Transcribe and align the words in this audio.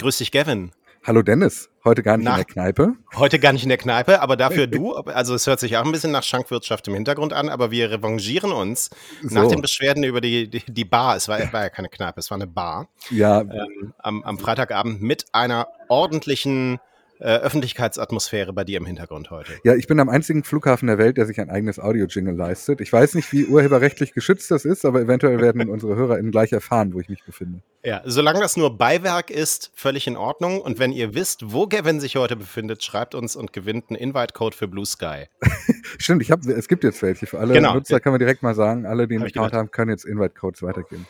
Grüß 0.00 0.18
dich, 0.18 0.30
Gavin. 0.30 0.70
Hallo 1.04 1.22
Dennis, 1.22 1.70
heute 1.84 2.04
gar 2.04 2.16
nicht 2.16 2.24
nach, 2.24 2.38
in 2.38 2.44
der 2.44 2.44
Kneipe. 2.44 2.92
Heute 3.16 3.40
gar 3.40 3.52
nicht 3.52 3.64
in 3.64 3.68
der 3.68 3.78
Kneipe, 3.78 4.20
aber 4.20 4.36
dafür 4.36 4.66
du. 4.68 4.94
Also 4.94 5.34
es 5.34 5.44
hört 5.48 5.58
sich 5.58 5.76
auch 5.76 5.84
ein 5.84 5.90
bisschen 5.90 6.12
nach 6.12 6.22
Schankwirtschaft 6.22 6.86
im 6.86 6.94
Hintergrund 6.94 7.32
an, 7.32 7.48
aber 7.48 7.72
wir 7.72 7.90
revanchieren 7.90 8.52
uns 8.52 8.90
so. 9.22 9.34
nach 9.34 9.48
den 9.48 9.60
Beschwerden 9.60 10.04
über 10.04 10.20
die, 10.20 10.48
die, 10.48 10.62
die, 10.68 10.84
Bar. 10.84 11.16
Es 11.16 11.26
war, 11.26 11.40
war 11.52 11.62
ja 11.62 11.68
keine 11.68 11.88
Kneipe, 11.88 12.20
es 12.20 12.30
war 12.30 12.36
eine 12.36 12.46
Bar. 12.46 12.88
Ja. 13.10 13.40
Ähm, 13.40 13.92
am, 13.98 14.22
am 14.22 14.38
Freitagabend 14.38 15.02
mit 15.02 15.24
einer 15.32 15.66
ordentlichen 15.88 16.78
äh, 17.20 17.38
Öffentlichkeitsatmosphäre 17.38 18.52
bei 18.52 18.64
dir 18.64 18.78
im 18.78 18.86
Hintergrund 18.86 19.30
heute. 19.30 19.52
Ja, 19.64 19.74
ich 19.74 19.86
bin 19.86 19.98
am 20.00 20.08
einzigen 20.08 20.44
Flughafen 20.44 20.86
der 20.86 20.98
Welt, 20.98 21.16
der 21.16 21.26
sich 21.26 21.40
ein 21.40 21.50
eigenes 21.50 21.78
Audio-Jingle 21.78 22.34
leistet. 22.34 22.80
Ich 22.80 22.92
weiß 22.92 23.14
nicht, 23.14 23.32
wie 23.32 23.46
urheberrechtlich 23.46 24.12
geschützt 24.12 24.50
das 24.50 24.64
ist, 24.64 24.84
aber 24.84 25.00
eventuell 25.00 25.40
werden 25.40 25.68
unsere 25.68 25.96
HörerInnen 25.96 26.30
gleich 26.30 26.52
erfahren, 26.52 26.94
wo 26.94 27.00
ich 27.00 27.08
mich 27.08 27.24
befinde. 27.24 27.62
Ja, 27.84 28.02
solange 28.04 28.40
das 28.40 28.56
nur 28.56 28.76
Beiwerk 28.76 29.30
ist, 29.30 29.70
völlig 29.74 30.06
in 30.06 30.16
Ordnung. 30.16 30.60
Und 30.60 30.78
wenn 30.78 30.92
ihr 30.92 31.14
wisst, 31.14 31.52
wo 31.52 31.66
Gavin 31.66 32.00
sich 32.00 32.16
heute 32.16 32.36
befindet, 32.36 32.82
schreibt 32.82 33.14
uns 33.14 33.36
und 33.36 33.52
gewinnt 33.52 33.90
einen 33.90 33.96
Invite-Code 33.96 34.56
für 34.56 34.68
Blue 34.68 34.86
Sky. 34.86 35.26
Stimmt, 35.98 36.22
ich 36.22 36.30
hab, 36.30 36.44
es 36.44 36.68
gibt 36.68 36.84
jetzt 36.84 37.02
welche. 37.02 37.26
Für 37.26 37.38
alle 37.38 37.54
genau. 37.54 37.74
Nutzer 37.74 38.00
kann 38.00 38.12
man 38.12 38.18
direkt 38.18 38.42
mal 38.42 38.54
sagen, 38.54 38.86
alle, 38.86 39.08
die 39.08 39.16
einen 39.16 39.24
Account 39.24 39.52
haben, 39.52 39.70
können 39.70 39.90
jetzt 39.90 40.04
Invite-Codes 40.04 40.62
weitergeben. 40.62 41.06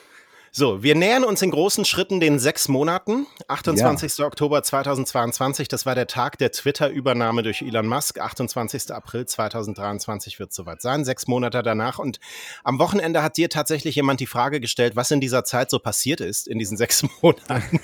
So, 0.51 0.83
wir 0.83 0.95
nähern 0.95 1.25
uns 1.25 1.43
in 1.43 1.51
großen 1.51 1.85
Schritten 1.85 2.21
den 2.21 2.39
sechs 2.39 2.69
Monaten. 2.69 3.27
28. 3.49 4.19
Ja. 4.19 4.27
Oktober 4.27 4.63
2022, 4.63 5.69
das 5.69 5.85
war 5.87 5.95
der 5.95 6.07
Tag 6.07 6.39
der 6.39 6.53
Twitter-Übernahme 6.53 7.43
durch 7.43 7.63
Elon 7.63 7.87
Musk. 7.87 8.19
28. 8.19 8.91
April 8.93 9.27
2023 9.27 10.39
wird 10.39 10.53
soweit 10.53 10.81
sein, 10.81 11.05
sechs 11.05 11.27
Monate 11.27 11.63
danach. 11.63 11.99
Und 11.99 12.19
am 12.65 12.79
Wochenende 12.79 13.23
hat 13.23 13.37
dir 13.37 13.51
tatsächlich 13.51 13.97
jemand 13.97 14.21
die 14.21 14.27
Frage 14.27 14.61
gestellt, 14.61 14.97
was 14.97 15.11
in 15.11 15.21
dieser 15.21 15.45
Zeit 15.45 15.71
so 15.71 15.79
passiert 15.79 16.21
ist, 16.21 16.49
in 16.49 16.59
diesen 16.59 16.77
sechs 16.77 17.05
Monaten. 17.23 17.81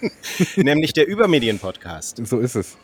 Nämlich 0.56 0.92
der 0.92 1.06
Übermedien-Podcast. 1.06 2.20
So 2.26 2.38
ist 2.38 2.54
es. 2.54 2.76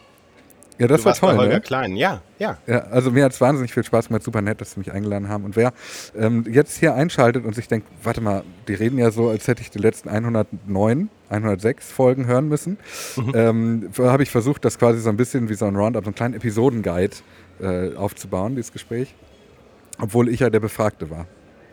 Ja, 0.79 0.87
das 0.87 1.03
du 1.03 1.07
war 1.07 1.15
toll. 1.15 1.37
Holger 1.37 1.55
ne? 1.55 1.61
Klein, 1.61 1.97
ja, 1.97 2.23
ja. 2.39 2.59
Ja, 2.67 2.79
also 2.91 3.11
mir 3.11 3.25
hat 3.25 3.33
es 3.33 3.41
wahnsinnig 3.41 3.73
viel 3.73 3.85
Spaß 3.85 4.09
gemacht, 4.09 4.23
super 4.23 4.43
nett, 4.43 4.61
dass 4.61 4.73
sie 4.73 4.81
mich 4.81 4.93
eingeladen 4.93 5.29
haben. 5.29 5.45
Und 5.45 5.57
wer 5.57 5.73
ähm, 6.17 6.45
jetzt 6.51 6.79
hier 6.79 6.95
einschaltet 6.95 7.45
und 7.45 7.55
sich 7.55 7.69
denkt, 7.69 7.87
warte 8.03 8.21
mal, 8.21 8.43
die 8.69 8.75
reden 8.75 8.99
ja 8.99 9.11
so, 9.11 9.29
als 9.29 9.47
hätte 9.49 9.63
ich 9.63 9.71
die 9.71 9.79
letzten 9.79 10.09
109, 10.09 11.11
106 11.29 11.93
Folgen 11.93 12.27
hören 12.27 12.49
müssen, 12.49 12.79
mhm. 13.17 13.33
ähm, 13.35 13.91
habe 13.99 14.23
ich 14.23 14.31
versucht, 14.31 14.65
das 14.65 14.79
quasi 14.79 15.01
so 15.01 15.11
ein 15.11 15.17
bisschen 15.17 15.49
wie 15.49 15.55
so 15.55 15.67
ein 15.67 15.77
Roundup, 15.77 16.05
so 16.05 16.09
einen 16.09 16.15
kleinen 16.15 16.35
Episodenguide 16.35 17.17
äh, 17.61 17.95
aufzubauen, 17.95 18.57
dieses 18.57 18.73
Gespräch. 18.73 19.15
Obwohl 20.01 20.29
ich 20.29 20.41
ja 20.41 20.51
der 20.51 20.61
Befragte 20.61 21.11
war. 21.11 21.27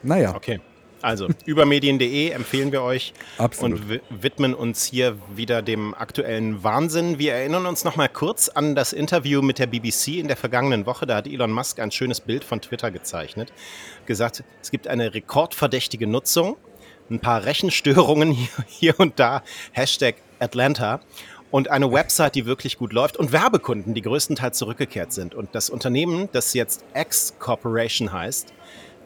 Naja. 0.04 0.36
Okay. 0.36 0.60
Also, 1.02 1.30
übermedien.de 1.46 2.30
empfehlen 2.32 2.72
wir 2.72 2.82
euch 2.82 3.14
Absolut. 3.38 3.80
und 3.80 4.02
widmen 4.10 4.54
uns 4.54 4.86
hier 4.86 5.18
wieder 5.34 5.62
dem 5.62 5.94
aktuellen 5.94 6.64
Wahnsinn. 6.64 7.20
Wir 7.20 7.34
erinnern 7.34 7.66
uns 7.66 7.86
noch 7.86 7.96
mal 7.96 8.10
kurz 8.10 8.50
an 8.50 8.76
das 8.76 8.92
Interview 8.92 9.42
mit 9.42 9.60
der 9.60 9.68
BBC 9.68 10.20
in 10.20 10.28
der 10.28 10.36
vergangenen 10.36 10.86
Woche. 10.86 11.06
Da 11.06 11.16
hat 11.16 11.28
Elon 11.28 11.52
Musk 11.52 11.80
ein 11.80 11.92
schönes 11.92 12.20
Bild 12.20 12.44
von 12.44 12.60
Twitter 12.62 12.92
gezeichnet. 12.92 13.54
Gesagt, 14.06 14.44
es 14.62 14.72
gibt 14.72 14.88
eine 14.88 15.14
rekordverdächtige 15.14 16.06
Nutzung, 16.06 16.58
ein 17.10 17.20
paar 17.20 17.46
Rechenstörungen 17.46 18.32
hier, 18.34 18.50
hier 18.68 19.00
und 19.00 19.20
da, 19.20 19.42
Hashtag 19.72 20.16
Atlanta 20.40 21.00
und 21.52 21.70
eine 21.70 21.92
Website, 21.92 22.36
die 22.36 22.46
wirklich 22.46 22.78
gut 22.78 22.94
läuft 22.94 23.18
und 23.18 23.32
Werbekunden, 23.32 23.94
die 23.94 24.02
größtenteils 24.02 24.58
zurückgekehrt 24.58 25.14
sind. 25.14 25.34
Und 25.34 25.56
das 25.56 25.70
Unternehmen, 25.70 26.30
das 26.32 26.54
jetzt 26.54 26.84
X 26.94 27.36
Corporation 27.40 28.12
heißt, 28.12 28.54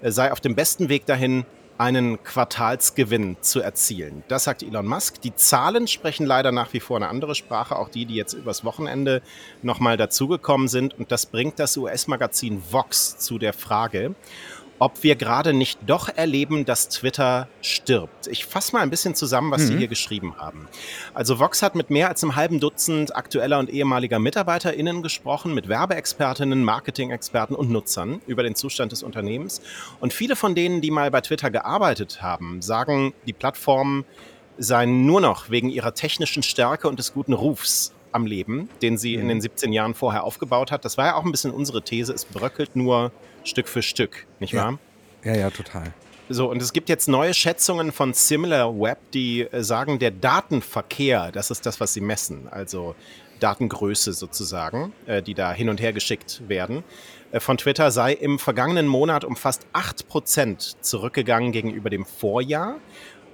äh, 0.01 0.11
sei 0.11 0.31
auf 0.31 0.41
dem 0.41 0.55
besten 0.55 0.89
Weg 0.89 1.05
dahin, 1.05 1.45
einen 1.83 2.23
Quartalsgewinn 2.23 3.35
zu 3.41 3.59
erzielen. 3.59 4.23
Das 4.29 4.45
sagt 4.45 4.63
Elon 4.63 4.87
Musk. 4.87 5.19
Die 5.19 5.35
Zahlen 5.35 5.87
sprechen 5.87 6.25
leider 6.25 6.53
nach 6.53 6.71
wie 6.71 6.79
vor 6.79 6.95
eine 6.95 7.09
andere 7.09 7.35
Sprache, 7.35 7.75
auch 7.75 7.89
die, 7.89 8.05
die 8.05 8.15
jetzt 8.15 8.31
übers 8.31 8.63
Wochenende 8.63 9.21
nochmal 9.63 9.97
dazugekommen 9.97 10.69
sind. 10.69 10.97
Und 10.97 11.11
das 11.11 11.25
bringt 11.25 11.59
das 11.59 11.75
US-Magazin 11.75 12.63
Vox 12.71 13.17
zu 13.17 13.37
der 13.37 13.51
Frage, 13.51 14.15
ob 14.79 15.03
wir 15.03 15.15
gerade 15.15 15.53
nicht 15.53 15.79
doch 15.85 16.09
erleben, 16.09 16.65
dass 16.65 16.89
Twitter 16.89 17.47
stirbt. 17.61 18.27
Ich 18.27 18.45
fasse 18.45 18.73
mal 18.73 18.81
ein 18.81 18.89
bisschen 18.89 19.15
zusammen, 19.15 19.51
was 19.51 19.63
mhm. 19.63 19.67
Sie 19.67 19.77
hier 19.77 19.87
geschrieben 19.87 20.35
haben. 20.37 20.67
Also 21.13 21.39
Vox 21.39 21.61
hat 21.61 21.75
mit 21.75 21.89
mehr 21.89 22.09
als 22.09 22.23
einem 22.23 22.35
halben 22.35 22.59
Dutzend 22.59 23.15
aktueller 23.15 23.59
und 23.59 23.69
ehemaliger 23.69 24.19
MitarbeiterInnen 24.19 25.01
gesprochen, 25.01 25.53
mit 25.53 25.69
Werbeexpertinnen, 25.69 26.63
Marketing-Experten 26.63 27.55
und 27.55 27.69
Nutzern 27.69 28.21
über 28.27 28.43
den 28.43 28.55
Zustand 28.55 28.91
des 28.91 29.03
Unternehmens. 29.03 29.61
Und 29.99 30.13
viele 30.13 30.35
von 30.35 30.55
denen, 30.55 30.81
die 30.81 30.91
mal 30.91 31.11
bei 31.11 31.21
Twitter 31.21 31.51
gearbeitet 31.51 32.21
haben, 32.21 32.61
sagen, 32.61 33.13
die 33.25 33.33
Plattform 33.33 34.05
seien 34.57 35.05
nur 35.05 35.21
noch 35.21 35.49
wegen 35.49 35.69
ihrer 35.69 35.93
technischen 35.93 36.43
Stärke 36.43 36.87
und 36.87 36.99
des 36.99 37.13
guten 37.13 37.33
Rufs 37.33 37.93
am 38.11 38.25
Leben, 38.25 38.69
den 38.81 38.97
sie 38.97 39.15
in 39.15 39.27
den 39.27 39.41
17 39.41 39.69
mhm. 39.69 39.73
Jahren 39.73 39.93
vorher 39.93 40.23
aufgebaut 40.23 40.71
hat. 40.71 40.85
Das 40.85 40.97
war 40.97 41.07
ja 41.07 41.15
auch 41.15 41.25
ein 41.25 41.31
bisschen 41.31 41.51
unsere 41.51 41.81
These. 41.81 42.13
Es 42.13 42.25
bröckelt 42.25 42.75
nur 42.75 43.11
Stück 43.43 43.67
für 43.67 43.81
Stück, 43.81 44.25
nicht 44.39 44.53
wahr? 44.53 44.79
Ja, 45.23 45.35
ja, 45.35 45.49
total. 45.49 45.93
So, 46.29 46.49
und 46.49 46.61
es 46.61 46.71
gibt 46.71 46.89
jetzt 46.89 47.07
neue 47.07 47.33
Schätzungen 47.33 47.91
von 47.91 48.13
SimilarWeb, 48.13 48.97
die 49.13 49.41
äh, 49.41 49.61
sagen, 49.63 49.99
der 49.99 50.11
Datenverkehr, 50.11 51.31
das 51.31 51.51
ist 51.51 51.65
das, 51.65 51.79
was 51.79 51.93
sie 51.93 52.01
messen, 52.01 52.47
also 52.49 52.95
Datengröße 53.39 54.13
sozusagen, 54.13 54.93
äh, 55.05 55.21
die 55.21 55.33
da 55.33 55.51
hin 55.51 55.69
und 55.69 55.81
her 55.81 55.91
geschickt 55.91 56.41
werden, 56.47 56.83
äh, 57.33 57.41
von 57.41 57.57
Twitter 57.57 57.91
sei 57.91 58.13
im 58.13 58.39
vergangenen 58.39 58.87
Monat 58.87 59.25
um 59.25 59.35
fast 59.35 59.67
8% 59.73 60.77
zurückgegangen 60.79 61.51
gegenüber 61.51 61.89
dem 61.89 62.05
Vorjahr. 62.05 62.77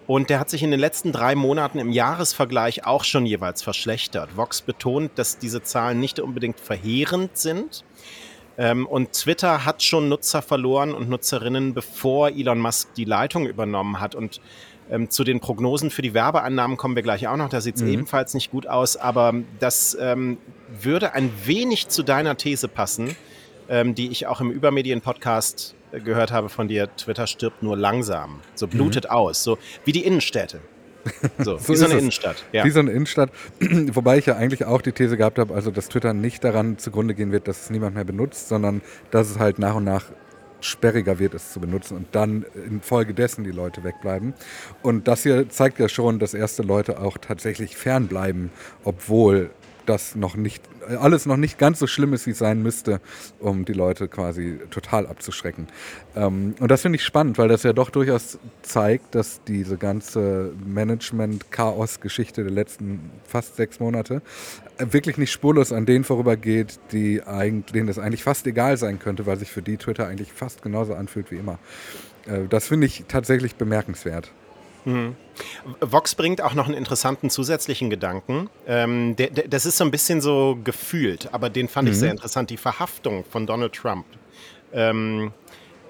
Und 0.08 0.32
der 0.32 0.40
hat 0.40 0.50
sich 0.50 0.64
in 0.64 0.72
den 0.72 0.80
letzten 0.80 1.12
drei 1.12 1.36
Monaten 1.36 1.78
im 1.78 1.92
Jahresvergleich 1.92 2.84
auch 2.84 3.04
schon 3.04 3.28
jeweils 3.28 3.62
verschlechtert. 3.62 4.36
Vox 4.36 4.64
betont, 4.64 5.12
dass 5.20 5.38
diese 5.38 5.62
Zahlen 5.62 6.00
nicht 6.00 6.20
unbedingt 6.20 6.60
verheerend 6.60 7.38
sind. 7.38 7.86
Ähm, 8.60 8.86
und 8.86 9.14
Twitter 9.14 9.64
hat 9.64 9.82
schon 9.82 10.10
Nutzer 10.10 10.42
verloren 10.42 10.94
und 10.94 11.10
Nutzerinnen, 11.10 11.74
bevor 11.74 12.28
Elon 12.28 12.60
Musk 12.60 12.94
die 12.96 13.06
Leitung 13.06 13.48
übernommen 13.48 14.02
hat. 14.02 14.16
Und 14.16 14.42
ähm, 14.92 15.10
zu 15.10 15.24
den 15.24 15.40
Prognosen 15.40 15.90
für 15.90 16.02
die 16.02 16.14
Werbeeinnahmen 16.14 16.76
kommen 16.76 16.96
wir 16.98 17.02
gleich 17.02 17.30
auch 17.30 17.38
noch. 17.38 17.48
Da 17.48 17.62
sieht 17.62 17.78
es 17.78 17.82
mhm. 17.84 17.94
ebenfalls 17.94 18.34
nicht 18.34 18.52
gut 18.52 18.68
aus. 18.68 18.98
Aber 18.98 19.34
das 19.60 19.98
ähm, 20.00 20.38
würde 20.68 21.14
ein 21.14 21.32
wenig 21.46 21.88
zu 21.88 22.04
deiner 22.04 22.36
These 22.36 22.68
passen, 22.68 23.16
ähm, 23.70 23.96
die 23.96 24.10
ich 24.10 24.28
auch 24.28 24.42
im 24.42 24.52
Übermedien-Podcast 24.52 25.74
gehört 25.94 26.34
habe 26.34 26.50
von 26.50 26.68
dir, 26.68 26.94
Twitter 26.98 27.28
stirbt 27.28 27.64
nur 27.64 27.78
langsam, 27.78 28.42
so 28.56 28.68
mhm. 28.68 28.72
blutet 28.72 29.06
mhm. 29.06 29.12
aus, 29.12 29.44
so 29.44 29.58
wie 29.86 29.94
die 29.94 30.04
Innenstädte. 30.04 30.60
So, 31.38 31.58
so 31.58 31.74
wie 31.74 31.78
so 31.78 31.86
eine 31.86 31.94
es. 31.96 32.02
Innenstadt. 32.02 32.46
Ja. 32.52 32.66
Wie 32.66 32.70
so 32.70 32.80
eine 32.80 32.92
Innenstadt. 32.92 33.32
Wobei 33.60 34.18
ich 34.18 34.26
ja 34.26 34.36
eigentlich 34.36 34.66
auch 34.66 34.82
die 34.82 34.92
These 34.92 35.18
gehabt 35.18 35.40
habe, 35.40 35.54
also 35.54 35.72
dass 35.72 35.90
Twitter 35.90 36.14
nicht 36.14 36.44
daran 36.44 36.78
zugrunde 36.78 37.16
gehen 37.16 37.32
wird, 37.32 37.48
dass 37.48 37.64
es 37.64 37.70
niemand 37.70 37.96
mehr 37.96 38.04
benutzt, 38.04 38.50
sondern 38.50 38.82
dass 39.12 39.30
es 39.30 39.40
halt 39.40 39.60
nach 39.60 39.76
und 39.76 39.84
nach 39.86 40.06
sperriger 40.62 41.20
wird, 41.20 41.34
es 41.34 41.54
zu 41.54 41.60
benutzen 41.60 41.96
und 41.96 42.08
dann 42.14 42.46
infolgedessen 42.68 43.44
die 43.44 43.52
Leute 43.52 43.84
wegbleiben. 43.84 44.34
Und 44.82 45.08
das 45.08 45.24
hier 45.24 45.50
zeigt 45.50 45.80
ja 45.80 45.88
schon, 45.88 46.20
dass 46.20 46.34
erste 46.34 46.64
Leute 46.64 47.00
auch 47.00 47.18
tatsächlich 47.18 47.78
fernbleiben, 47.78 48.52
obwohl 48.84 49.52
das 49.86 50.16
noch 50.16 50.36
nicht, 50.36 50.64
alles 50.88 51.26
noch 51.26 51.38
nicht 51.38 51.58
ganz 51.58 51.80
so 51.80 51.88
schlimm 51.88 52.14
ist, 52.14 52.26
wie 52.28 52.32
es 52.32 52.38
sein 52.40 52.62
müsste, 52.62 53.02
um 53.40 53.66
die 53.66 53.74
Leute 53.74 54.08
quasi 54.08 54.60
total 54.70 55.08
abzuschrecken. 55.08 55.68
Ähm, 56.16 56.56
und 56.60 56.70
das 56.70 56.82
finde 56.82 56.98
ich 56.98 57.04
spannend, 57.04 57.38
weil 57.38 57.48
das 57.48 57.64
ja 57.64 57.74
doch 57.74 57.90
durchaus 57.90 58.38
zeigt, 58.62 59.16
dass 59.16 59.44
diese 59.44 59.78
ganze 59.78 60.54
Management-Chaos-Geschichte 60.66 62.44
der 62.44 62.52
letzten 62.52 63.12
fast 63.26 63.56
sechs 63.56 63.80
Monate 63.80 64.22
wirklich 64.78 65.18
nicht 65.18 65.32
spurlos 65.32 65.72
an 65.72 65.86
denen 65.86 66.04
vorübergeht, 66.04 66.80
die 66.92 67.22
denen 67.28 67.90
es 67.90 68.00
eigentlich 68.00 68.24
fast 68.24 68.48
egal 68.48 68.78
sein 68.78 69.00
könnte, 69.00 69.26
weil 69.26 69.38
sich 69.38 69.52
für 69.52 69.62
die 69.62 69.78
Twitter 69.78 70.08
eigentlich 70.08 70.32
fast 70.32 70.62
genauso 70.62 70.94
anfühlt 70.94 71.32
wie 71.32 71.38
immer. 71.38 71.60
Äh, 72.26 72.48
das 72.50 72.68
finde 72.68 72.88
ich 72.88 73.06
tatsächlich 73.08 73.56
bemerkenswert. 73.56 74.32
Mhm. 74.86 75.16
Vox 75.80 76.16
bringt 76.16 76.42
auch 76.42 76.54
noch 76.54 76.66
einen 76.66 76.76
interessanten 76.76 77.30
zusätzlichen 77.30 77.90
Gedanken. 77.90 78.50
Ähm, 78.68 79.16
der, 79.16 79.30
der, 79.30 79.48
das 79.48 79.66
ist 79.66 79.78
so 79.78 79.84
ein 79.84 79.92
bisschen 79.92 80.22
so 80.22 80.58
gefühlt, 80.64 81.34
aber 81.34 81.50
den 81.50 81.68
fand 81.68 81.88
mhm. 81.88 81.94
ich 81.94 82.00
sehr 82.00 82.12
interessant. 82.12 82.50
Die 82.50 82.58
Verhaftung 82.58 83.24
von 83.30 83.46
Donald 83.46 83.74
Trump. 83.74 84.06
Ähm, 84.74 85.32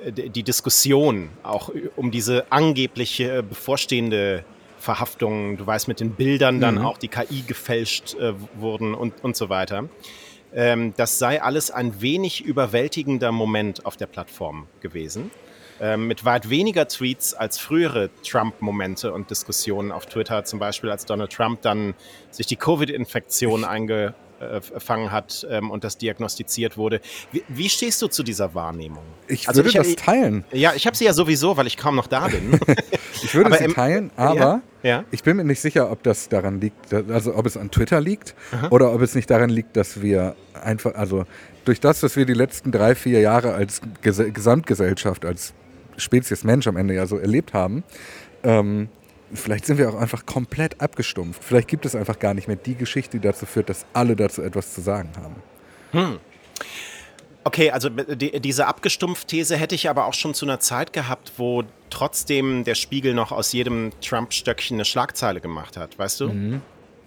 die 0.06 0.44
Diskussion 0.44 1.30
auch 1.44 1.72
um 1.98 2.10
diese 2.10 2.50
angebliche 2.52 3.44
bevorstehende 3.44 4.46
Verhaftung, 4.80 5.58
du 5.58 5.68
weißt, 5.68 5.90
mit 5.90 6.00
den 6.00 6.12
Bildern 6.12 6.62
dann 6.62 6.76
mhm. 6.76 6.86
auch 6.86 6.98
die 6.98 7.10
KI 7.10 7.42
gefälscht 7.46 8.16
äh, 8.16 8.34
wurden 8.56 8.94
und, 8.94 9.24
und 9.24 9.36
so 9.36 9.50
weiter. 9.50 9.90
Ähm, 10.54 10.94
das 10.96 11.20
sei 11.20 11.42
alles 11.42 11.70
ein 11.70 12.02
wenig 12.02 12.42
überwältigender 12.42 13.32
Moment 13.32 13.86
auf 13.86 13.98
der 13.98 14.08
Plattform 14.08 14.68
gewesen. 14.80 15.32
Ähm, 15.82 16.08
mit 16.08 16.26
weit 16.26 16.50
weniger 16.50 16.88
Tweets 16.88 17.34
als 17.34 17.58
frühere 17.58 18.10
Trump-Momente 18.24 19.14
und 19.14 19.30
Diskussionen 19.30 19.92
auf 19.92 20.06
Twitter, 20.06 20.44
zum 20.44 20.60
Beispiel 20.60 20.90
als 20.90 21.06
Donald 21.06 21.32
Trump 21.32 21.62
dann 21.62 21.94
sich 22.32 22.48
die 22.48 22.58
Covid-Infektion 22.58 23.64
einge 23.64 24.14
angefangen 24.40 25.12
hat 25.12 25.46
ähm, 25.50 25.72
und 25.72 25.84
das 25.84 25.98
diagnostiziert 25.98 26.78
wurde. 26.78 27.02
Wie, 27.32 27.44
wie, 27.48 27.70
stehst 27.70 28.02
du 28.02 28.08
zu 28.08 28.24
dieser 28.24 28.54
Wahrnehmung? 28.54 29.04
Ich 29.28 29.48
also 29.48 29.60
würde 29.60 29.70
ich, 29.70 29.76
das 29.76 29.96
teilen. 29.96 30.44
Ja, 30.52 30.74
ich 30.76 30.86
habe 30.86 30.96
sie 30.96 31.06
ja 31.06 31.14
sowieso, 31.14 31.58
weil 31.58 31.68
ich 31.68 31.78
kaum 31.78 31.96
noch 31.96 32.08
da 32.08 32.28
bin. 32.28 32.60
ich 33.24 33.34
würde 33.36 33.48
aber 33.48 33.58
sie 33.58 33.74
teilen, 33.74 34.12
aber 34.16 34.62
ja, 34.84 34.90
ja. 34.90 35.04
ich 35.12 35.24
bin 35.24 35.38
mir 35.38 35.44
nicht 35.44 35.62
sicher, 35.62 35.92
ob 35.92 36.04
das 36.04 36.30
daran 36.30 36.62
liegt, 36.62 36.94
also 36.94 37.36
ob 37.36 37.46
es 37.46 37.58
an 37.58 37.72
Twitter 37.72 38.02
liegt 38.02 38.36
Aha. 38.52 38.68
oder 38.70 38.94
ob 38.94 39.02
es 39.02 39.16
nicht 39.16 39.30
daran 39.30 39.50
liegt, 39.50 39.76
dass 39.76 40.02
wir 40.02 40.36
einfach, 40.54 40.96
also 40.96 41.26
durch 41.66 41.80
das, 41.80 42.00
dass 42.00 42.16
wir 42.16 42.26
die 42.26 42.34
letzten 42.34 42.72
drei, 42.72 42.96
vier 42.96 43.20
Jahre 43.20 43.54
als 43.54 43.82
Ges 44.02 44.22
Gesamtgesellschaft, 44.34 45.26
als 45.26 45.54
Spezies 46.00 46.44
Mensch 46.44 46.68
am 46.68 46.78
Ende 46.78 46.94
ja 46.94 47.06
so 47.06 47.18
erlebt 47.18 47.54
haben, 47.54 47.84
ähm, 48.44 48.90
vielleicht 49.34 49.66
sind 49.66 49.78
wir 49.78 49.90
auch 49.90 50.00
einfach 50.00 50.26
komplett 50.26 50.82
abgestumpft. 50.82 51.44
Vielleicht 51.44 51.68
gibt 51.68 51.86
es 51.86 51.96
einfach 51.96 52.20
gar 52.20 52.34
nicht 52.34 52.48
mehr 52.48 52.58
die 52.58 52.76
Geschichte, 52.76 53.20
die 53.20 53.28
dazu 53.28 53.46
führt, 53.46 53.70
dass 53.70 53.86
alle 53.94 54.16
dazu 54.16 54.42
etwas 54.42 54.74
zu 54.74 54.82
sagen 54.82 55.12
haben. 55.18 55.36
Hm. 55.92 56.20
Okay, 57.44 57.72
also 57.72 57.90
die, 57.90 58.40
diese 58.42 58.68
Abgestumpft-These 58.68 59.56
hätte 59.58 59.74
ich 59.74 59.90
aber 59.90 60.06
auch 60.06 60.14
schon 60.14 60.34
zu 60.34 60.46
einer 60.46 60.60
Zeit 60.60 60.94
gehabt, 60.94 61.34
wo 61.38 61.64
trotzdem 61.90 62.64
der 62.64 62.76
Spiegel 62.76 63.14
noch 63.14 63.32
aus 63.32 63.54
jedem 63.54 63.92
Trump-Stöckchen 64.02 64.76
eine 64.76 64.86
Schlagzeile 64.86 65.40
gemacht 65.42 65.78
hat, 65.78 65.98
weißt 65.98 66.20
du? 66.20 66.28
Mhm. 66.30 66.62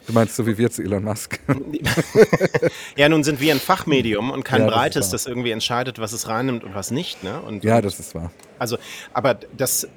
Du 0.07 0.13
meinst 0.13 0.37
so 0.37 0.47
wie 0.47 0.59
wir 0.59 0.71
zu 0.71 0.83
Elon 0.83 1.05
Musk? 1.05 1.39
ja, 2.97 3.09
nun 3.09 3.23
sind 3.23 3.41
wir 3.41 3.53
ein 3.53 3.61
Fachmedium 3.61 4.31
und 4.31 4.45
kein 4.45 4.63
ja, 4.63 4.67
breites, 4.69 5.11
das, 5.11 5.27
irgendwie 5.27 5.53
entscheidet, 5.53 5.99
was 5.99 6.13
es 6.13 6.29
reinnimmt 6.29 6.65
und 6.65 6.75
was 6.75 6.91
nicht. 6.91 7.23
Ne? 7.23 7.41
Und, 7.41 7.63
ja, 7.63 7.81
das 7.81 8.01
ist 8.01 8.15
wahr. 8.15 8.33
Also, 8.59 8.79
aber 9.13 9.39
das, 9.57 9.89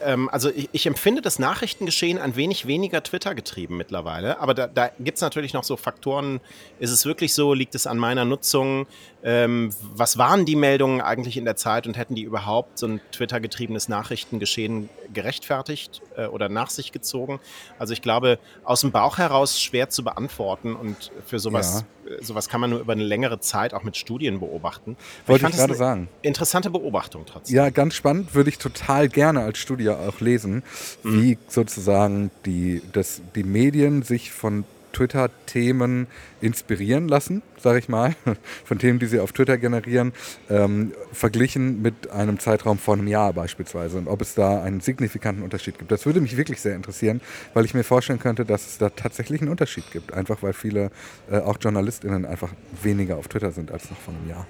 ähm, 0.00 0.28
also 0.30 0.50
ich, 0.50 0.68
ich, 0.72 0.86
empfinde 0.86 1.20
das 1.20 1.38
Nachrichtengeschehen 1.38 2.18
ein 2.18 2.36
wenig 2.36 2.66
weniger 2.66 3.02
Twitter 3.02 3.34
getrieben 3.34 3.76
mittlerweile. 3.76 4.40
Aber 4.40 4.54
da, 4.54 4.66
da 4.66 4.90
gibt 4.98 5.16
es 5.16 5.22
natürlich 5.22 5.52
noch 5.52 5.64
so 5.64 5.76
Faktoren. 5.76 6.40
Ist 6.78 6.90
es 6.90 7.04
wirklich 7.04 7.34
so? 7.34 7.52
Liegt 7.52 7.74
es 7.74 7.86
an 7.86 7.98
meiner 7.98 8.24
Nutzung? 8.24 8.86
Ähm, 9.24 9.70
was 9.94 10.18
waren 10.18 10.44
die 10.44 10.56
Meldungen 10.56 11.00
eigentlich 11.00 11.36
in 11.36 11.44
der 11.44 11.54
Zeit 11.54 11.86
und 11.86 11.96
hätten 11.96 12.14
die 12.14 12.22
überhaupt 12.22 12.78
so 12.78 12.86
ein 12.86 13.00
Twitter-getriebenes 13.12 13.88
Nachrichtengeschehen 13.88 14.88
gerechtfertigt 15.12 16.02
äh, 16.16 16.26
oder 16.26 16.48
nach 16.48 16.70
sich 16.70 16.90
gezogen? 16.90 17.38
Also 17.78 17.92
ich 17.92 18.02
glaube, 18.02 18.38
aus 18.64 18.80
dem 18.80 18.90
Bauch 18.90 19.18
heraus 19.18 19.60
schwer 19.60 19.90
zu 19.90 20.02
beantworten 20.02 20.74
und 20.74 21.12
für 21.24 21.38
sowas, 21.38 21.84
ja. 22.04 22.16
Äh, 22.16 22.24
sowas 22.24 22.48
kann 22.48 22.60
man 22.60 22.70
nur 22.70 22.80
über 22.80 22.94
eine 22.94 23.04
längere 23.04 23.38
Zeit 23.38 23.74
auch 23.74 23.84
mit 23.84 23.96
Studien 23.96 24.40
beobachten. 24.40 24.96
Wollte 25.26 25.46
ich, 25.46 25.52
ich 25.52 25.56
gerade 25.56 25.74
sagen. 25.74 26.08
Interessante 26.22 26.70
Beobachtung 26.70 27.24
trotzdem. 27.24 27.54
Ja, 27.54 27.70
ganz 27.70 27.94
spannend, 27.94 28.34
würde 28.34 28.50
ich 28.50 28.58
total 28.58 29.08
gerne 29.08 29.42
als 29.42 29.58
Studie 29.58 29.90
auch 29.90 30.20
lesen, 30.20 30.64
mhm. 31.04 31.22
wie 31.22 31.38
sozusagen 31.46 32.32
die, 32.44 32.82
das, 32.92 33.22
die 33.36 33.44
Medien 33.44 34.02
sich 34.02 34.32
von 34.32 34.64
Twitter-Themen 34.92 36.06
inspirieren 36.40 37.08
lassen, 37.08 37.42
sage 37.58 37.78
ich 37.78 37.88
mal, 37.88 38.14
von 38.64 38.78
Themen, 38.78 38.98
die 38.98 39.06
sie 39.06 39.20
auf 39.20 39.32
Twitter 39.32 39.58
generieren, 39.58 40.12
ähm, 40.50 40.92
verglichen 41.12 41.82
mit 41.82 42.10
einem 42.10 42.38
Zeitraum 42.38 42.78
von 42.78 42.98
einem 42.98 43.08
Jahr 43.08 43.32
beispielsweise 43.32 43.98
und 43.98 44.08
ob 44.08 44.20
es 44.20 44.34
da 44.34 44.62
einen 44.62 44.80
signifikanten 44.80 45.42
Unterschied 45.42 45.78
gibt. 45.78 45.90
Das 45.90 46.06
würde 46.06 46.20
mich 46.20 46.36
wirklich 46.36 46.60
sehr 46.60 46.76
interessieren, 46.76 47.20
weil 47.54 47.64
ich 47.64 47.74
mir 47.74 47.84
vorstellen 47.84 48.18
könnte, 48.18 48.44
dass 48.44 48.66
es 48.66 48.78
da 48.78 48.90
tatsächlich 48.90 49.40
einen 49.40 49.50
Unterschied 49.50 49.90
gibt, 49.92 50.12
einfach 50.12 50.42
weil 50.42 50.52
viele, 50.52 50.90
äh, 51.30 51.38
auch 51.38 51.58
JournalistInnen, 51.60 52.24
einfach 52.24 52.50
weniger 52.82 53.16
auf 53.16 53.28
Twitter 53.28 53.52
sind 53.52 53.70
als 53.72 53.90
noch 53.90 53.98
vor 53.98 54.14
einem 54.14 54.28
Jahr. 54.28 54.46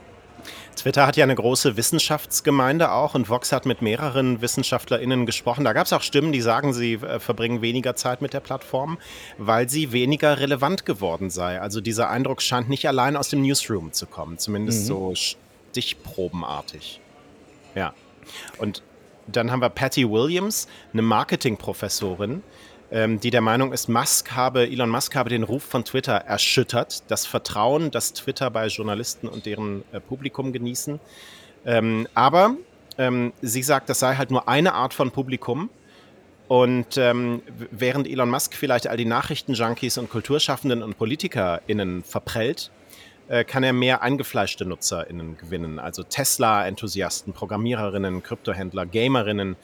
Twitter 0.77 1.07
hat 1.07 1.17
ja 1.17 1.25
eine 1.25 1.35
große 1.35 1.77
Wissenschaftsgemeinde 1.77 2.93
auch 2.93 3.15
und 3.15 3.29
Vox 3.29 3.53
hat 3.53 3.67
mit 3.67 3.83
mehreren 3.83 4.41
WissenschaftlerInnen 4.41 5.27
gesprochen. 5.27 5.65
Da 5.65 5.73
gab 5.73 5.87
es 5.87 5.93
auch 5.93 6.03
Stimmen, 6.03 6.33
die 6.33 6.41
sagen, 6.41 6.73
sie 6.73 6.95
äh, 6.95 7.21
verbringen 7.21 7.63
weniger 7.63 7.95
Zeit 7.95 8.23
mit 8.23 8.33
der 8.33 8.41
Plattform, 8.41 8.99
weil 9.39 9.69
sie 9.69 9.93
weniger 9.93 10.39
relevant 10.39 10.85
geworden 10.87 11.31
sei. 11.31 11.61
Also 11.61 11.81
dieser 11.81 12.11
Eindruck 12.11 12.43
scheint 12.43 12.69
nicht 12.69 12.87
allein 12.89 13.17
aus 13.17 13.29
dem 13.29 13.43
Newsroom 13.43 13.93
zu 13.93 14.07
kommen, 14.07 14.39
zumindest 14.39 14.83
mhm. 14.83 14.87
so 14.87 15.15
stichprobenartig. 15.15 17.01
Ja. 17.75 17.95
Und 18.59 18.83
dann 19.27 19.51
haben 19.51 19.61
wir 19.61 19.69
Patty 19.71 20.09
Williams, 20.09 20.69
eine 20.93 21.03
Marketingprofessorin, 21.03 22.31
ähm, 22.33 22.43
die 22.93 23.31
der 23.31 23.41
Meinung 23.41 23.73
ist, 23.73 23.89
Musk 23.89 24.33
habe, 24.33 24.69
Elon 24.69 24.91
Musk 24.91 25.17
habe 25.17 25.31
den 25.31 25.45
Ruf 25.45 25.63
von 25.63 25.83
Twitter 25.83 26.13
erschüttert, 26.13 27.11
das 27.11 27.25
Vertrauen, 27.25 27.91
das 27.91 28.13
Twitter 28.13 28.51
bei 28.51 28.67
Journalisten 28.67 29.29
und 29.29 29.47
deren 29.47 29.83
äh, 29.93 30.01
Publikum 30.01 30.53
genießen. 30.53 31.01
Ähm, 31.65 32.07
aber 32.13 32.57
ähm, 32.99 33.33
sie 33.41 33.63
sagt, 33.63 33.89
das 33.89 34.01
sei 34.01 34.17
halt 34.17 34.31
nur 34.31 34.47
eine 34.49 34.75
Art 34.75 34.93
von 34.95 35.11
Publikum. 35.11 35.71
Und 36.49 36.99
ähm, 36.99 37.41
während 37.71 38.07
Elon 38.07 38.29
Musk 38.29 38.55
vielleicht 38.55 38.87
all 38.87 38.99
die 38.99 39.07
Nachrichtenjunkies 39.07 39.97
und 39.97 40.11
Kulturschaffenden 40.11 40.83
und 40.83 40.99
PolitikerInnen 40.99 42.05
verprellt, 42.05 42.71
äh, 43.29 43.45
kann 43.45 43.63
er 43.63 43.73
mehr 43.73 44.03
eingefleischte 44.03 44.67
NutzerInnen 44.67 45.39
gewinnen. 45.39 45.79
Also 45.79 46.03
Tesla-Enthusiasten, 46.03 47.33
Programmiererinnen, 47.33 48.23
Kryptohändler, 48.23 48.85
Gamerinnen, 48.85 49.57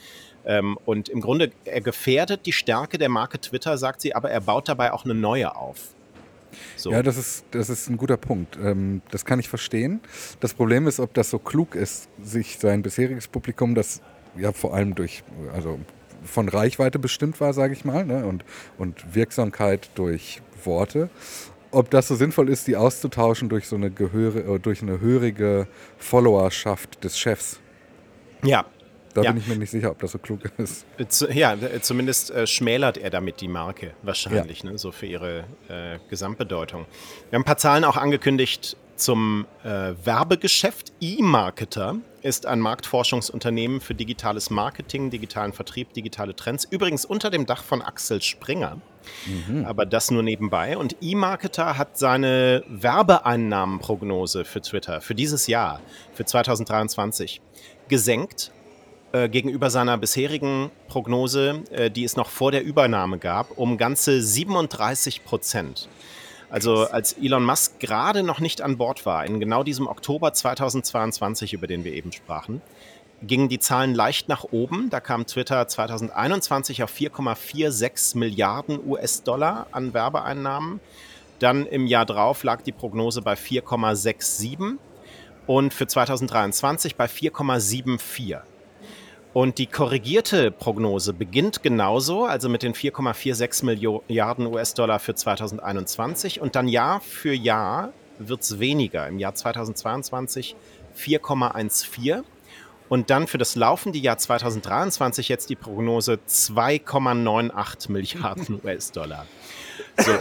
ähm, 0.49 0.79
und 0.87 1.11
im 1.11 1.21
Grunde, 1.21 1.53
er 1.67 1.83
gefährdet 1.83 2.47
die 2.47 2.53
Stärke 2.53 2.97
der 2.97 3.11
Marke 3.11 3.39
Twitter, 3.39 3.77
sagt 3.77 4.01
sie, 4.01 4.15
aber 4.15 4.31
er 4.31 4.41
baut 4.41 4.69
dabei 4.69 4.93
auch 4.93 5.05
eine 5.05 5.15
neue 5.15 5.55
auf. 5.55 5.95
So. 6.75 6.91
Ja, 6.91 7.03
das 7.03 7.19
ist, 7.19 7.45
das 7.51 7.69
ist 7.69 7.91
ein 7.91 7.99
guter 7.99 8.17
Punkt. 8.17 8.57
Ähm, 8.57 9.03
das 9.11 9.27
kann 9.27 9.39
ich 9.39 9.49
verstehen. 9.49 10.01
Das 10.41 10.55
Problem 10.55 10.89
ist, 10.89 11.01
ob 11.01 11.13
das 11.13 11.29
so 11.29 11.39
klug 11.39 11.75
ist, 11.75 12.09
sich 12.23 12.59
sein 12.59 12.81
bisheriges 12.83 13.29
Publikum, 13.29 13.75
das 13.75 14.01
ja 14.39 14.53
vor 14.53 14.75
allem 14.75 14.95
durch, 14.95 15.23
also 15.53 15.79
von 16.25 16.49
Reichweite 16.49 16.99
bestimmt 16.99 17.41
war, 17.43 17.53
sage 17.53 17.75
ich 17.75 17.85
mal, 17.85 18.07
ne, 18.07 18.27
und, 18.27 18.43
und 18.79 19.15
Wirksamkeit 19.15 19.91
durch 19.97 20.41
Worte, 20.65 21.11
ob 21.71 21.91
das 21.91 22.09
so 22.09 22.15
sinnvoll 22.15 22.49
ist, 22.49 22.67
die 22.67 22.77
auszutauschen 22.77 23.51
durch 23.51 23.67
so 23.67 23.77
eine 23.77 23.91
Gehöre, 23.91 24.55
äh, 24.55 24.59
durch 24.59 24.81
eine 24.81 24.99
hörige 24.99 25.69
Followerschaft 25.99 27.05
des 27.05 27.19
Chefs. 27.19 27.61
Ja, 28.43 28.65
da 29.19 29.25
ja. 29.25 29.33
bin 29.33 29.41
ich 29.41 29.49
mir 29.49 29.57
nicht 29.57 29.71
sicher, 29.71 29.91
ob 29.91 29.99
das 29.99 30.13
so 30.13 30.19
klug 30.19 30.41
ist. 30.59 30.87
Ja, 31.33 31.57
zumindest 31.81 32.31
äh, 32.31 32.47
schmälert 32.47 32.99
er 32.99 33.11
damit 33.11 33.41
die 33.41 33.49
Marke 33.49 33.93
wahrscheinlich, 34.03 34.63
ja. 34.63 34.71
ne, 34.71 34.79
so 34.79 34.93
für 34.93 35.07
ihre 35.07 35.45
äh, 35.69 35.99
Gesamtbedeutung. 36.09 36.87
Wir 37.31 37.37
haben 37.37 37.43
ein 37.43 37.45
paar 37.45 37.59
Zahlen 37.59 37.85
auch 37.85 37.97
angekündigt 37.97 38.77
zum 38.97 39.47
äh, 39.65 39.95
Werbegeschäft. 40.05 40.93
E-Marketer 41.01 41.97
ist 42.23 42.47
ein 42.47 42.61
Marktforschungsunternehmen 42.61 43.81
für 43.81 43.95
digitales 43.95 44.51
Marketing, 44.51 45.11
digitalen 45.11 45.53
Vertrieb, 45.53 45.93
digitale 45.95 46.37
Trends. 46.37 46.65
Übrigens 46.65 47.05
unter 47.05 47.31
dem 47.31 47.47
Dach 47.47 47.63
von 47.63 47.83
Axel 47.83 48.23
Springer. 48.23 48.79
Mhm. 49.27 49.65
Aber 49.65 49.87
das 49.87 50.11
nur 50.11 50.23
nebenbei. 50.23 50.77
Und 50.77 50.97
E-Marketer 51.01 51.79
hat 51.79 51.99
seine 51.99 52.63
Werbeeinnahmenprognose 52.69 54.45
für 54.45 54.61
Twitter 54.61 55.01
für 55.01 55.15
dieses 55.15 55.47
Jahr, 55.47 55.81
für 56.13 56.25
2023, 56.25 57.41
gesenkt 57.89 58.53
äh, 59.13 59.29
gegenüber 59.29 59.71
seiner 59.71 59.97
bisherigen 59.97 60.71
Prognose, 60.89 61.63
äh, 61.71 61.91
die 61.91 62.05
es 62.05 62.17
noch 62.17 62.29
vor 62.29 62.53
der 62.53 62.63
Übernahme 62.63 63.19
gab, 63.19 63.57
um 63.57 63.79
ganze 63.79 64.23
37 64.23 65.25
Prozent. 65.25 65.89
Also 66.51 66.85
als 66.85 67.15
Elon 67.15 67.45
Musk 67.45 67.79
gerade 67.81 68.23
noch 68.23 68.41
nicht 68.41 68.63
an 68.63 68.79
Bord 68.79 69.05
war, 69.05 69.25
in 69.25 69.39
genau 69.39 69.63
diesem 69.63 69.87
Oktober 69.87 70.33
2022, 70.33 71.53
über 71.53 71.67
den 71.67 71.85
wir 71.85 71.93
eben 71.93 72.13
sprachen, 72.13 72.63
gingen 73.23 73.49
die 73.49 73.59
Zahlen 73.59 73.95
leicht 73.95 74.29
nach 74.29 74.45
oben. 74.45 74.91
Da 74.91 75.01
kam 75.01 75.27
Twitter 75.27 75.67
2021 75.67 76.83
auf 76.83 76.95
4,46 76.95 78.17
Milliarden 78.17 78.79
US-Dollar 78.87 79.67
an 79.73 79.93
Werbeeinnahmen. 79.93 80.81
Dann 81.39 81.67
im 81.67 81.87
Jahr 81.87 82.07
drauf 82.07 82.43
lag 82.45 82.63
die 82.63 82.73
Prognose 82.73 83.23
bei 83.23 83.35
4,67 83.35 84.77
und 85.47 85.73
für 85.73 85.87
2023 85.87 86.97
bei 86.97 87.07
4,74. 87.07 88.41
Und 89.39 89.59
die 89.59 89.67
korrigierte 89.67 90.51
Prognose 90.51 91.13
beginnt 91.13 91.63
genauso, 91.63 92.25
also 92.25 92.49
mit 92.49 92.65
den 92.65 92.75
4,46 92.75 93.65
Milliarden 93.65 94.47
US-Dollar 94.49 94.99
für 94.99 95.15
2021 95.15 96.41
und 96.41 96.57
dann 96.57 96.67
Jahr 96.67 97.01
für 97.01 97.33
Jahr 97.33 97.93
wird 98.19 98.41
es 98.41 98.59
weniger. 98.59 99.07
Im 99.07 99.21
Jahr 99.21 99.37
2022 99.37 100.57
4,14 100.99 102.25
und 102.89 103.11
dann 103.11 103.29
für 103.29 103.39
das 103.39 103.55
laufende 103.55 104.01
Jahr 104.01 104.19
2023 104.19 105.29
jetzt 105.29 105.51
die 105.51 105.55
Prognose 105.55 106.19
2,98 106.29 107.93
Milliarden 107.93 108.61
US-Dollar. 108.65 109.25
So, 109.99 110.15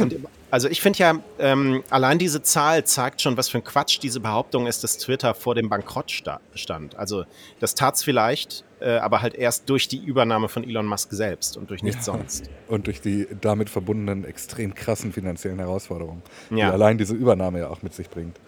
also 0.50 0.70
ich 0.70 0.82
finde 0.82 1.00
ja, 1.00 1.20
ähm, 1.40 1.84
allein 1.90 2.20
diese 2.20 2.42
Zahl 2.42 2.86
zeigt 2.86 3.22
schon, 3.22 3.36
was 3.38 3.50
für 3.50 3.58
ein 3.58 3.64
Quatsch 3.64 4.00
diese 4.02 4.20
Behauptung 4.20 4.68
ist, 4.68 4.84
dass 4.84 4.98
Twitter 4.98 5.34
vor 5.34 5.56
dem 5.56 5.70
Bankrott 5.70 6.12
stand. 6.12 6.96
Also 6.96 7.26
das 7.60 7.76
tat 7.76 7.96
es 7.96 8.04
vielleicht, 8.04 8.64
äh, 8.80 8.98
aber 8.98 9.22
halt 9.22 9.36
erst 9.36 9.70
durch 9.70 9.88
die 9.88 9.98
Übernahme 9.98 10.48
von 10.48 10.64
Elon 10.64 10.86
Musk 10.86 11.12
selbst 11.12 11.58
und 11.58 11.70
durch 11.70 11.84
nichts 11.84 12.08
ja. 12.08 12.14
sonst. 12.14 12.50
Und 12.68 12.88
durch 12.88 13.02
die 13.02 13.28
damit 13.42 13.70
verbundenen 13.70 14.24
extrem 14.24 14.74
krassen 14.74 15.12
finanziellen 15.12 15.60
Herausforderungen, 15.60 16.22
die 16.50 16.64
allein 16.64 16.98
diese 16.98 17.14
Übernahme 17.14 17.60
ja 17.60 17.70
auch 17.70 17.82
mit 17.82 17.94
sich 17.94 18.10
bringt. 18.10 18.40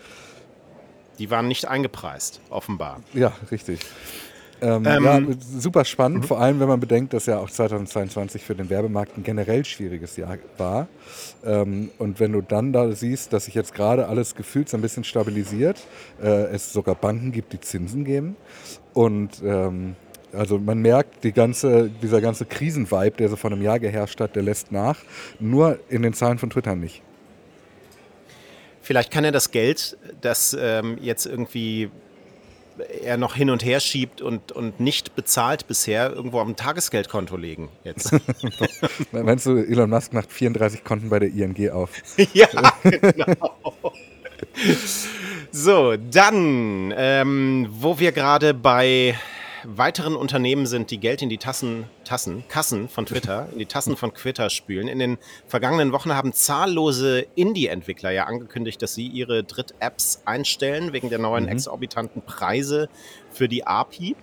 Die 1.17 1.29
waren 1.29 1.49
nicht 1.49 1.67
eingepreist, 1.67 2.39
offenbar. 2.49 3.01
Ja, 3.13 3.33
richtig. 3.51 3.79
Ähm, 4.61 4.85
ähm, 4.85 5.03
ja, 5.03 5.21
super 5.59 5.85
spannend, 5.85 6.23
mhm. 6.23 6.27
vor 6.27 6.39
allem 6.39 6.59
wenn 6.59 6.67
man 6.67 6.79
bedenkt, 6.79 7.13
dass 7.13 7.25
ja 7.25 7.39
auch 7.39 7.49
2022 7.49 8.43
für 8.43 8.55
den 8.55 8.69
Werbemarkt 8.69 9.17
ein 9.17 9.23
generell 9.23 9.63
schwieriges 9.63 10.17
Jahr 10.17 10.37
war. 10.57 10.87
Ähm, 11.45 11.91
und 11.97 12.19
wenn 12.19 12.33
du 12.33 12.41
dann 12.41 12.73
da 12.73 12.91
siehst, 12.91 13.31
dass 13.33 13.45
sich 13.45 13.55
jetzt 13.55 13.73
gerade 13.73 14.07
alles 14.07 14.35
gefühlt 14.35 14.69
so 14.69 14.77
ein 14.77 14.81
bisschen 14.81 15.03
stabilisiert, 15.03 15.79
äh, 16.21 16.45
es 16.51 16.73
sogar 16.73 16.95
Banken 16.95 17.31
gibt, 17.31 17.53
die 17.53 17.59
Zinsen 17.61 18.03
geben 18.03 18.35
und 18.93 19.41
ähm, 19.43 19.95
also 20.33 20.59
man 20.59 20.79
merkt, 20.79 21.23
die 21.23 21.31
ganze, 21.31 21.89
dieser 22.01 22.21
ganze 22.21 22.45
Krisenvibe, 22.45 23.17
der 23.17 23.29
so 23.29 23.35
vor 23.35 23.51
einem 23.51 23.61
Jahr 23.61 23.79
geherrscht 23.79 24.19
hat, 24.19 24.35
der 24.35 24.43
lässt 24.43 24.71
nach. 24.71 24.97
Nur 25.39 25.79
in 25.89 26.03
den 26.03 26.13
Zahlen 26.13 26.37
von 26.37 26.49
Twitter 26.49 26.75
nicht. 26.75 27.01
Vielleicht 28.81 29.11
kann 29.11 29.23
er 29.23 29.31
das 29.31 29.51
Geld, 29.51 29.97
das 30.21 30.55
ähm, 30.59 30.97
jetzt 31.01 31.25
irgendwie 31.25 31.89
er 33.03 33.17
noch 33.17 33.35
hin 33.35 33.49
und 33.49 33.63
her 33.63 33.79
schiebt 33.79 34.21
und, 34.21 34.51
und 34.51 34.79
nicht 34.79 35.15
bezahlt 35.15 35.67
bisher, 35.67 36.11
irgendwo 36.11 36.39
auf 36.39 36.47
ein 36.47 36.55
Tagesgeldkonto 36.55 37.37
legen 37.37 37.69
jetzt. 37.83 38.11
Meinst 39.11 39.45
du, 39.45 39.57
Elon 39.57 39.89
Musk 39.89 40.13
macht 40.13 40.31
34 40.31 40.83
Konten 40.83 41.09
bei 41.09 41.19
der 41.19 41.29
ING 41.29 41.69
auf? 41.71 41.91
ja, 42.33 42.47
genau. 42.83 43.93
So, 45.51 45.95
dann, 45.97 46.93
ähm, 46.95 47.67
wo 47.69 47.99
wir 47.99 48.11
gerade 48.11 48.53
bei 48.53 49.15
weiteren 49.63 50.15
Unternehmen 50.15 50.65
sind, 50.65 50.91
die 50.91 50.99
Geld 50.99 51.21
in 51.21 51.29
die 51.29 51.37
Tassen, 51.37 51.85
Tassen, 52.03 52.43
Kassen 52.47 52.89
von 52.89 53.05
Twitter, 53.05 53.49
in 53.51 53.59
die 53.59 53.65
Tassen 53.65 53.97
von 53.97 54.13
Twitter 54.13 54.49
spülen. 54.49 54.87
In 54.87 54.99
den 54.99 55.17
vergangenen 55.47 55.91
Wochen 55.91 56.13
haben 56.13 56.33
zahllose 56.33 57.25
Indie-Entwickler 57.35 58.11
ja 58.11 58.25
angekündigt, 58.25 58.81
dass 58.81 58.95
sie 58.95 59.07
ihre 59.07 59.43
Dritt-Apps 59.43 60.21
einstellen 60.25 60.93
wegen 60.93 61.09
der 61.09 61.19
neuen 61.19 61.45
mhm. 61.45 61.51
exorbitanten 61.51 62.21
Preise 62.21 62.89
für 63.31 63.47
die 63.47 63.65
API. 63.65 64.15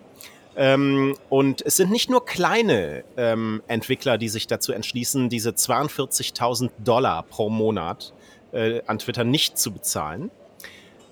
Ähm, 0.57 1.17
und 1.29 1.61
es 1.63 1.77
sind 1.77 1.91
nicht 1.91 2.09
nur 2.09 2.25
kleine 2.25 3.05
ähm, 3.17 3.63
Entwickler, 3.69 4.17
die 4.19 4.29
sich 4.29 4.47
dazu 4.47 4.73
entschließen, 4.73 5.29
diese 5.29 5.51
42.000 5.51 6.71
Dollar 6.83 7.23
pro 7.25 7.51
Monat 7.51 8.15
äh, 8.53 8.81
an 8.87 8.99
Twitter 8.99 9.25
nicht 9.25 9.59
zu 9.59 9.71
bezahlen. 9.73 10.31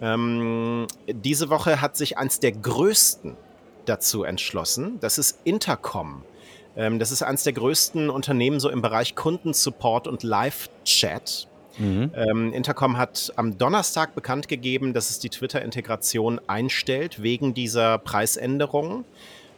Ähm, 0.00 0.86
diese 1.06 1.50
Woche 1.50 1.80
hat 1.80 1.96
sich 1.96 2.16
eins 2.18 2.40
der 2.40 2.52
größten 2.52 3.36
dazu 3.84 4.24
entschlossen. 4.24 4.98
Das 5.00 5.18
ist 5.18 5.38
Intercom. 5.44 6.22
Ähm, 6.76 6.98
das 6.98 7.10
ist 7.10 7.22
eines 7.22 7.44
der 7.44 7.52
größten 7.52 8.10
Unternehmen 8.10 8.60
so 8.60 8.68
im 8.68 8.82
Bereich 8.82 9.14
Kundensupport 9.14 10.06
und 10.06 10.22
Live-Chat. 10.22 11.48
Mhm. 11.78 12.10
Ähm, 12.14 12.52
Intercom 12.52 12.96
hat 12.96 13.32
am 13.36 13.58
Donnerstag 13.58 14.14
bekannt 14.14 14.48
gegeben, 14.48 14.92
dass 14.92 15.10
es 15.10 15.18
die 15.18 15.28
Twitter-Integration 15.28 16.40
einstellt 16.46 17.22
wegen 17.22 17.54
dieser 17.54 17.98
Preisänderung. 17.98 19.04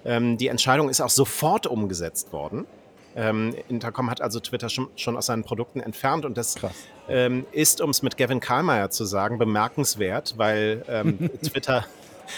Ähm, 0.04 0.38
die 0.38 0.48
Entscheidung 0.48 0.88
ist 0.88 1.00
auch 1.00 1.10
sofort 1.10 1.66
umgesetzt 1.66 2.32
worden. 2.32 2.66
Ähm, 3.14 3.54
Intercom 3.68 4.10
hat 4.10 4.20
also 4.20 4.40
Twitter 4.40 4.68
schon, 4.68 4.88
schon, 4.96 5.16
aus 5.16 5.26
seinen 5.26 5.42
Produkten 5.42 5.80
entfernt 5.80 6.26
und 6.26 6.36
das 6.36 6.56
ist, 7.52 7.80
um 7.80 7.90
es 7.90 8.02
mit 8.02 8.18
Gavin 8.18 8.40
Karlmeier 8.40 8.90
zu 8.90 9.06
sagen, 9.06 9.38
bemerkenswert, 9.38 10.34
weil 10.36 10.82
Twitter 11.42 11.86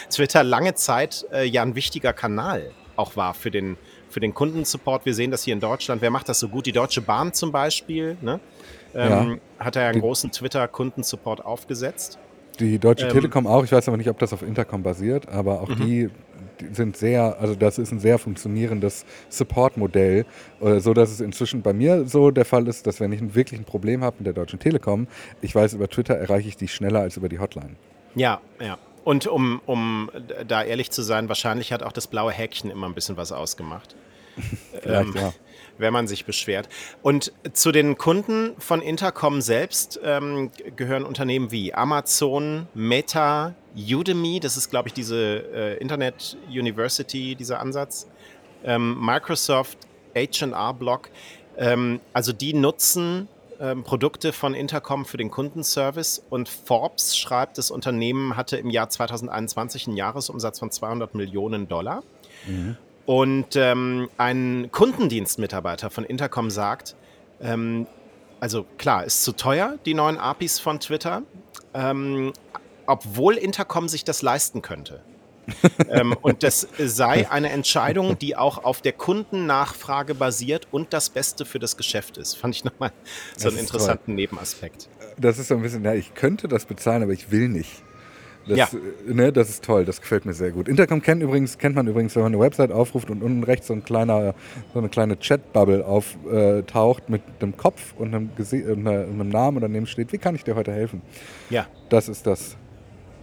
Twitter 0.09 0.43
lange 0.43 0.75
Zeit 0.75 1.25
äh, 1.31 1.45
ja 1.45 1.61
ein 1.61 1.75
wichtiger 1.75 2.13
Kanal 2.13 2.71
auch 2.99 3.15
war 3.15 3.33
für 3.33 3.49
den, 3.49 3.77
für 4.09 4.19
den 4.19 4.33
Kundensupport. 4.33 5.05
Wir 5.05 5.13
sehen 5.13 5.31
das 5.31 5.43
hier 5.43 5.53
in 5.53 5.61
Deutschland. 5.61 6.01
Wer 6.01 6.11
macht 6.11 6.29
das 6.29 6.39
so 6.39 6.49
gut? 6.49 6.65
Die 6.65 6.73
Deutsche 6.73 7.01
Bahn 7.01 7.33
zum 7.33 7.51
Beispiel. 7.51 8.17
Ne? 8.21 8.39
Ähm, 8.93 9.39
ja. 9.57 9.65
Hat 9.65 9.77
er 9.77 9.83
ja 9.83 9.89
einen 9.89 10.01
großen 10.01 10.31
Twitter-Kundensupport 10.31 11.43
aufgesetzt. 11.43 12.19
Die 12.59 12.77
Deutsche 12.77 13.07
ähm, 13.07 13.13
Telekom 13.13 13.47
auch. 13.47 13.63
Ich 13.63 13.71
weiß 13.71 13.87
aber 13.87 13.95
nicht, 13.95 14.09
ob 14.09 14.19
das 14.19 14.33
auf 14.33 14.41
Intercom 14.41 14.83
basiert, 14.83 15.29
aber 15.29 15.61
auch 15.61 15.69
mhm. 15.69 15.75
die, 15.77 16.09
die, 16.59 16.73
sind 16.73 16.97
sehr, 16.97 17.39
also 17.39 17.55
das 17.55 17.77
ist 17.77 17.93
ein 17.93 18.01
sehr 18.01 18.19
funktionierendes 18.19 19.05
Support-Modell, 19.29 20.25
äh, 20.59 20.79
so 20.79 20.93
dass 20.93 21.09
es 21.09 21.21
inzwischen 21.21 21.61
bei 21.61 21.71
mir 21.71 22.05
so 22.05 22.31
der 22.31 22.43
Fall 22.43 22.67
ist, 22.67 22.85
dass 22.85 22.99
wenn 22.99 23.13
ich 23.13 23.33
wirklich 23.33 23.61
ein 23.61 23.65
Problem 23.65 24.03
habe 24.03 24.17
mit 24.19 24.27
der 24.27 24.33
Deutschen 24.33 24.59
Telekom, 24.59 25.07
ich 25.41 25.55
weiß, 25.55 25.75
über 25.75 25.87
Twitter 25.87 26.15
erreiche 26.15 26.49
ich 26.49 26.57
die 26.57 26.67
schneller 26.67 26.99
als 26.99 27.15
über 27.15 27.29
die 27.29 27.39
Hotline. 27.39 27.77
Ja, 28.15 28.41
ja. 28.59 28.77
Und 29.09 29.25
um, 29.25 29.59
um 29.65 30.11
da 30.47 30.61
ehrlich 30.61 30.91
zu 30.91 31.01
sein, 31.01 31.29
wahrscheinlich 31.29 31.73
hat 31.73 31.81
auch 31.81 31.93
das 31.93 32.05
blaue 32.05 32.31
Häkchen 32.31 32.69
immer 32.69 32.87
ein 32.87 32.93
bisschen 32.93 33.17
was 33.17 33.31
ausgemacht. 33.31 33.95
ähm, 34.83 35.15
ja. 35.15 35.33
Wenn 35.79 35.93
man 35.93 36.07
sich 36.07 36.25
beschwert. 36.25 36.69
Und 37.01 37.33
zu 37.53 37.71
den 37.71 37.97
Kunden 37.97 38.53
von 38.59 38.83
Intercom 38.83 39.41
selbst 39.41 39.99
ähm, 40.03 40.51
gehören 40.75 41.05
Unternehmen 41.05 41.49
wie 41.49 41.73
Amazon, 41.73 42.67
Meta, 42.75 43.55
Udemy, 43.75 44.39
das 44.39 44.57
ist, 44.57 44.69
glaube 44.69 44.89
ich, 44.89 44.93
diese 44.93 45.43
äh, 45.55 45.77
Internet 45.77 46.37
University, 46.47 47.33
dieser 47.33 47.61
Ansatz, 47.61 48.05
ähm, 48.63 49.03
Microsoft, 49.03 49.79
HR 50.13 50.75
Block. 50.75 51.09
Ähm, 51.57 51.99
also 52.13 52.31
die 52.31 52.53
nutzen 52.53 53.27
ähm, 53.59 53.83
Produkte 53.83 54.33
von 54.33 54.53
Intercom 54.53 55.05
für 55.05 55.17
den 55.17 55.29
Kundenservice 55.29 56.23
und 56.29 56.49
Forbes 56.49 57.17
schreibt, 57.17 57.57
das 57.57 57.71
Unternehmen 57.71 58.37
hatte 58.37 58.57
im 58.57 58.69
Jahr 58.69 58.89
2021 58.89 59.87
einen 59.87 59.97
Jahresumsatz 59.97 60.59
von 60.59 60.71
200 60.71 61.15
Millionen 61.15 61.67
Dollar. 61.67 62.03
Mhm. 62.47 62.77
Und 63.05 63.55
ähm, 63.55 64.09
ein 64.17 64.69
Kundendienstmitarbeiter 64.71 65.89
von 65.89 66.03
Intercom 66.03 66.49
sagt, 66.49 66.95
ähm, 67.41 67.87
also 68.39 68.65
klar, 68.77 69.03
ist 69.03 69.23
zu 69.23 69.33
teuer, 69.33 69.77
die 69.85 69.93
neuen 69.93 70.17
APIs 70.17 70.59
von 70.59 70.79
Twitter, 70.79 71.23
ähm, 71.73 72.33
obwohl 72.85 73.35
Intercom 73.35 73.89
sich 73.89 74.03
das 74.03 74.21
leisten 74.21 74.61
könnte 74.61 75.01
ähm, 75.89 76.15
und 76.21 76.43
das 76.43 76.67
sei 76.77 77.29
eine 77.29 77.49
Entscheidung, 77.49 78.17
die 78.17 78.35
auch 78.35 78.63
auf 78.63 78.81
der 78.81 78.93
Kundennachfrage 78.93 80.15
basiert 80.15 80.67
und 80.71 80.93
das 80.93 81.09
Beste 81.09 81.45
für 81.45 81.59
das 81.59 81.77
Geschäft 81.77 82.17
ist. 82.17 82.35
Fand 82.35 82.55
ich 82.55 82.63
nochmal 82.63 82.91
so 83.37 83.49
einen 83.49 83.57
interessanten 83.57 84.05
toll. 84.07 84.15
Nebenaspekt. 84.15 84.89
Das 85.17 85.37
ist 85.37 85.47
so 85.47 85.55
ein 85.55 85.61
bisschen, 85.61 85.83
ja, 85.83 85.93
ich 85.93 86.13
könnte 86.13 86.47
das 86.47 86.65
bezahlen, 86.65 87.03
aber 87.03 87.13
ich 87.13 87.31
will 87.31 87.49
nicht. 87.49 87.83
Das, 88.47 88.57
ja. 88.57 88.67
ne, 89.05 89.31
das 89.31 89.49
ist 89.49 89.63
toll, 89.63 89.85
das 89.85 90.01
gefällt 90.01 90.25
mir 90.25 90.33
sehr 90.33 90.51
gut. 90.51 90.67
Intercom 90.67 91.01
kennt 91.01 91.21
übrigens, 91.21 91.57
kennt 91.57 91.75
man 91.75 91.85
übrigens, 91.87 92.15
wenn 92.15 92.23
man 92.23 92.33
eine 92.33 92.41
Website 92.41 92.71
aufruft 92.71 93.09
und 93.11 93.21
unten 93.21 93.43
rechts 93.43 93.67
so, 93.67 93.73
ein 93.73 93.83
kleiner, 93.83 94.33
so 94.73 94.79
eine 94.79 94.89
kleine 94.89 95.19
Chat-Bubble 95.19 95.85
auftaucht 95.85 97.03
äh, 97.07 97.11
mit 97.11 97.21
einem 97.41 97.55
Kopf 97.57 97.93
und 97.97 98.15
einem, 98.15 98.31
einem 98.37 99.29
Namen 99.29 99.57
und 99.57 99.61
daneben 99.61 99.85
steht, 99.85 100.11
wie 100.13 100.17
kann 100.17 100.33
ich 100.33 100.43
dir 100.43 100.55
heute 100.55 100.71
helfen? 100.71 101.01
Ja. 101.49 101.67
Das 101.89 102.09
ist 102.09 102.25
das. 102.25 102.57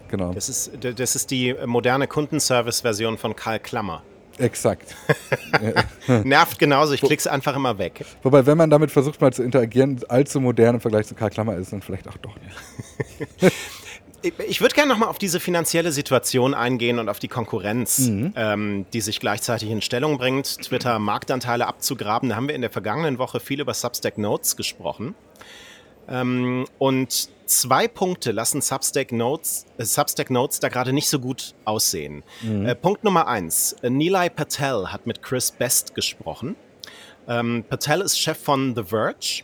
Genau. 0.08 0.32
Das 0.32 0.48
ist, 0.48 0.70
das 0.80 1.16
ist 1.16 1.30
die 1.30 1.54
moderne 1.66 2.06
Kundenservice-Version 2.06 3.18
von 3.18 3.34
Karl 3.34 3.58
Klammer. 3.58 4.02
Exakt. 4.38 4.94
Nervt 6.24 6.58
genauso, 6.58 6.92
ich 6.92 7.00
klick's 7.00 7.26
einfach 7.26 7.56
immer 7.56 7.78
weg. 7.78 8.04
Wobei, 8.22 8.44
wenn 8.44 8.58
man 8.58 8.68
damit 8.68 8.90
versucht 8.90 9.20
mal 9.20 9.32
zu 9.32 9.42
interagieren, 9.42 10.00
allzu 10.08 10.40
modern 10.40 10.76
im 10.76 10.80
Vergleich 10.80 11.06
zu 11.06 11.14
Karl 11.14 11.30
Klammer 11.30 11.56
ist, 11.56 11.72
dann 11.72 11.80
vielleicht 11.80 12.06
auch 12.08 12.18
doch 12.18 12.34
nicht. 13.40 13.54
ich 14.46 14.60
würde 14.60 14.74
gerne 14.74 14.92
nochmal 14.92 15.08
auf 15.08 15.18
diese 15.18 15.40
finanzielle 15.40 15.92
Situation 15.92 16.54
eingehen 16.54 16.98
und 16.98 17.08
auf 17.08 17.18
die 17.18 17.28
Konkurrenz, 17.28 17.98
mhm. 17.98 18.32
ähm, 18.36 18.86
die 18.92 19.00
sich 19.00 19.20
gleichzeitig 19.20 19.70
in 19.70 19.80
Stellung 19.80 20.18
bringt, 20.18 20.62
Twitter 20.62 20.98
Marktanteile 20.98 21.66
abzugraben. 21.66 22.28
Da 22.28 22.36
haben 22.36 22.48
wir 22.48 22.54
in 22.54 22.60
der 22.60 22.70
vergangenen 22.70 23.18
Woche 23.18 23.40
viel 23.40 23.60
über 23.60 23.74
Substack 23.74 24.18
Notes 24.18 24.56
gesprochen. 24.56 25.14
Ähm, 26.08 26.66
und 26.78 27.30
zwei 27.46 27.88
Punkte 27.88 28.32
lassen 28.32 28.60
Substack 28.60 29.12
Notes, 29.12 29.66
äh, 29.78 29.84
Substack 29.84 30.30
Notes 30.30 30.60
da 30.60 30.68
gerade 30.68 30.92
nicht 30.92 31.08
so 31.08 31.18
gut 31.18 31.54
aussehen. 31.64 32.22
Mhm. 32.42 32.66
Äh, 32.66 32.74
Punkt 32.74 33.04
Nummer 33.04 33.28
eins. 33.28 33.76
Nilay 33.82 34.28
Patel 34.30 34.92
hat 34.92 35.06
mit 35.06 35.22
Chris 35.22 35.50
Best 35.50 35.94
gesprochen. 35.94 36.56
Ähm, 37.28 37.64
Patel 37.68 38.00
ist 38.02 38.18
Chef 38.18 38.38
von 38.38 38.74
The 38.74 38.84
Verge 38.84 39.42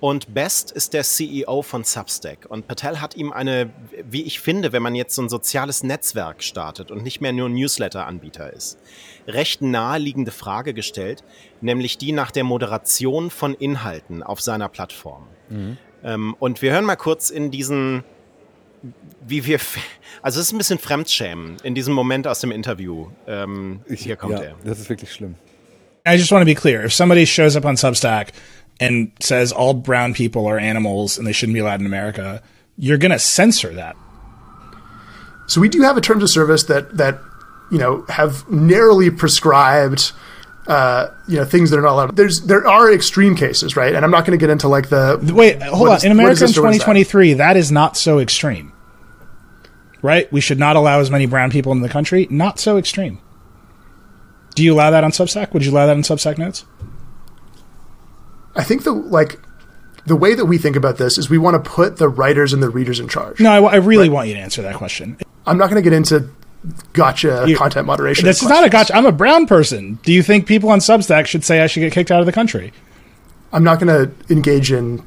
und 0.00 0.34
Best 0.34 0.70
ist 0.70 0.92
der 0.92 1.02
CEO 1.02 1.62
von 1.62 1.84
Substack. 1.84 2.46
Und 2.48 2.66
Patel 2.66 3.00
hat 3.00 3.16
ihm 3.16 3.32
eine, 3.32 3.70
wie 4.04 4.22
ich 4.22 4.40
finde, 4.40 4.72
wenn 4.72 4.82
man 4.82 4.94
jetzt 4.94 5.14
so 5.14 5.22
ein 5.22 5.28
soziales 5.28 5.82
Netzwerk 5.82 6.42
startet 6.42 6.90
und 6.90 7.02
nicht 7.02 7.20
mehr 7.20 7.32
nur 7.32 7.48
Newsletter-Anbieter 7.48 8.52
ist, 8.52 8.78
recht 9.26 9.62
naheliegende 9.62 10.30
Frage 10.30 10.74
gestellt, 10.74 11.24
nämlich 11.60 11.96
die 11.96 12.12
nach 12.12 12.32
der 12.32 12.44
Moderation 12.44 13.30
von 13.30 13.54
Inhalten 13.54 14.22
auf 14.22 14.42
seiner 14.42 14.68
Plattform. 14.68 15.26
Mhm. 15.48 15.78
Ähm, 16.04 16.36
und 16.38 16.60
wir 16.60 16.72
hören 16.72 16.84
mal 16.84 16.96
kurz 16.96 17.30
in 17.30 17.50
diesen, 17.50 18.04
wie 19.26 19.46
wir, 19.46 19.58
also 20.22 20.38
es 20.38 20.46
ist 20.46 20.52
ein 20.52 20.58
bisschen 20.58 20.78
Fremdschämen 20.78 21.56
in 21.62 21.74
diesem 21.74 21.94
Moment 21.94 22.26
aus 22.26 22.40
dem 22.40 22.52
Interview. 22.52 23.08
Ähm, 23.26 23.80
ich, 23.86 24.02
hier 24.02 24.16
kommt 24.16 24.34
ja, 24.34 24.42
er. 24.42 24.54
Das 24.64 24.78
ist 24.78 24.90
wirklich 24.90 25.12
schlimm. 25.12 25.34
I 26.06 26.16
just 26.16 26.30
want 26.30 26.42
to 26.42 26.46
be 26.46 26.54
clear. 26.54 26.84
If 26.84 26.92
somebody 26.92 27.24
shows 27.24 27.56
up 27.56 27.64
on 27.64 27.76
Substack 27.76 28.28
and 28.78 29.12
says 29.20 29.52
all 29.52 29.72
brown 29.72 30.12
people 30.12 30.46
are 30.46 30.58
animals 30.58 31.16
and 31.16 31.26
they 31.26 31.32
shouldn't 31.32 31.54
be 31.54 31.60
allowed 31.60 31.80
in 31.80 31.86
America, 31.86 32.42
you're 32.76 32.98
going 32.98 33.12
to 33.12 33.18
censor 33.18 33.72
that. 33.74 33.96
So 35.46 35.62
we 35.62 35.70
do 35.70 35.82
have 35.82 35.96
a 35.96 36.02
terms 36.02 36.22
of 36.22 36.28
service 36.28 36.64
that 36.64 36.96
that 36.98 37.18
you 37.70 37.78
know 37.78 38.04
have 38.08 38.48
narrowly 38.50 39.10
prescribed 39.10 40.12
uh, 40.66 41.08
you 41.28 41.36
know 41.36 41.44
things 41.44 41.70
that 41.70 41.78
are 41.78 41.82
not 41.82 41.92
allowed. 41.92 42.16
There's 42.16 42.42
there 42.42 42.66
are 42.66 42.92
extreme 42.92 43.36
cases, 43.36 43.76
right? 43.76 43.94
And 43.94 44.04
I'm 44.04 44.10
not 44.10 44.24
going 44.24 44.38
to 44.38 44.42
get 44.42 44.50
into 44.50 44.68
like 44.68 44.88
the 44.88 45.18
wait. 45.34 45.62
Hold 45.62 45.88
on. 45.88 45.96
Is, 45.96 46.04
in 46.04 46.12
America 46.12 46.44
in 46.44 46.52
2023, 46.52 47.34
that? 47.34 47.38
that 47.38 47.56
is 47.56 47.70
not 47.70 47.96
so 47.96 48.18
extreme, 48.18 48.72
right? 50.02 50.30
We 50.32 50.40
should 50.40 50.58
not 50.58 50.76
allow 50.76 51.00
as 51.00 51.10
many 51.10 51.26
brown 51.26 51.50
people 51.50 51.72
in 51.72 51.80
the 51.80 51.88
country. 51.88 52.26
Not 52.30 52.58
so 52.58 52.78
extreme. 52.78 53.20
Do 54.54 54.62
you 54.62 54.72
allow 54.72 54.90
that 54.90 55.04
on 55.04 55.10
Substack? 55.10 55.52
Would 55.52 55.64
you 55.64 55.72
allow 55.72 55.86
that 55.86 55.96
in 55.96 56.02
Substack 56.02 56.38
notes? 56.38 56.64
I 58.56 58.62
think 58.62 58.84
the 58.84 58.92
like 58.92 59.40
the 60.06 60.16
way 60.16 60.34
that 60.34 60.46
we 60.46 60.58
think 60.58 60.76
about 60.76 60.96
this 60.96 61.18
is 61.18 61.28
we 61.28 61.38
want 61.38 61.62
to 61.62 61.70
put 61.70 61.96
the 61.96 62.08
writers 62.08 62.52
and 62.52 62.62
the 62.62 62.70
readers 62.70 63.00
in 63.00 63.08
charge. 63.08 63.40
No, 63.40 63.66
I, 63.66 63.72
I 63.72 63.76
really 63.76 64.08
want 64.08 64.28
you 64.28 64.34
to 64.34 64.40
answer 64.40 64.62
that 64.62 64.76
question. 64.76 65.18
I'm 65.46 65.58
not 65.58 65.68
going 65.68 65.82
to 65.82 65.88
get 65.88 65.92
into 65.92 66.30
gotcha 66.92 67.44
You- 67.46 67.56
content 67.56 67.86
moderation. 67.86 68.24
This 68.24 68.42
is 68.42 68.48
not 68.48 68.64
a 68.64 68.68
gotcha. 68.70 68.96
I'm 68.96 69.06
a 69.06 69.12
brown 69.12 69.46
person. 69.46 69.98
Do 70.02 70.12
you 70.12 70.22
think 70.22 70.46
people 70.46 70.70
on 70.70 70.78
Substack 70.78 71.26
should 71.26 71.44
say 71.44 71.60
I 71.62 71.66
should 71.66 71.80
get 71.80 71.92
kicked 71.92 72.10
out 72.10 72.20
of 72.20 72.26
the 72.26 72.32
country? 72.32 72.72
I'm 73.52 73.62
not 73.64 73.78
going 73.80 73.88
to 73.88 74.32
engage 74.32 74.72
in, 74.72 75.02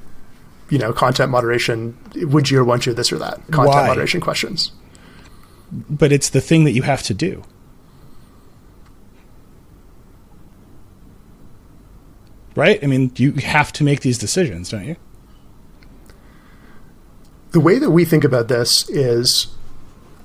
you 0.69 0.77
know, 0.77 0.93
content 0.93 1.31
moderation. 1.31 1.97
Would 2.15 2.49
you 2.49 2.59
or 2.59 2.63
won't 2.63 2.85
you 2.85 2.93
this 2.93 3.11
or 3.11 3.17
that? 3.17 3.35
Content 3.51 3.75
Why? 3.75 3.87
moderation 3.87 4.21
questions. 4.21 4.71
But 5.71 6.11
it's 6.11 6.29
the 6.29 6.39
thing 6.41 6.63
that 6.63 6.71
you 6.71 6.83
have 6.83 7.03
to 7.03 7.13
do. 7.13 7.43
Right? 12.55 12.83
I 12.83 12.87
mean, 12.87 13.11
you 13.17 13.33
have 13.33 13.71
to 13.73 13.83
make 13.83 14.01
these 14.01 14.17
decisions, 14.17 14.69
don't 14.69 14.85
you? 14.85 14.95
the 17.51 17.59
way 17.61 17.79
that 17.79 17.89
we 17.89 18.05
think 18.05 18.23
about 18.23 18.49
this 18.49 18.87
is 18.89 19.47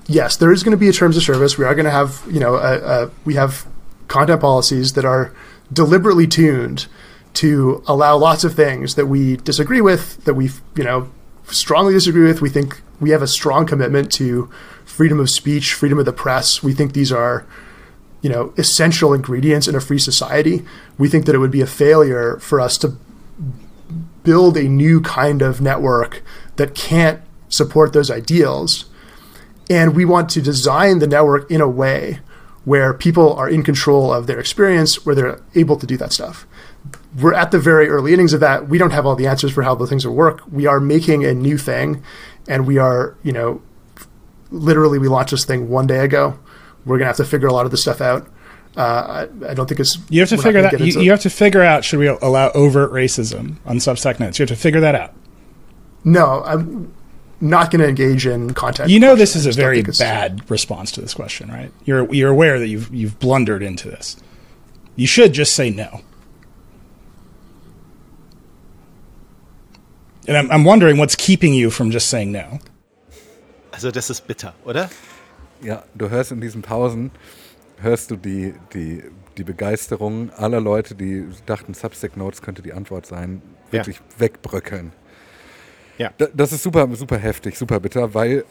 yes 0.07 0.35
there 0.35 0.51
is 0.51 0.63
going 0.63 0.71
to 0.71 0.77
be 0.77 0.89
a 0.89 0.93
terms 0.93 1.17
of 1.17 1.23
service. 1.23 1.57
We 1.57 1.65
are 1.65 1.75
going 1.75 1.85
to 1.85 1.91
have 1.91 2.23
you 2.29 2.39
know 2.39 2.55
a, 2.55 3.05
a, 3.05 3.11
we 3.25 3.35
have 3.35 3.65
content 4.07 4.41
policies 4.41 4.93
that 4.93 5.05
are 5.05 5.33
deliberately 5.71 6.27
tuned 6.27 6.87
to 7.33 7.83
allow 7.87 8.15
lots 8.15 8.43
of 8.43 8.53
things 8.53 8.95
that 8.95 9.07
we 9.07 9.37
disagree 9.37 9.81
with 9.81 10.23
that 10.25 10.35
we 10.35 10.51
you 10.75 10.83
know 10.83 11.09
strongly 11.45 11.93
disagree 11.93 12.23
with. 12.23 12.41
We 12.41 12.49
think 12.49 12.81
we 12.99 13.09
have 13.09 13.21
a 13.21 13.27
strong 13.27 13.65
commitment 13.65 14.11
to 14.13 14.49
freedom 14.85 15.19
of 15.19 15.29
speech 15.29 15.73
freedom 15.73 15.99
of 15.99 16.05
the 16.05 16.13
press. 16.13 16.61
We 16.63 16.73
think 16.73 16.93
these 16.93 17.11
are 17.11 17.45
you 18.21 18.29
know 18.29 18.53
essential 18.57 19.13
ingredients 19.13 19.67
in 19.67 19.75
a 19.75 19.81
free 19.81 19.99
society. 19.99 20.65
We 20.97 21.09
think 21.09 21.25
that 21.25 21.35
it 21.35 21.39
would 21.39 21.51
be 21.51 21.61
a 21.61 21.67
failure 21.67 22.37
for 22.39 22.59
us 22.59 22.77
to 22.79 22.95
build 24.23 24.57
a 24.57 24.63
new 24.63 25.01
kind 25.01 25.41
of 25.41 25.61
network 25.61 26.23
that 26.55 26.73
can't 26.73 27.21
support 27.49 27.93
those 27.93 28.09
ideals. 28.09 28.85
And 29.69 29.95
we 29.95 30.05
want 30.05 30.29
to 30.31 30.41
design 30.41 30.99
the 30.99 31.07
network 31.07 31.49
in 31.49 31.61
a 31.61 31.67
way 31.67 32.19
where 32.65 32.93
people 32.93 33.33
are 33.33 33.49
in 33.49 33.63
control 33.63 34.13
of 34.13 34.27
their 34.27 34.39
experience, 34.39 35.05
where 35.05 35.15
they're 35.15 35.41
able 35.55 35.75
to 35.77 35.85
do 35.85 35.97
that 35.97 36.13
stuff. 36.13 36.45
We're 37.19 37.33
at 37.33 37.51
the 37.51 37.59
very 37.59 37.89
early 37.89 38.13
innings 38.13 38.33
of 38.33 38.39
that. 38.39 38.67
We 38.67 38.77
don't 38.77 38.91
have 38.91 39.05
all 39.05 39.15
the 39.15 39.27
answers 39.27 39.51
for 39.51 39.63
how 39.63 39.75
the 39.75 39.85
things 39.85 40.05
will 40.05 40.15
work. 40.15 40.41
We 40.51 40.65
are 40.65 40.79
making 40.79 41.25
a 41.25 41.33
new 41.33 41.57
thing, 41.57 42.03
and 42.47 42.65
we 42.65 42.77
are, 42.77 43.17
you 43.23 43.31
know, 43.31 43.61
literally 44.49 44.99
we 44.99 45.07
launched 45.07 45.31
this 45.31 45.45
thing 45.45 45.69
one 45.69 45.87
day 45.87 45.99
ago. 45.99 46.39
We're 46.85 46.97
gonna 46.97 47.07
have 47.07 47.17
to 47.17 47.25
figure 47.25 47.47
a 47.47 47.53
lot 47.53 47.65
of 47.65 47.71
this 47.71 47.81
stuff 47.81 48.01
out. 48.01 48.27
Uh, 48.75 49.27
I, 49.41 49.49
I 49.49 49.53
don't 49.53 49.67
think 49.67 49.79
it's. 49.79 49.97
You 50.09 50.21
have 50.21 50.29
to 50.29 50.37
figure 50.37 50.61
that. 50.61 50.79
You, 50.79 51.01
you 51.01 51.11
have 51.11 51.21
to 51.21 51.29
figure 51.29 51.61
out 51.61 51.85
should 51.85 51.99
we 51.99 52.07
allow 52.07 52.51
overt 52.51 52.91
racism 52.91 53.57
on 53.65 53.77
Substack 53.77 54.19
notes. 54.19 54.39
You 54.39 54.43
have 54.43 54.49
to 54.49 54.55
figure 54.55 54.81
that 54.81 54.95
out. 54.95 55.13
No, 56.03 56.43
I'm 56.43 56.93
not 57.43 57.69
going 57.71 57.81
to 57.81 57.87
engage 57.87 58.25
in 58.25 58.53
content. 58.53 58.89
You 58.89 58.99
know, 58.99 59.15
this 59.15 59.35
is 59.35 59.45
I 59.45 59.49
a 59.51 59.53
very 59.53 59.83
think 59.83 59.97
bad 59.99 60.49
response 60.49 60.91
to 60.93 61.01
this 61.01 61.13
question, 61.13 61.49
right? 61.49 61.71
You're 61.85 62.11
you're 62.13 62.31
aware 62.31 62.57
that 62.59 62.67
you've 62.69 62.89
you've 62.93 63.19
blundered 63.19 63.61
into 63.61 63.89
this. 63.89 64.15
You 64.95 65.07
should 65.07 65.33
just 65.33 65.53
say 65.53 65.69
no. 65.69 66.01
And 70.27 70.37
I'm, 70.37 70.49
I'm 70.51 70.63
wondering 70.63 70.97
what's 70.97 71.15
keeping 71.15 71.53
you 71.53 71.69
from 71.69 71.91
just 71.91 72.07
saying 72.09 72.31
no. 72.31 72.59
Also 73.73 73.91
das 73.91 74.09
ist 74.09 74.25
bitter, 74.27 74.53
oder? 74.65 74.89
Ja, 75.61 75.83
du 75.95 76.09
hörst 76.09 76.31
in 76.31 76.39
diesen 76.41 76.61
Pausen, 76.61 77.11
hörst 77.81 78.11
du 78.11 78.15
die, 78.15 78.53
die, 78.73 79.03
die 79.37 79.43
Begeisterung 79.43 80.29
aller 80.31 80.61
Leute, 80.61 80.95
die 80.95 81.25
dachten, 81.45 81.73
Substack 81.73 82.15
Notes 82.17 82.41
könnte 82.41 82.61
die 82.61 82.73
Antwort 82.73 83.05
sein, 83.05 83.41
Ja. 83.71 83.79
wirklich 83.79 83.99
wegbröckeln. 84.17 84.91
Ja. 85.97 86.11
Da- 86.17 86.27
Das 86.33 86.51
ist 86.51 86.63
super, 86.63 86.87
super 86.95 87.17
heftig, 87.17 87.57
super 87.57 87.79
bitter, 87.79 88.13
weil 88.13 88.43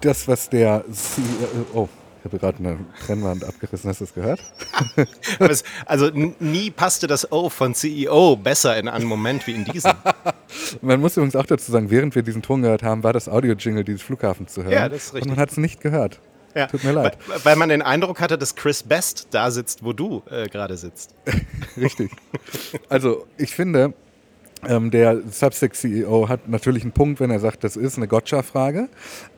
das, 0.00 0.26
was 0.28 0.48
der 0.48 0.84
CEO, 0.90 1.66
oh, 1.74 1.88
ich 2.20 2.24
habe 2.26 2.38
gerade 2.38 2.58
eine 2.58 2.78
Trennwand 3.06 3.44
abgerissen, 3.44 3.88
hast 3.90 4.00
du 4.00 4.04
das 4.04 4.14
gehört? 4.14 4.40
Es, 5.38 5.64
also 5.86 6.10
nie 6.38 6.70
passte 6.70 7.06
das 7.06 7.30
O 7.32 7.48
von 7.48 7.74
CEO 7.74 8.36
besser 8.36 8.76
in 8.78 8.88
einen 8.88 9.06
Moment 9.06 9.46
wie 9.46 9.54
in 9.54 9.64
diesem. 9.64 9.92
Man 10.82 11.00
muss 11.00 11.16
übrigens 11.16 11.34
auch 11.36 11.46
dazu 11.46 11.72
sagen, 11.72 11.90
während 11.90 12.14
wir 12.14 12.22
diesen 12.22 12.42
Ton 12.42 12.62
gehört 12.62 12.82
haben, 12.82 13.02
war 13.02 13.12
das 13.14 13.28
Audio-Jingle 13.28 13.84
dieses 13.84 14.02
Flughafens 14.02 14.52
zu 14.52 14.62
hören. 14.62 14.72
Ja, 14.72 14.88
das 14.88 15.04
ist 15.06 15.14
richtig. 15.14 15.22
Und 15.22 15.36
man 15.36 15.38
hat 15.38 15.50
es 15.52 15.56
nicht 15.56 15.80
gehört. 15.80 16.20
Ja. 16.54 16.66
Tut 16.66 16.82
mir 16.84 16.92
leid. 16.92 17.16
Weil, 17.28 17.44
weil 17.44 17.56
man 17.56 17.68
den 17.68 17.80
Eindruck 17.80 18.20
hatte, 18.20 18.36
dass 18.36 18.54
Chris 18.56 18.82
Best 18.82 19.28
da 19.30 19.50
sitzt, 19.50 19.84
wo 19.84 19.92
du 19.92 20.22
äh, 20.30 20.46
gerade 20.48 20.76
sitzt. 20.76 21.14
Richtig. 21.76 22.10
Also 22.88 23.26
ich 23.38 23.54
finde, 23.54 23.94
ähm, 24.68 24.90
der 24.90 25.20
Substack-CEO 25.30 26.28
hat 26.28 26.48
natürlich 26.48 26.82
einen 26.82 26.92
Punkt, 26.92 27.20
wenn 27.20 27.30
er 27.30 27.40
sagt, 27.40 27.64
das 27.64 27.76
ist 27.76 27.96
eine 27.96 28.08
Gotcha-Frage, 28.08 28.88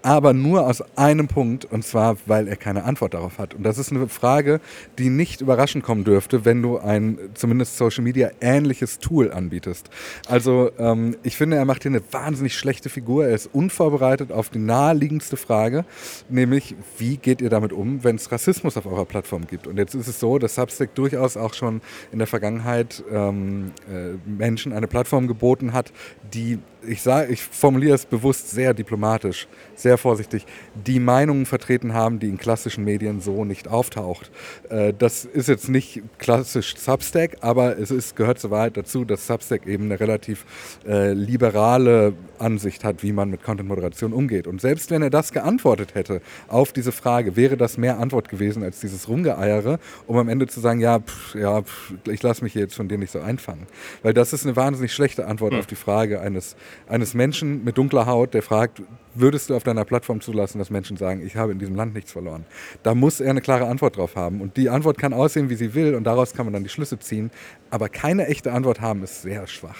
aber 0.02 0.32
nur 0.32 0.66
aus 0.66 0.82
einem 0.96 1.28
Punkt, 1.28 1.64
und 1.64 1.84
zwar, 1.84 2.16
weil 2.26 2.48
er 2.48 2.56
keine 2.56 2.84
Antwort 2.84 3.14
darauf 3.14 3.38
hat. 3.38 3.54
Und 3.54 3.62
das 3.62 3.78
ist 3.78 3.92
eine 3.92 4.08
Frage, 4.08 4.60
die 4.98 5.10
nicht 5.10 5.40
überraschend 5.40 5.84
kommen 5.84 6.02
dürfte, 6.02 6.44
wenn 6.44 6.60
du 6.60 6.78
ein 6.78 7.18
zumindest 7.34 7.76
Social 7.76 8.02
Media 8.02 8.30
ähnliches 8.40 8.98
Tool 8.98 9.30
anbietest. 9.30 9.90
Also 10.28 10.70
ähm, 10.78 11.16
ich 11.22 11.36
finde, 11.36 11.56
er 11.56 11.64
macht 11.64 11.82
hier 11.82 11.92
eine 11.92 12.02
wahnsinnig 12.10 12.56
schlechte 12.56 12.88
Figur. 12.88 13.26
Er 13.26 13.34
ist 13.34 13.48
unvorbereitet 13.52 14.32
auf 14.32 14.50
die 14.50 14.58
naheliegendste 14.58 15.36
Frage, 15.36 15.84
nämlich 16.28 16.74
wie 16.98 17.16
geht 17.16 17.40
ihr 17.40 17.50
damit 17.50 17.72
um, 17.72 18.02
wenn 18.02 18.16
es 18.16 18.32
Rassismus 18.32 18.76
auf 18.76 18.86
eurer 18.86 19.04
Plattform 19.04 19.46
gibt? 19.46 19.68
Und 19.68 19.76
jetzt 19.78 19.94
ist 19.94 20.08
es 20.08 20.18
so, 20.18 20.38
dass 20.38 20.56
Substack 20.56 20.94
durchaus 20.96 21.36
auch 21.36 21.54
schon 21.54 21.80
in 22.10 22.18
der 22.18 22.26
Vergangenheit 22.26 23.04
ähm, 23.10 23.72
äh, 23.88 24.16
Menschen 24.28 24.72
eine 24.72 24.88
Plattform 24.88 25.11
geboten 25.20 25.72
hat, 25.72 25.92
die 26.32 26.58
ich 26.86 27.02
sage, 27.02 27.32
ich 27.32 27.42
formuliere 27.42 27.94
es 27.94 28.06
bewusst 28.06 28.50
sehr 28.50 28.74
diplomatisch, 28.74 29.48
sehr 29.74 29.98
vorsichtig, 29.98 30.46
die 30.74 31.00
Meinungen 31.00 31.46
vertreten 31.46 31.94
haben, 31.94 32.18
die 32.18 32.28
in 32.28 32.38
klassischen 32.38 32.84
Medien 32.84 33.20
so 33.20 33.44
nicht 33.44 33.68
auftaucht. 33.68 34.30
Äh, 34.68 34.92
das 34.96 35.24
ist 35.24 35.48
jetzt 35.48 35.68
nicht 35.68 36.02
klassisch 36.18 36.76
Substack, 36.76 37.38
aber 37.40 37.78
es 37.78 37.90
ist, 37.90 38.16
gehört 38.16 38.38
zur 38.38 38.50
Wahrheit 38.50 38.76
dazu, 38.76 39.04
dass 39.04 39.26
Substack 39.26 39.66
eben 39.66 39.84
eine 39.84 40.00
relativ 40.00 40.44
äh, 40.86 41.12
liberale 41.12 42.14
Ansicht 42.38 42.84
hat, 42.84 43.02
wie 43.02 43.12
man 43.12 43.30
mit 43.30 43.42
Content-Moderation 43.42 44.12
umgeht. 44.12 44.46
Und 44.46 44.60
selbst 44.60 44.90
wenn 44.90 45.02
er 45.02 45.10
das 45.10 45.32
geantwortet 45.32 45.94
hätte 45.94 46.20
auf 46.48 46.72
diese 46.72 46.92
Frage, 46.92 47.36
wäre 47.36 47.56
das 47.56 47.78
mehr 47.78 47.98
Antwort 47.98 48.28
gewesen 48.28 48.62
als 48.62 48.80
dieses 48.80 49.08
Rumgeeiere, 49.08 49.78
um 50.06 50.16
am 50.16 50.28
Ende 50.28 50.46
zu 50.46 50.60
sagen, 50.60 50.80
ja, 50.80 50.98
pff, 50.98 51.34
ja 51.34 51.62
pff, 51.62 51.94
ich 52.08 52.22
lasse 52.22 52.42
mich 52.42 52.52
hier 52.52 52.62
jetzt 52.62 52.74
von 52.74 52.88
dir 52.88 52.98
nicht 52.98 53.12
so 53.12 53.20
einfangen. 53.20 53.66
Weil 54.02 54.14
das 54.14 54.32
ist 54.32 54.44
eine 54.44 54.56
wahnsinnig 54.56 54.92
schlechte 54.92 55.26
Antwort 55.26 55.54
auf 55.54 55.66
die 55.66 55.76
Frage 55.76 56.20
eines, 56.20 56.56
eines 56.86 57.14
Menschen 57.14 57.64
mit 57.64 57.78
dunkler 57.78 58.06
Haut, 58.06 58.34
der 58.34 58.42
fragt, 58.42 58.82
würdest 59.14 59.50
du 59.50 59.56
auf 59.56 59.62
deiner 59.62 59.84
Plattform 59.84 60.20
zulassen, 60.20 60.58
dass 60.58 60.70
Menschen 60.70 60.96
sagen, 60.96 61.24
ich 61.24 61.36
habe 61.36 61.52
in 61.52 61.58
diesem 61.58 61.74
Land 61.74 61.94
nichts 61.94 62.12
verloren? 62.12 62.44
Da 62.82 62.94
muss 62.94 63.20
er 63.20 63.30
eine 63.30 63.40
klare 63.40 63.66
Antwort 63.66 63.96
drauf 63.96 64.16
haben. 64.16 64.40
Und 64.40 64.56
die 64.56 64.68
Antwort 64.68 64.98
kann 64.98 65.12
aussehen, 65.12 65.50
wie 65.50 65.54
sie 65.54 65.74
will, 65.74 65.94
und 65.94 66.04
daraus 66.04 66.34
kann 66.34 66.46
man 66.46 66.52
dann 66.52 66.62
die 66.62 66.70
Schlüsse 66.70 66.98
ziehen. 66.98 67.30
Aber 67.70 67.88
keine 67.88 68.26
echte 68.26 68.52
Antwort 68.52 68.80
haben, 68.80 69.02
ist 69.02 69.22
sehr 69.22 69.46
schwach. 69.46 69.78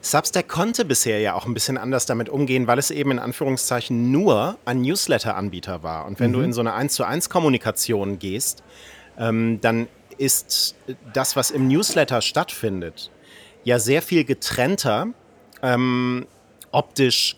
Substack 0.00 0.48
konnte 0.48 0.84
bisher 0.84 1.20
ja 1.20 1.34
auch 1.34 1.46
ein 1.46 1.54
bisschen 1.54 1.78
anders 1.78 2.06
damit 2.06 2.28
umgehen, 2.28 2.66
weil 2.66 2.78
es 2.78 2.90
eben 2.90 3.12
in 3.12 3.18
Anführungszeichen 3.18 4.10
nur 4.10 4.58
ein 4.64 4.82
Newsletter-Anbieter 4.82 5.82
war. 5.82 6.06
Und 6.06 6.20
wenn 6.20 6.32
du 6.32 6.40
in 6.40 6.52
so 6.52 6.60
eine 6.60 6.74
1 6.74 6.94
zu 6.94 7.04
1 7.04 7.30
Kommunikation 7.30 8.18
gehst, 8.18 8.62
ähm, 9.18 9.58
dann 9.60 9.88
ist 10.18 10.76
das, 11.12 11.36
was 11.36 11.50
im 11.50 11.68
Newsletter 11.68 12.22
stattfindet, 12.22 13.10
ja 13.64 13.78
sehr 13.78 14.02
viel 14.02 14.24
getrennter, 14.24 15.08
ähm, 15.62 16.26
optisch 16.70 17.36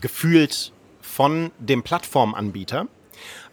gefühlt 0.00 0.72
von 1.00 1.50
dem 1.58 1.82
Plattformanbieter 1.82 2.86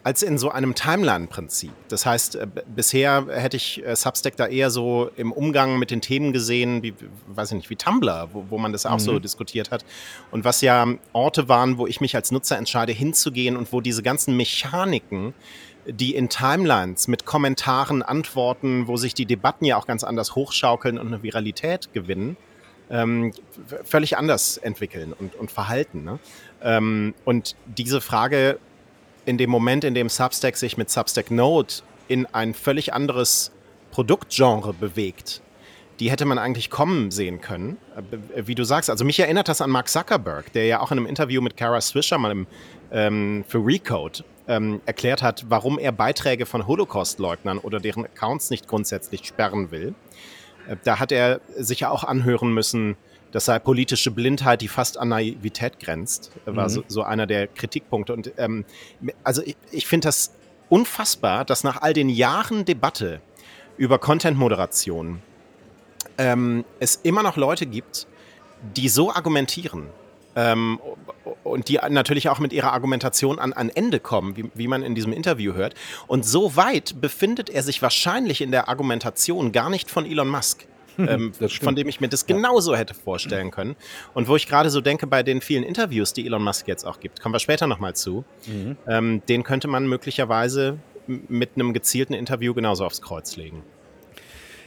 als 0.02 0.22
in 0.22 0.38
so 0.38 0.50
einem 0.50 0.74
Timeline-Prinzip. 0.74 1.72
Das 1.88 2.06
heißt, 2.06 2.36
äh, 2.36 2.46
bisher 2.74 3.26
hätte 3.30 3.56
ich 3.56 3.84
äh, 3.84 3.94
Substack 3.94 4.36
da 4.36 4.46
eher 4.46 4.70
so 4.70 5.10
im 5.16 5.30
Umgang 5.30 5.78
mit 5.78 5.90
den 5.90 6.00
Themen 6.00 6.32
gesehen, 6.32 6.82
wie, 6.82 6.94
weiß 7.26 7.50
ich 7.50 7.56
nicht, 7.56 7.70
wie 7.70 7.76
Tumblr, 7.76 8.30
wo, 8.32 8.46
wo 8.48 8.58
man 8.58 8.72
das 8.72 8.86
auch 8.86 8.98
so 8.98 9.18
diskutiert 9.18 9.70
hat. 9.70 9.84
Und 10.30 10.44
was 10.44 10.62
ja 10.62 10.86
Orte 11.12 11.48
waren, 11.48 11.76
wo 11.76 11.86
ich 11.86 12.00
mich 12.00 12.16
als 12.16 12.30
Nutzer 12.32 12.56
entscheide, 12.56 12.92
hinzugehen 12.92 13.56
und 13.56 13.72
wo 13.72 13.80
diese 13.80 14.02
ganzen 14.02 14.36
Mechaniken, 14.36 15.34
die 15.86 16.14
in 16.14 16.28
Timelines 16.28 17.08
mit 17.08 17.26
Kommentaren, 17.26 18.02
Antworten, 18.02 18.86
wo 18.86 18.96
sich 18.96 19.12
die 19.12 19.26
Debatten 19.26 19.66
ja 19.66 19.76
auch 19.76 19.86
ganz 19.86 20.02
anders 20.02 20.34
hochschaukeln 20.34 20.98
und 20.98 21.08
eine 21.08 21.22
Viralität 21.22 21.92
gewinnen, 21.92 22.36
ähm, 22.90 23.32
völlig 23.84 24.16
anders 24.16 24.56
entwickeln 24.56 25.12
und, 25.12 25.34
und 25.36 25.50
verhalten. 25.50 26.04
Ne? 26.04 26.18
Ähm, 26.62 27.14
und 27.24 27.56
diese 27.66 28.00
Frage 28.00 28.58
in 29.26 29.38
dem 29.38 29.50
Moment, 29.50 29.84
in 29.84 29.94
dem 29.94 30.08
Substack 30.08 30.56
sich 30.56 30.76
mit 30.76 30.90
Substack 30.90 31.30
Node 31.30 31.74
in 32.08 32.26
ein 32.26 32.54
völlig 32.54 32.92
anderes 32.92 33.52
Produktgenre 33.92 34.72
bewegt, 34.72 35.40
die 36.00 36.10
hätte 36.10 36.24
man 36.24 36.38
eigentlich 36.38 36.70
kommen 36.70 37.10
sehen 37.10 37.40
können. 37.40 37.76
Äh, 38.34 38.46
Wie 38.46 38.54
du 38.54 38.64
sagst, 38.64 38.90
also 38.90 39.04
mich 39.04 39.20
erinnert 39.20 39.48
das 39.48 39.60
an 39.60 39.70
Mark 39.70 39.88
Zuckerberg, 39.88 40.52
der 40.52 40.66
ja 40.66 40.80
auch 40.80 40.90
in 40.90 40.98
einem 40.98 41.06
Interview 41.06 41.40
mit 41.40 41.56
Kara 41.56 41.80
Swisher 41.80 42.18
mal 42.18 42.32
im, 42.32 42.46
ähm, 42.90 43.44
für 43.46 43.64
Recode 43.64 44.24
ähm, 44.48 44.80
erklärt 44.86 45.22
hat, 45.22 45.44
warum 45.48 45.78
er 45.78 45.92
Beiträge 45.92 46.46
von 46.46 46.66
Holocaust-Leugnern 46.66 47.58
oder 47.58 47.78
deren 47.78 48.04
Accounts 48.04 48.50
nicht 48.50 48.66
grundsätzlich 48.66 49.24
sperren 49.26 49.70
will. 49.70 49.94
Äh, 50.68 50.76
da 50.84 50.98
hat 50.98 51.12
er 51.12 51.40
sich 51.56 51.80
ja 51.80 51.90
auch 51.90 52.04
anhören 52.04 52.52
müssen, 52.52 52.96
das 53.32 53.44
sei 53.44 53.58
politische 53.58 54.10
Blindheit, 54.10 54.60
die 54.60 54.68
fast 54.68 54.98
an 54.98 55.08
Naivität 55.08 55.78
grenzt, 55.78 56.32
war 56.46 56.64
mhm. 56.64 56.68
so, 56.68 56.84
so, 56.88 57.02
einer 57.02 57.26
der 57.26 57.46
Kritikpunkte. 57.46 58.12
Und 58.12 58.32
ähm, 58.38 58.64
also 59.22 59.42
ich, 59.42 59.56
ich 59.70 59.86
finde 59.86 60.08
das 60.08 60.32
unfassbar, 60.68 61.44
dass 61.44 61.62
nach 61.62 61.80
all 61.80 61.92
den 61.92 62.08
Jahren 62.08 62.64
Debatte 62.64 63.20
über 63.76 63.98
Content-Moderation 63.98 65.22
ähm, 66.18 66.64
es 66.80 66.96
immer 66.96 67.22
noch 67.22 67.36
Leute 67.36 67.66
gibt, 67.66 68.06
die 68.76 68.88
so 68.88 69.12
argumentieren 69.12 69.86
ähm, 70.36 70.80
und 71.44 71.68
die 71.68 71.78
natürlich 71.88 72.28
auch 72.28 72.38
mit 72.38 72.52
ihrer 72.52 72.72
Argumentation 72.72 73.38
an, 73.38 73.52
an 73.52 73.70
Ende 73.70 74.00
kommen, 74.00 74.36
wie, 74.36 74.50
wie 74.54 74.68
man 74.68 74.82
in 74.82 74.94
diesem 74.94 75.12
Interview 75.12 75.54
hört. 75.54 75.74
Und 76.06 76.24
so 76.24 76.56
weit 76.56 77.00
befindet 77.00 77.50
er 77.50 77.62
sich 77.62 77.82
wahrscheinlich 77.82 78.40
in 78.40 78.50
der 78.50 78.68
Argumentation 78.68 79.52
gar 79.52 79.70
nicht 79.70 79.90
von 79.90 80.06
Elon 80.06 80.28
Musk. 80.28 80.66
Ähm, 80.98 81.32
von 81.32 81.76
dem 81.76 81.88
ich 81.88 82.02
mir 82.02 82.08
das 82.08 82.26
genauso 82.26 82.76
hätte 82.76 82.92
vorstellen 82.92 83.50
können. 83.50 83.74
Und 84.12 84.28
wo 84.28 84.36
ich 84.36 84.46
gerade 84.46 84.68
so 84.68 84.82
denke, 84.82 85.06
bei 85.06 85.22
den 85.22 85.40
vielen 85.40 85.62
Interviews, 85.62 86.12
die 86.12 86.26
Elon 86.26 86.42
Musk 86.42 86.68
jetzt 86.68 86.84
auch 86.84 87.00
gibt, 87.00 87.22
kommen 87.22 87.34
wir 87.34 87.38
später 87.38 87.66
nochmal 87.66 87.94
zu, 87.94 88.24
mhm. 88.46 88.76
ähm, 88.86 89.22
den 89.26 89.42
könnte 89.42 89.66
man 89.66 89.86
möglicherweise 89.86 90.78
mit 91.06 91.52
einem 91.54 91.72
gezielten 91.72 92.12
Interview 92.12 92.52
genauso 92.52 92.84
aufs 92.84 93.00
Kreuz 93.00 93.36
legen. 93.36 93.62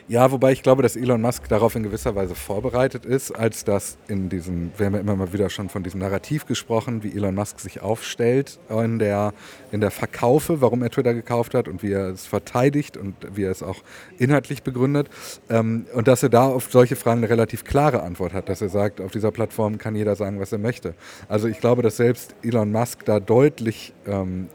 Ja, 0.10 0.32
wobei 0.34 0.52
ich 0.52 0.64
glaube, 0.64 0.84
dass 0.84 0.98
Elon 0.98 1.22
Musk 1.22 1.48
darauf 1.48 1.76
in 1.76 1.84
gewisser 1.84 2.14
Weise 2.14 2.36
vorbereitet 2.36 3.06
ist, 3.06 3.32
als 3.32 3.64
dass 3.64 3.98
in 4.10 4.28
diesem, 4.28 4.72
wir 4.76 4.88
haben 4.88 4.96
ja 4.96 5.00
immer 5.00 5.16
mal 5.16 5.32
wieder 5.32 5.50
schon 5.50 5.70
von 5.70 5.82
diesem 5.82 6.02
Narrativ 6.02 6.46
gesprochen, 6.46 7.04
wie 7.04 7.16
Elon 7.16 7.34
Musk 7.34 7.62
sich 7.62 7.82
aufstellt 7.82 8.60
in 8.70 9.00
der, 9.00 9.34
in 9.72 9.80
der 9.80 9.92
Verkaufe, 9.92 10.60
warum 10.60 10.84
er 10.84 10.90
Twitter 10.90 11.14
gekauft 11.14 11.54
hat 11.54 11.70
und 11.70 11.84
wie 11.84 11.94
er 11.94 12.10
es 12.10 12.26
verteidigt 12.26 12.98
und 12.98 13.16
wie 13.34 13.44
er 13.44 13.52
es 13.52 13.64
auch 13.64 13.82
inhaltlich 14.18 14.62
begründet. 14.62 15.10
Ähm, 15.50 15.86
und 15.94 16.10
dass 16.10 16.22
er 16.22 16.30
da 16.30 16.48
auf 16.48 16.70
solche 16.70 16.98
Fragen 16.98 17.20
eine 17.20 17.30
relativ 17.30 17.64
klare 17.64 18.04
Antwort 18.04 18.34
hat, 18.34 18.50
dass 18.50 18.62
er 18.62 18.70
sagt, 18.70 19.00
auf 19.00 19.12
dieser 19.12 19.32
Plattform 19.32 19.78
kann 19.78 19.96
jeder 19.96 20.18
sagen, 20.18 20.38
was 20.38 20.52
er 20.52 20.58
möchte. 20.58 20.96
Also 21.30 21.48
ich 21.48 21.62
glaube, 21.62 21.82
dass 21.82 21.96
selbst 21.96 22.36
Elon 22.44 22.74
Musk 22.74 23.06
da 23.06 23.22
deutlich 23.22 23.94
ähm, 24.06 24.50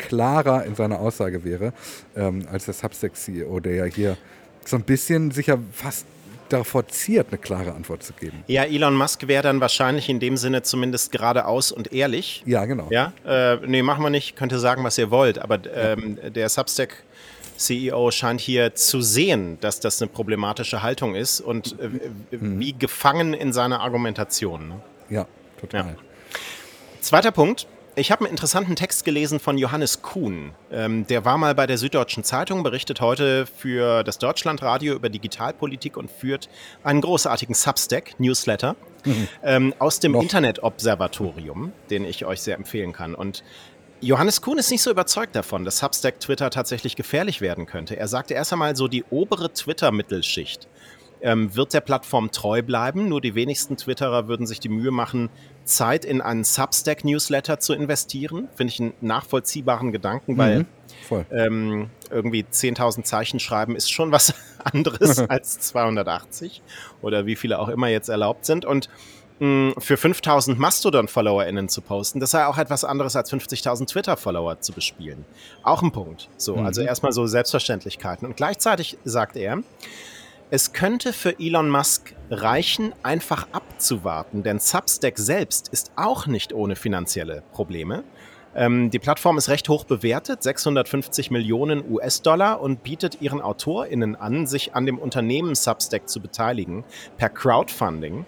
klarer 0.00 0.64
in 0.64 0.74
seiner 0.74 0.98
Aussage 0.98 1.44
wäre, 1.44 1.72
ähm, 2.16 2.42
als 2.50 2.64
der 2.64 2.74
Substack-CEO, 2.74 3.60
der 3.60 3.74
ja 3.74 3.84
hier 3.84 4.16
so 4.64 4.76
ein 4.76 4.82
bisschen 4.82 5.30
sich 5.30 5.46
ja 5.46 5.58
fast 5.72 6.06
davor 6.48 6.86
ziert, 6.88 7.28
eine 7.30 7.38
klare 7.38 7.74
Antwort 7.74 8.02
zu 8.02 8.12
geben. 8.12 8.42
Ja, 8.46 8.64
Elon 8.64 8.94
Musk 8.94 9.26
wäre 9.28 9.42
dann 9.42 9.60
wahrscheinlich 9.60 10.08
in 10.08 10.20
dem 10.20 10.36
Sinne 10.36 10.62
zumindest 10.62 11.12
geradeaus 11.12 11.72
und 11.72 11.92
ehrlich. 11.92 12.42
Ja, 12.46 12.64
genau. 12.64 12.88
Ja, 12.90 13.12
äh, 13.24 13.56
nee, 13.66 13.82
machen 13.82 14.02
wir 14.02 14.10
nicht, 14.10 14.36
könnt 14.36 14.52
ihr 14.52 14.58
sagen, 14.58 14.84
was 14.84 14.98
ihr 14.98 15.10
wollt, 15.10 15.38
aber 15.38 15.60
ähm, 15.74 16.18
der 16.34 16.48
Substack 16.48 17.04
CEO 17.56 18.10
scheint 18.10 18.40
hier 18.40 18.74
zu 18.74 19.00
sehen, 19.02 19.58
dass 19.60 19.80
das 19.80 20.00
eine 20.00 20.10
problematische 20.10 20.82
Haltung 20.82 21.14
ist 21.14 21.40
und 21.40 21.78
äh, 21.78 21.90
wie 22.30 22.72
gefangen 22.72 23.34
in 23.34 23.52
seiner 23.52 23.80
Argumentation. 23.80 24.68
Ne? 24.68 24.80
Ja, 25.10 25.26
total. 25.60 25.86
Ja. 25.86 25.96
Zweiter 27.00 27.32
Punkt, 27.32 27.66
ich 28.00 28.10
habe 28.10 28.24
einen 28.24 28.30
interessanten 28.30 28.76
Text 28.76 29.04
gelesen 29.04 29.38
von 29.38 29.58
Johannes 29.58 30.00
Kuhn. 30.00 30.52
Ähm, 30.72 31.06
der 31.06 31.26
war 31.26 31.36
mal 31.36 31.54
bei 31.54 31.66
der 31.66 31.76
Süddeutschen 31.76 32.24
Zeitung, 32.24 32.62
berichtet 32.62 33.02
heute 33.02 33.44
für 33.44 34.02
das 34.04 34.18
Deutschlandradio 34.18 34.94
über 34.94 35.10
Digitalpolitik 35.10 35.98
und 35.98 36.10
führt 36.10 36.48
einen 36.82 37.02
großartigen 37.02 37.54
Substack-Newsletter 37.54 38.74
mhm. 39.04 39.28
ähm, 39.42 39.74
aus 39.78 40.00
dem 40.00 40.14
Internetobservatorium, 40.14 41.72
den 41.90 42.06
ich 42.06 42.24
euch 42.24 42.40
sehr 42.40 42.56
empfehlen 42.56 42.94
kann. 42.94 43.14
Und 43.14 43.44
Johannes 44.00 44.40
Kuhn 44.40 44.56
ist 44.56 44.70
nicht 44.70 44.82
so 44.82 44.90
überzeugt 44.90 45.36
davon, 45.36 45.66
dass 45.66 45.78
Substack 45.78 46.20
Twitter 46.20 46.48
tatsächlich 46.48 46.96
gefährlich 46.96 47.42
werden 47.42 47.66
könnte. 47.66 47.98
Er 47.98 48.08
sagte 48.08 48.32
erst 48.32 48.52
einmal 48.54 48.76
so, 48.76 48.88
die 48.88 49.04
obere 49.10 49.52
Twitter-Mittelschicht 49.52 50.68
ähm, 51.22 51.54
wird 51.54 51.74
der 51.74 51.80
Plattform 51.80 52.30
treu 52.30 52.62
bleiben. 52.62 53.08
Nur 53.08 53.20
die 53.20 53.34
wenigsten 53.34 53.76
Twitterer 53.76 54.28
würden 54.28 54.46
sich 54.46 54.60
die 54.60 54.68
Mühe 54.68 54.90
machen, 54.90 55.28
Zeit 55.64 56.04
in 56.04 56.20
einen 56.20 56.44
Substack-Newsletter 56.44 57.60
zu 57.60 57.72
investieren. 57.74 58.48
Finde 58.54 58.72
ich 58.72 58.80
einen 58.80 58.94
nachvollziehbaren 59.00 59.92
Gedanken, 59.92 60.36
weil 60.36 60.60
mhm, 60.60 61.24
ähm, 61.30 61.90
irgendwie 62.10 62.42
10.000 62.42 63.04
Zeichen 63.04 63.40
schreiben 63.40 63.76
ist 63.76 63.90
schon 63.90 64.12
was 64.12 64.34
anderes 64.64 65.18
als 65.28 65.60
280 65.60 66.62
oder 67.02 67.26
wie 67.26 67.36
viele 67.36 67.58
auch 67.58 67.68
immer 67.68 67.88
jetzt 67.88 68.08
erlaubt 68.08 68.44
sind. 68.44 68.64
Und 68.64 68.88
mh, 69.38 69.74
für 69.78 69.94
5.000 69.94 70.56
Mastodon-FollowerInnen 70.56 71.68
zu 71.68 71.82
posten, 71.82 72.20
das 72.20 72.32
sei 72.32 72.46
auch 72.46 72.58
etwas 72.58 72.84
anderes 72.84 73.16
als 73.16 73.32
50.000 73.32 73.86
Twitter-Follower 73.86 74.60
zu 74.60 74.72
bespielen. 74.72 75.24
Auch 75.62 75.82
ein 75.82 75.92
Punkt. 75.92 76.28
So, 76.36 76.56
mhm. 76.56 76.66
also 76.66 76.82
erstmal 76.82 77.12
so 77.12 77.26
Selbstverständlichkeiten. 77.26 78.26
Und 78.26 78.36
gleichzeitig 78.36 78.98
sagt 79.04 79.36
er, 79.36 79.62
es 80.52 80.72
könnte 80.72 81.12
für 81.12 81.38
Elon 81.38 81.70
Musk 81.70 82.16
reichen, 82.28 82.92
einfach 83.04 83.46
abzuwarten, 83.52 84.42
denn 84.42 84.58
Substack 84.58 85.16
selbst 85.16 85.68
ist 85.68 85.92
auch 85.94 86.26
nicht 86.26 86.52
ohne 86.52 86.74
finanzielle 86.74 87.44
Probleme. 87.52 88.02
Ähm, 88.56 88.90
die 88.90 88.98
Plattform 88.98 89.38
ist 89.38 89.48
recht 89.48 89.68
hoch 89.68 89.84
bewertet, 89.84 90.42
650 90.42 91.30
Millionen 91.30 91.88
US-Dollar 91.88 92.60
und 92.60 92.82
bietet 92.82 93.22
ihren 93.22 93.40
AutorInnen 93.40 94.16
an, 94.16 94.48
sich 94.48 94.74
an 94.74 94.86
dem 94.86 94.98
Unternehmen 94.98 95.54
Substack 95.54 96.08
zu 96.08 96.20
beteiligen 96.20 96.82
per 97.16 97.28
Crowdfunding 97.28 98.26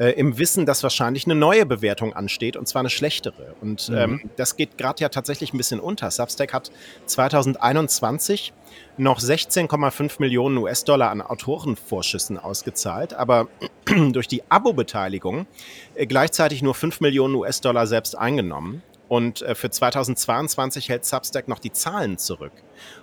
äh, 0.00 0.12
im 0.12 0.38
Wissen, 0.38 0.64
dass 0.64 0.82
wahrscheinlich 0.82 1.26
eine 1.26 1.34
neue 1.34 1.66
Bewertung 1.66 2.14
ansteht 2.14 2.56
und 2.56 2.66
zwar 2.66 2.80
eine 2.80 2.88
schlechtere. 2.88 3.54
Und 3.60 3.90
mhm. 3.90 3.96
ähm, 3.96 4.30
das 4.36 4.56
geht 4.56 4.78
gerade 4.78 5.02
ja 5.02 5.10
tatsächlich 5.10 5.52
ein 5.52 5.58
bisschen 5.58 5.78
unter. 5.78 6.10
Substack 6.10 6.54
hat 6.54 6.72
2021 7.04 8.54
noch 8.96 9.20
16,5 9.20 10.14
Millionen 10.18 10.56
US-Dollar 10.56 11.10
an 11.10 11.20
Autorenvorschüssen 11.20 12.38
ausgezahlt, 12.38 13.12
aber 13.12 13.48
durch 14.12 14.26
die 14.26 14.42
Abo-Beteiligung 14.48 15.46
äh, 15.94 16.06
gleichzeitig 16.06 16.62
nur 16.62 16.74
5 16.74 17.00
Millionen 17.00 17.34
US-Dollar 17.34 17.86
selbst 17.86 18.16
eingenommen. 18.16 18.82
Und 19.08 19.42
äh, 19.42 19.54
für 19.54 19.68
2022 19.68 20.88
hält 20.88 21.04
Substack 21.04 21.46
noch 21.46 21.58
die 21.58 21.72
Zahlen 21.72 22.16
zurück. 22.16 22.52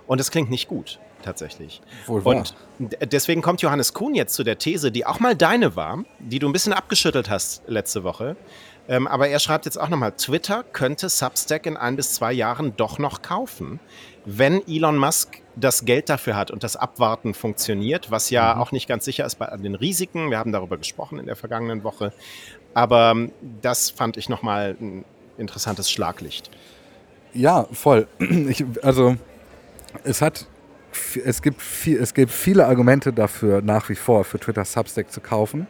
Und 0.08 0.18
das 0.18 0.32
klingt 0.32 0.50
nicht 0.50 0.66
gut 0.66 0.98
tatsächlich. 1.22 1.80
Wohl 2.06 2.24
wahr. 2.24 2.44
Und 2.78 2.96
deswegen 3.12 3.42
kommt 3.42 3.62
Johannes 3.62 3.94
Kuhn 3.94 4.14
jetzt 4.14 4.34
zu 4.34 4.44
der 4.44 4.58
These, 4.58 4.92
die 4.92 5.06
auch 5.06 5.20
mal 5.20 5.36
deine 5.36 5.76
war, 5.76 6.04
die 6.18 6.38
du 6.38 6.48
ein 6.48 6.52
bisschen 6.52 6.72
abgeschüttelt 6.72 7.28
hast 7.30 7.62
letzte 7.66 8.04
Woche. 8.04 8.36
Ähm, 8.88 9.06
aber 9.06 9.28
er 9.28 9.38
schreibt 9.38 9.66
jetzt 9.66 9.78
auch 9.78 9.90
nochmal, 9.90 10.12
Twitter 10.12 10.64
könnte 10.64 11.10
Substack 11.10 11.66
in 11.66 11.76
ein 11.76 11.96
bis 11.96 12.14
zwei 12.14 12.32
Jahren 12.32 12.74
doch 12.76 12.98
noch 12.98 13.20
kaufen, 13.20 13.80
wenn 14.24 14.66
Elon 14.66 14.96
Musk 14.96 15.42
das 15.56 15.84
Geld 15.84 16.08
dafür 16.08 16.36
hat 16.36 16.50
und 16.50 16.64
das 16.64 16.76
Abwarten 16.76 17.34
funktioniert, 17.34 18.10
was 18.10 18.30
ja 18.30 18.54
mhm. 18.54 18.60
auch 18.62 18.72
nicht 18.72 18.88
ganz 18.88 19.04
sicher 19.04 19.26
ist 19.26 19.36
bei 19.36 19.54
den 19.58 19.74
Risiken. 19.74 20.30
Wir 20.30 20.38
haben 20.38 20.52
darüber 20.52 20.78
gesprochen 20.78 21.18
in 21.18 21.26
der 21.26 21.36
vergangenen 21.36 21.84
Woche. 21.84 22.12
Aber 22.72 23.10
ähm, 23.10 23.32
das 23.60 23.90
fand 23.90 24.16
ich 24.16 24.30
nochmal 24.30 24.76
ein 24.80 25.04
interessantes 25.36 25.90
Schlaglicht. 25.90 26.50
Ja, 27.34 27.66
voll. 27.72 28.06
Ich, 28.18 28.64
also 28.82 29.16
es 30.04 30.22
hat 30.22 30.46
es 31.24 31.42
gibt, 31.42 31.60
viel, 31.62 32.00
es 32.00 32.14
gibt 32.14 32.30
viele 32.30 32.66
Argumente 32.66 33.12
dafür, 33.12 33.62
nach 33.62 33.88
wie 33.88 33.94
vor 33.94 34.24
für 34.24 34.38
Twitter 34.38 34.64
Substack 34.64 35.10
zu 35.10 35.20
kaufen. 35.20 35.66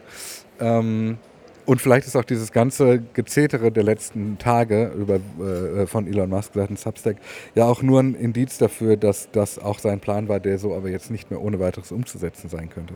Ähm, 0.59 1.17
und 1.65 1.81
vielleicht 1.81 2.07
ist 2.07 2.15
auch 2.15 2.25
dieses 2.25 2.51
ganze 2.51 2.99
Gezetere 3.13 3.71
der 3.71 3.83
letzten 3.83 4.39
Tage 4.39 4.91
über, 4.97 5.19
äh, 5.45 5.85
von 5.85 6.07
Elon 6.07 6.29
Musk 6.29 6.53
seitens 6.55 6.81
Substack 6.81 7.17
ja 7.53 7.65
auch 7.65 7.83
nur 7.83 8.01
ein 8.01 8.15
Indiz 8.15 8.57
dafür, 8.57 8.97
dass 8.97 9.29
das 9.31 9.59
auch 9.59 9.77
sein 9.77 9.99
Plan 9.99 10.27
war, 10.27 10.39
der 10.39 10.57
so 10.57 10.75
aber 10.75 10.89
jetzt 10.89 11.11
nicht 11.11 11.29
mehr 11.29 11.39
ohne 11.39 11.59
weiteres 11.59 11.91
umzusetzen 11.91 12.49
sein 12.49 12.69
könnte 12.69 12.95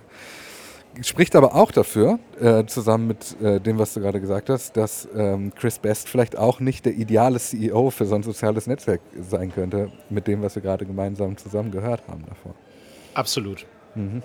spricht 1.02 1.36
aber 1.36 1.56
auch 1.56 1.72
dafür, 1.72 2.20
äh, 2.40 2.66
zusammen 2.66 3.08
mit 3.08 3.42
äh, 3.42 3.60
dem, 3.60 3.80
was 3.80 3.94
du 3.94 4.02
gerade 4.02 4.20
gesagt 4.22 4.50
hast, 4.50 4.78
dass 4.78 5.08
ähm, 5.16 5.54
Chris 5.56 5.80
Best 5.80 6.08
vielleicht 6.08 6.38
auch 6.38 6.60
nicht 6.60 6.86
der 6.86 6.94
ideale 6.94 7.40
CEO 7.40 7.90
für 7.90 8.06
so 8.06 8.16
ein 8.16 8.24
soziales 8.24 8.68
Netzwerk 8.68 9.02
sein 9.22 9.52
könnte, 9.54 9.92
mit 10.10 10.28
dem, 10.28 10.42
was 10.42 10.56
wir 10.56 10.62
gerade 10.62 10.86
gemeinsam 10.86 11.38
zusammen 11.38 11.72
gehört 11.72 12.04
haben 12.08 12.24
davor. 12.28 12.54
Absolut. 13.14 13.66
Mhm. 13.96 14.22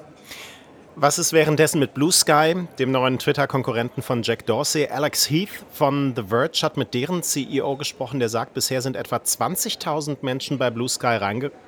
Was 1.01 1.19
ist 1.19 1.33
währenddessen 1.33 1.79
mit 1.79 1.95
Blue 1.95 2.11
Sky, 2.11 2.55
dem 2.81 2.91
neuen 2.91 3.21
Twitter-Konkurrenten 3.21 4.03
von 4.03 4.23
Jack 4.25 4.47
Dorsey? 4.47 4.89
Alex 4.89 5.31
Heath 5.31 5.65
von 5.71 6.13
The 6.17 6.25
Verge 6.25 6.59
hat 6.63 6.77
mit 6.77 6.93
deren 6.93 7.23
CEO 7.23 7.77
gesprochen, 7.77 8.19
der 8.19 8.29
sagt, 8.29 8.55
bisher 8.55 8.83
sind 8.83 8.97
etwa 8.97 9.17
20.000 9.19 10.17
Menschen 10.23 10.59
bei 10.59 10.71
Blue 10.71 10.89
Sky 10.89 11.07
reingekommen. 11.07 11.68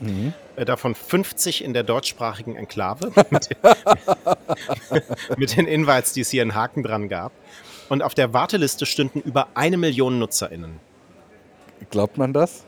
Mhm. 0.00 0.32
Davon 0.56 0.94
50 0.94 1.64
in 1.64 1.72
der 1.72 1.82
deutschsprachigen 1.82 2.56
Enklave 2.56 3.12
mit, 3.30 3.48
mit 5.36 5.56
den 5.56 5.66
Invites, 5.66 6.12
die 6.12 6.20
es 6.20 6.30
hier 6.30 6.42
einen 6.42 6.54
Haken 6.54 6.82
dran 6.82 7.08
gab. 7.08 7.32
Und 7.88 8.02
auf 8.02 8.14
der 8.14 8.34
Warteliste 8.34 8.86
stünden 8.86 9.20
über 9.20 9.48
eine 9.54 9.78
Million 9.78 10.18
NutzerInnen. 10.18 10.78
Glaubt 11.90 12.18
man 12.18 12.32
das? 12.32 12.64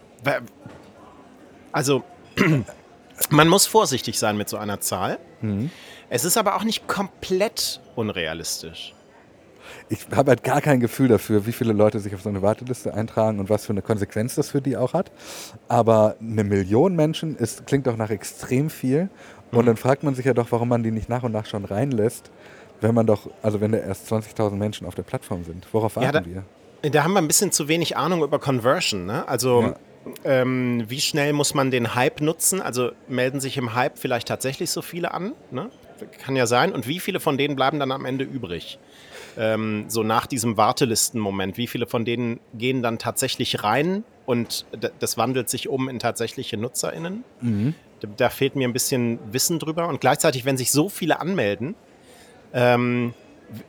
Also, 1.73 2.03
man 3.31 3.49
muss 3.49 3.67
vorsichtig 3.67 4.19
sein 4.19 4.37
mit 4.37 4.49
so 4.49 4.57
einer 4.57 4.81
Zahl. 4.81 5.19
Mhm. 5.41 5.71
Es 6.09 6.25
ist 6.25 6.37
aber 6.37 6.57
auch 6.57 6.65
nicht 6.65 6.89
komplett 6.89 7.81
unrealistisch. 7.97 8.95
Ich 9.91 10.07
habe 10.15 10.31
halt 10.31 10.43
gar 10.45 10.61
kein 10.63 10.81
Gefühl 10.81 11.09
dafür, 11.09 11.47
wie 11.47 11.53
viele 11.53 11.73
Leute 11.73 11.99
sich 12.01 12.15
auf 12.15 12.23
so 12.23 12.29
eine 12.31 12.41
Warteliste 12.43 12.95
eintragen 12.95 13.41
und 13.41 13.51
was 13.51 13.67
für 13.67 13.73
eine 13.73 13.83
Konsequenz 13.83 14.37
das 14.37 14.49
für 14.51 14.63
die 14.63 14.77
auch 14.77 14.95
hat. 14.95 15.11
Aber 15.69 16.15
eine 16.21 16.45
Million 16.45 16.95
Menschen 16.97 17.37
ist, 17.37 17.67
klingt 17.67 17.87
doch 17.87 17.97
nach 17.97 18.11
extrem 18.11 18.71
viel. 18.71 19.11
Und 19.53 19.67
dann 19.67 19.77
fragt 19.77 20.05
man 20.05 20.15
sich 20.15 20.25
ja 20.25 20.33
doch, 20.33 20.47
warum 20.53 20.69
man 20.69 20.83
die 20.85 20.93
nicht 20.93 21.09
nach 21.09 21.25
und 21.25 21.33
nach 21.33 21.45
schon 21.47 21.65
reinlässt, 21.65 22.31
wenn 22.81 22.95
man 22.95 23.05
doch, 23.07 23.29
also 23.43 23.61
wenn 23.61 23.73
da 23.73 23.79
erst 23.79 24.11
20.000 24.13 24.53
Menschen 24.57 24.87
auf 24.87 24.95
der 24.95 25.03
Plattform 25.03 25.43
sind. 25.45 25.67
Worauf 25.73 25.97
warten 25.97 26.07
Ja, 26.15 26.21
da- 26.21 26.25
wir? 26.25 26.91
Da 26.93 27.03
haben 27.05 27.13
wir 27.13 27.19
ein 27.21 27.27
bisschen 27.27 27.51
zu 27.53 27.67
wenig 27.69 27.97
Ahnung 27.97 28.23
über 28.23 28.39
Conversion. 28.39 29.05
Ne? 29.07 29.27
Also 29.29 29.61
Ja. 29.63 29.75
ähm, 30.25 30.85
wie 30.89 31.01
schnell 31.01 31.33
muss 31.35 31.53
man 31.53 31.71
den 31.73 31.95
Hype 31.97 32.21
nutzen? 32.23 32.63
Also 32.63 32.93
melden 33.09 33.41
sich 33.41 33.57
im 33.59 33.75
Hype 33.75 33.99
vielleicht 33.99 34.29
tatsächlich 34.29 34.71
so 34.71 34.81
viele 34.83 35.13
an? 35.13 35.33
Ne? 35.51 35.69
Kann 36.25 36.37
ja 36.37 36.47
sein. 36.47 36.73
Und 36.73 36.87
wie 36.87 37.01
viele 37.01 37.21
von 37.21 37.37
denen 37.37 37.57
bleiben 37.57 37.79
dann 37.81 37.93
am 37.93 38.05
Ende 38.07 38.25
übrig? 38.25 38.79
Ähm, 39.41 39.87
so 39.89 40.03
nach 40.03 40.27
diesem 40.27 40.59
Wartelistenmoment. 40.59 41.57
Wie 41.57 41.67
viele 41.67 41.87
von 41.87 42.05
denen 42.05 42.41
gehen 42.53 42.83
dann 42.83 42.99
tatsächlich 42.99 43.65
rein 43.65 44.05
und 44.27 44.67
das 44.99 45.17
wandelt 45.17 45.49
sich 45.49 45.69
um 45.69 45.89
in 45.89 45.99
tatsächliche 45.99 46.59
NutzerInnen? 46.59 47.25
Da, 48.01 48.09
da 48.19 48.29
fehlt 48.29 48.55
mir 48.55 48.69
ein 48.69 48.75
bisschen 48.75 49.19
Wissen 49.33 49.59
drüber. 49.59 49.89
Und 49.89 50.03
gleichzeitig, 50.03 50.45
wenn 50.45 50.59
sich 50.59 50.71
so 50.71 50.91
viele 50.91 51.21
anmelden, 51.21 51.75
ähm, 52.53 53.15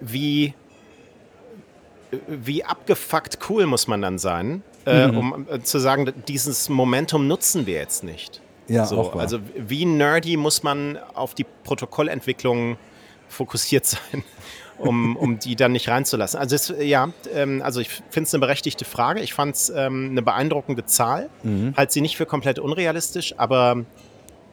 wie 0.01 0.53
wie 2.27 2.65
abgefuckt 2.65 3.39
cool 3.49 3.65
muss 3.65 3.87
man 3.87 4.01
dann 4.01 4.17
sein, 4.19 4.63
äh, 4.83 5.05
um 5.05 5.47
äh, 5.49 5.61
zu 5.61 5.79
sagen, 5.79 6.11
dieses 6.27 6.67
Momentum 6.67 7.27
nutzen 7.27 7.65
wir 7.65 7.75
jetzt 7.75 8.03
nicht. 8.03 8.41
Ja, 8.67 8.85
so, 8.85 9.11
also 9.11 9.39
wie 9.55 9.85
nerdy 9.85 10.37
muss 10.37 10.63
man 10.63 10.97
auf 11.13 11.33
die 11.33 11.45
Protokollentwicklung 11.63 12.77
fokussiert 13.27 13.85
sein, 13.85 14.23
um, 14.81 15.15
um 15.15 15.39
die 15.39 15.55
dann 15.55 15.71
nicht 15.71 15.87
reinzulassen. 15.89 16.39
Also 16.39 16.55
es, 16.55 16.73
ja, 16.79 17.09
ähm, 17.33 17.61
also 17.63 17.79
ich 17.79 17.89
finde 18.09 18.27
es 18.27 18.33
eine 18.33 18.41
berechtigte 18.41 18.85
Frage. 18.85 19.21
Ich 19.21 19.33
fand 19.33 19.55
es 19.55 19.69
ähm, 19.69 20.09
eine 20.11 20.21
beeindruckende 20.21 20.85
Zahl. 20.85 21.29
Mhm. 21.43 21.73
Halt 21.77 21.91
sie 21.91 22.01
nicht 22.01 22.17
für 22.17 22.25
komplett 22.25 22.59
unrealistisch, 22.59 23.35
aber 23.37 23.85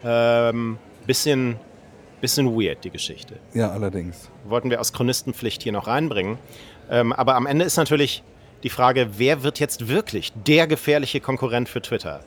ähm, 0.05 0.79
bisschen, 1.07 1.57
bisschen 2.21 2.55
weird, 2.55 2.85
die 2.85 2.91
Geschichte 2.91 3.37
Ja, 3.55 3.71
allerdings. 3.71 4.29
wollten 4.45 4.71
wir 4.71 4.81
aus 4.81 4.93
Chronistenpflicht 4.93 5.63
hier 5.63 5.73
noch 5.73 5.87
reinbringen. 5.87 6.39
Ähm, 6.91 7.13
aber 7.13 7.35
am 7.35 7.47
Ende 7.47 7.65
ist 7.65 7.77
natürlich 7.77 8.23
die 8.63 8.71
Frage, 8.71 9.09
wer 9.19 9.43
wird 9.43 9.61
jetzt 9.61 9.89
wirklich 9.89 10.33
der 10.47 10.67
gefährliche 10.67 11.21
Konkurrent 11.21 11.69
für 11.69 11.81
Twitter? 11.81 12.21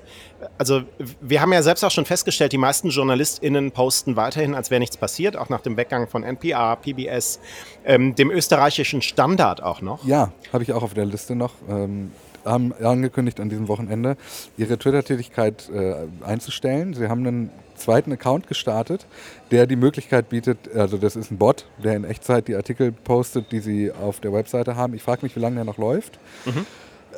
Also 0.58 0.84
wir 1.20 1.42
haben 1.42 1.54
ja 1.54 1.62
selbst 1.62 1.84
auch 1.84 1.92
schon 1.92 2.06
festgestellt, 2.06 2.52
die 2.52 2.58
meisten 2.58 2.90
JournalistInnen 2.90 3.72
posten 3.72 4.16
weiterhin, 4.16 4.56
als 4.56 4.72
wäre 4.72 4.80
nichts 4.80 4.98
passiert, 4.98 5.38
auch 5.38 5.50
nach 5.50 5.62
dem 5.62 5.78
Weggang 5.78 6.08
von 6.08 6.24
NPR, 6.24 6.78
PBS, 6.78 7.40
ähm, 7.86 8.16
dem 8.16 8.32
österreichischen 8.32 9.02
Standard 9.02 9.62
auch 9.62 9.82
noch. 9.82 10.06
Ja, 10.06 10.32
habe 10.52 10.64
ich 10.64 10.74
auch 10.74 10.84
auf 10.84 10.94
der 10.94 11.06
Liste 11.06 11.36
noch. 11.36 11.54
Ähm, 11.70 12.12
haben 12.46 12.74
angekündigt 12.74 13.40
an 13.40 13.50
diesem 13.50 13.68
Wochenende, 13.68 14.18
ihre 14.58 14.78
Twitter-Tätigkeit 14.78 15.70
äh, 15.70 16.08
einzustellen. 16.26 16.94
Sie 16.94 17.08
haben 17.08 17.26
einen 17.26 17.50
zweiten 17.82 18.12
Account 18.12 18.48
gestartet, 18.48 19.06
der 19.52 19.68
die 19.68 19.76
Möglichkeit 19.76 20.30
bietet, 20.30 20.74
also 20.76 20.98
das 20.98 21.16
ist 21.16 21.32
ein 21.32 21.38
Bot, 21.38 21.66
der 21.84 21.96
in 21.96 22.04
Echtzeit 22.04 22.48
die 22.48 22.56
Artikel 22.56 22.92
postet, 22.92 23.52
die 23.52 23.60
sie 23.60 23.92
auf 23.92 24.20
der 24.20 24.34
Webseite 24.34 24.76
haben. 24.76 24.94
Ich 24.94 25.04
frage 25.04 25.24
mich, 25.24 25.36
wie 25.36 25.40
lange 25.40 25.56
der 25.56 25.66
noch 25.66 25.78
läuft. 25.78 26.20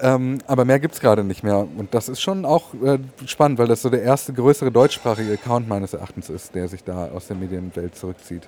Ähm, 0.02 0.39
aber 0.47 0.65
mehr 0.65 0.80
gibt 0.80 0.95
es 0.95 0.99
gerade 0.99 1.23
nicht 1.23 1.43
mehr. 1.43 1.60
Und 1.60 1.93
das 1.93 2.10
ist 2.10 2.21
schon 2.21 2.45
auch 2.45 2.73
äh, 2.84 2.97
spannend, 3.26 3.60
weil 3.60 3.67
das 3.67 3.82
so 3.82 3.89
der 3.89 4.02
erste 4.02 4.34
größere 4.34 4.71
deutschsprachige 4.71 5.34
Account 5.34 5.67
meines 5.67 5.93
Erachtens 5.93 6.30
ist, 6.30 6.56
der 6.56 6.67
sich 6.67 6.84
da 6.84 7.10
aus 7.10 7.28
der 7.28 7.36
Medienwelt 7.36 7.95
zurückzieht. 7.95 8.47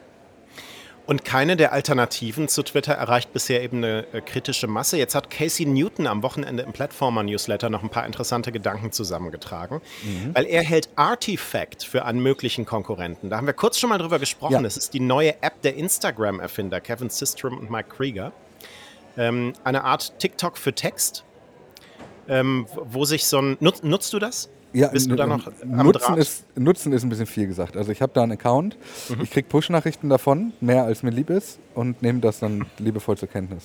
Und 1.08 1.24
keine 1.24 1.56
der 1.56 1.72
Alternativen 1.72 2.48
zu 2.48 2.64
Twitter 2.64 2.94
erreicht 2.94 3.32
bisher 3.32 3.62
eben 3.62 3.78
eine 3.78 4.08
äh, 4.12 4.22
kritische 4.22 4.66
Masse. 4.66 4.98
Jetzt 4.98 5.14
hat 5.14 5.30
Casey 5.30 5.66
Newton 5.66 6.08
am 6.08 6.24
Wochenende 6.24 6.64
im 6.64 6.74
Platformer-Newsletter 6.74 7.70
noch 7.70 7.84
ein 7.84 7.90
paar 7.90 8.06
interessante 8.08 8.52
Gedanken 8.52 8.92
zusammengetragen, 8.92 9.82
weil 10.34 10.46
er 10.46 10.64
hält 10.64 10.90
Artifact 10.96 11.84
für 11.84 12.06
einen 12.06 12.22
möglichen 12.22 12.66
Konkurrenten. 12.66 13.30
Da 13.30 13.38
haben 13.38 13.46
wir 13.46 13.54
kurz 13.54 13.78
schon 13.78 13.90
mal 13.90 14.00
drüber 14.00 14.18
gesprochen. 14.18 14.54
Ja. 14.54 14.62
Das 14.62 14.78
ist 14.78 14.94
die 14.94 15.00
neue 15.00 15.42
App 15.44 15.62
der 15.62 15.76
Instagram-Erfinder 15.76 16.82
Kevin 16.82 17.10
Systrom 17.10 17.58
und 17.58 17.70
Mike 17.70 17.90
Krieger. 17.90 18.32
Ähm, 19.18 19.54
eine 19.64 19.84
Art 19.84 20.18
TikTok 20.20 20.58
für 20.58 20.74
Text, 20.74 21.24
ähm, 22.28 22.68
wo 22.76 23.06
sich 23.06 23.28
so 23.28 23.40
ein... 23.40 23.58
Nutz, 23.60 23.84
nutzt 23.84 24.12
du 24.12 24.20
das? 24.20 24.50
Ja, 24.76 24.90
Bist 24.90 25.10
du 25.10 25.16
da 25.16 25.26
noch 25.26 25.48
n- 25.48 25.80
am 25.80 25.86
Nutzen 25.86 26.00
Draht? 26.08 26.18
ist, 26.18 26.46
Nutzen 26.58 26.92
ist 26.92 27.04
ein 27.04 27.10
bisschen 27.10 27.26
viel 27.28 27.48
gesagt. 27.48 27.78
Also 27.78 27.92
ich 27.94 28.02
habe 28.02 28.12
da 28.14 28.24
einen 28.24 28.34
Account, 28.34 28.78
Mhm. 29.10 29.22
ich 29.24 29.32
kriege 29.32 29.48
Push-Nachrichten 29.48 30.10
davon, 30.10 30.52
mehr 30.60 30.84
als 30.84 31.02
mir 31.02 31.12
lieb 31.12 31.30
ist 31.30 31.60
und 31.76 32.02
nehme 32.02 32.20
das 32.20 32.40
dann 32.40 32.66
liebevoll 32.78 33.18
zur 33.18 33.30
Kenntnis. 33.30 33.64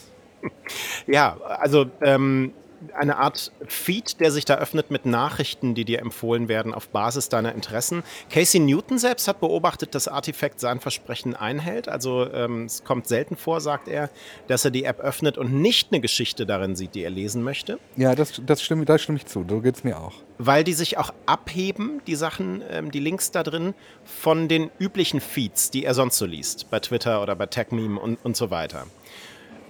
Ja, 1.09 1.37
also 1.40 1.87
ähm, 2.01 2.53
eine 2.95 3.19
Art 3.19 3.53
Feed, 3.66 4.21
der 4.21 4.31
sich 4.33 4.45
da 4.45 4.57
öffnet 4.57 4.90
mit 4.90 5.07
Nachrichten, 5.07 5.75
die 5.75 5.85
dir 5.85 6.01
empfohlen 6.01 6.49
werden 6.49 6.73
auf 6.75 6.88
Basis 6.88 7.29
deiner 7.29 7.55
Interessen. 7.55 8.03
Casey 8.31 8.61
Newton 8.61 8.99
selbst 8.99 9.29
hat 9.29 9.40
beobachtet, 9.40 9.95
dass 9.95 10.09
Artifact 10.09 10.61
sein 10.61 10.81
Versprechen 10.81 11.35
einhält. 11.35 11.88
Also 11.88 12.31
ähm, 12.33 12.64
es 12.64 12.85
kommt 12.85 13.07
selten 13.07 13.37
vor, 13.37 13.61
sagt 13.61 13.88
er, 13.88 14.11
dass 14.49 14.64
er 14.64 14.71
die 14.71 14.85
App 14.85 15.01
öffnet 15.01 15.38
und 15.38 15.53
nicht 15.53 15.93
eine 15.93 16.01
Geschichte 16.01 16.47
darin 16.47 16.77
sieht, 16.77 16.95
die 16.95 17.03
er 17.03 17.11
lesen 17.11 17.43
möchte, 17.43 17.79
Ja, 17.97 18.14
das, 18.14 18.40
das 18.45 18.62
stimme, 18.62 18.85
da 18.85 18.99
stimme 18.99 19.19
ich 19.19 19.27
zu. 19.27 19.45
So 19.49 19.61
geht 19.61 19.77
es 19.77 19.85
mir 19.85 19.99
auch. 19.99 20.14
weil 20.38 20.64
die 20.64 20.73
sich 20.73 20.97
auch 20.97 21.12
abheben, 21.27 22.01
die 22.07 22.14
Sachen, 22.14 22.62
ähm, 22.71 22.90
die 22.90 23.01
Links 23.01 23.31
da 23.31 23.43
drin, 23.43 23.75
von 24.05 24.49
den 24.49 24.71
üblichen 24.79 25.21
Feeds, 25.21 25.71
die 25.71 25.85
er 25.85 25.95
sonst 25.95 26.16
so 26.16 26.27
liest, 26.27 26.71
bei 26.71 26.81
Twitter 26.81 27.23
oder 27.23 27.37
bei 27.37 27.47
TechMeme 27.47 28.01
und, 28.01 28.19
und 28.25 28.37
so 28.37 28.51
weiter. 28.51 28.87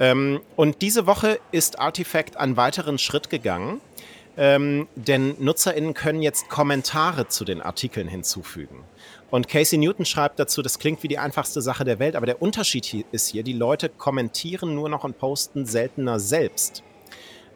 Ähm, 0.01 0.41
und 0.57 0.83
diese 0.83 1.07
Woche 1.07 1.39
ist 1.53 1.79
Artifact 1.79 2.37
einen 2.39 2.57
weiteren 2.57 2.99
Schritt 2.99 3.31
gegangen, 3.31 3.81
ähm, 4.37 4.89
denn 4.97 5.37
NutzerInnen 5.39 5.93
können 5.95 6.23
jetzt 6.23 6.49
Kommentare 6.49 7.29
zu 7.29 7.45
den 7.45 7.61
Artikeln 7.61 8.09
hinzufügen. 8.09 8.83
Und 9.31 9.47
Casey 9.47 9.79
Newton 9.79 10.07
schreibt 10.07 10.39
dazu, 10.41 10.63
das 10.63 10.79
klingt 10.79 11.03
wie 11.03 11.09
die 11.09 11.19
einfachste 11.19 11.61
Sache 11.61 11.85
der 11.85 11.99
Welt, 11.99 12.17
aber 12.17 12.27
der 12.27 12.43
Unterschied 12.43 13.07
ist 13.13 13.29
hier, 13.29 13.43
die 13.43 13.53
Leute 13.53 13.91
kommentieren 13.91 14.75
nur 14.75 14.89
noch 14.89 15.05
und 15.05 15.19
posten 15.19 15.67
seltener 15.67 16.19
selbst 16.19 16.83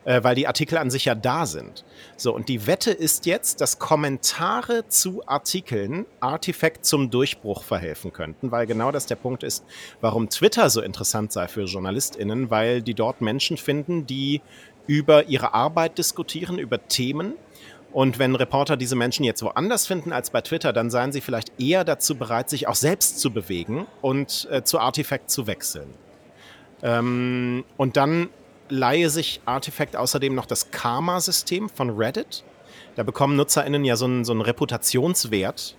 äh, 0.04 0.22
weil 0.22 0.34
die 0.34 0.46
Artikel 0.46 0.78
an 0.78 0.90
sich 0.90 1.06
ja 1.06 1.14
da 1.14 1.46
sind. 1.46 1.84
So, 2.16 2.34
und 2.34 2.48
die 2.48 2.66
Wette 2.66 2.90
ist 2.90 3.26
jetzt, 3.26 3.60
dass 3.60 3.78
Kommentare 3.78 4.86
zu 4.88 5.26
Artikeln 5.26 6.06
Artifact 6.20 6.84
zum 6.84 7.10
Durchbruch 7.10 7.62
verhelfen 7.64 8.12
könnten, 8.12 8.50
weil 8.50 8.66
genau 8.66 8.92
das 8.92 9.06
der 9.06 9.16
Punkt 9.16 9.42
ist, 9.42 9.64
warum 10.00 10.28
Twitter 10.28 10.70
so 10.70 10.80
interessant 10.80 11.32
sei 11.32 11.48
für 11.48 11.64
JournalistInnen, 11.64 12.50
weil 12.50 12.82
die 12.82 12.94
dort 12.94 13.20
Menschen 13.20 13.56
finden, 13.56 14.06
die 14.06 14.40
über 14.86 15.28
ihre 15.28 15.54
Arbeit 15.54 15.98
diskutieren, 15.98 16.58
über 16.58 16.86
Themen. 16.88 17.34
Und 17.92 18.18
wenn 18.18 18.34
Reporter 18.34 18.76
diese 18.76 18.96
Menschen 18.96 19.24
jetzt 19.24 19.42
woanders 19.42 19.86
finden 19.86 20.12
als 20.12 20.30
bei 20.30 20.40
Twitter, 20.40 20.72
dann 20.72 20.90
seien 20.90 21.12
sie 21.12 21.20
vielleicht 21.20 21.52
eher 21.60 21.84
dazu 21.84 22.16
bereit, 22.16 22.50
sich 22.50 22.66
auch 22.66 22.74
selbst 22.74 23.20
zu 23.20 23.30
bewegen 23.30 23.86
und 24.02 24.48
äh, 24.50 24.64
zu 24.64 24.80
Artifact 24.80 25.30
zu 25.30 25.46
wechseln. 25.46 25.94
Ähm, 26.82 27.64
und 27.76 27.96
dann 27.96 28.30
leihe 28.68 29.10
sich 29.10 29.40
Artifact 29.44 29.96
außerdem 29.96 30.34
noch 30.34 30.46
das 30.46 30.70
Karma-System 30.70 31.68
von 31.68 31.90
Reddit. 31.90 32.44
Da 32.96 33.02
bekommen 33.02 33.36
NutzerInnen 33.36 33.84
ja 33.84 33.96
so 33.96 34.04
einen, 34.04 34.24
so 34.24 34.32
einen 34.32 34.40
Reputationswert 34.40 35.76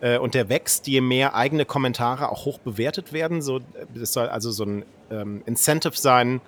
äh, 0.00 0.18
und 0.18 0.34
der 0.34 0.48
wächst, 0.48 0.88
je 0.88 1.00
mehr 1.00 1.34
eigene 1.34 1.64
Kommentare 1.64 2.30
auch 2.30 2.46
hoch 2.46 2.58
bewertet 2.58 3.12
werden. 3.12 3.42
So, 3.42 3.60
das 3.94 4.12
soll 4.12 4.28
also 4.28 4.50
so 4.50 4.64
ein 4.64 4.84
ähm, 5.10 5.42
Incentive 5.46 5.96
sein, 5.96 6.40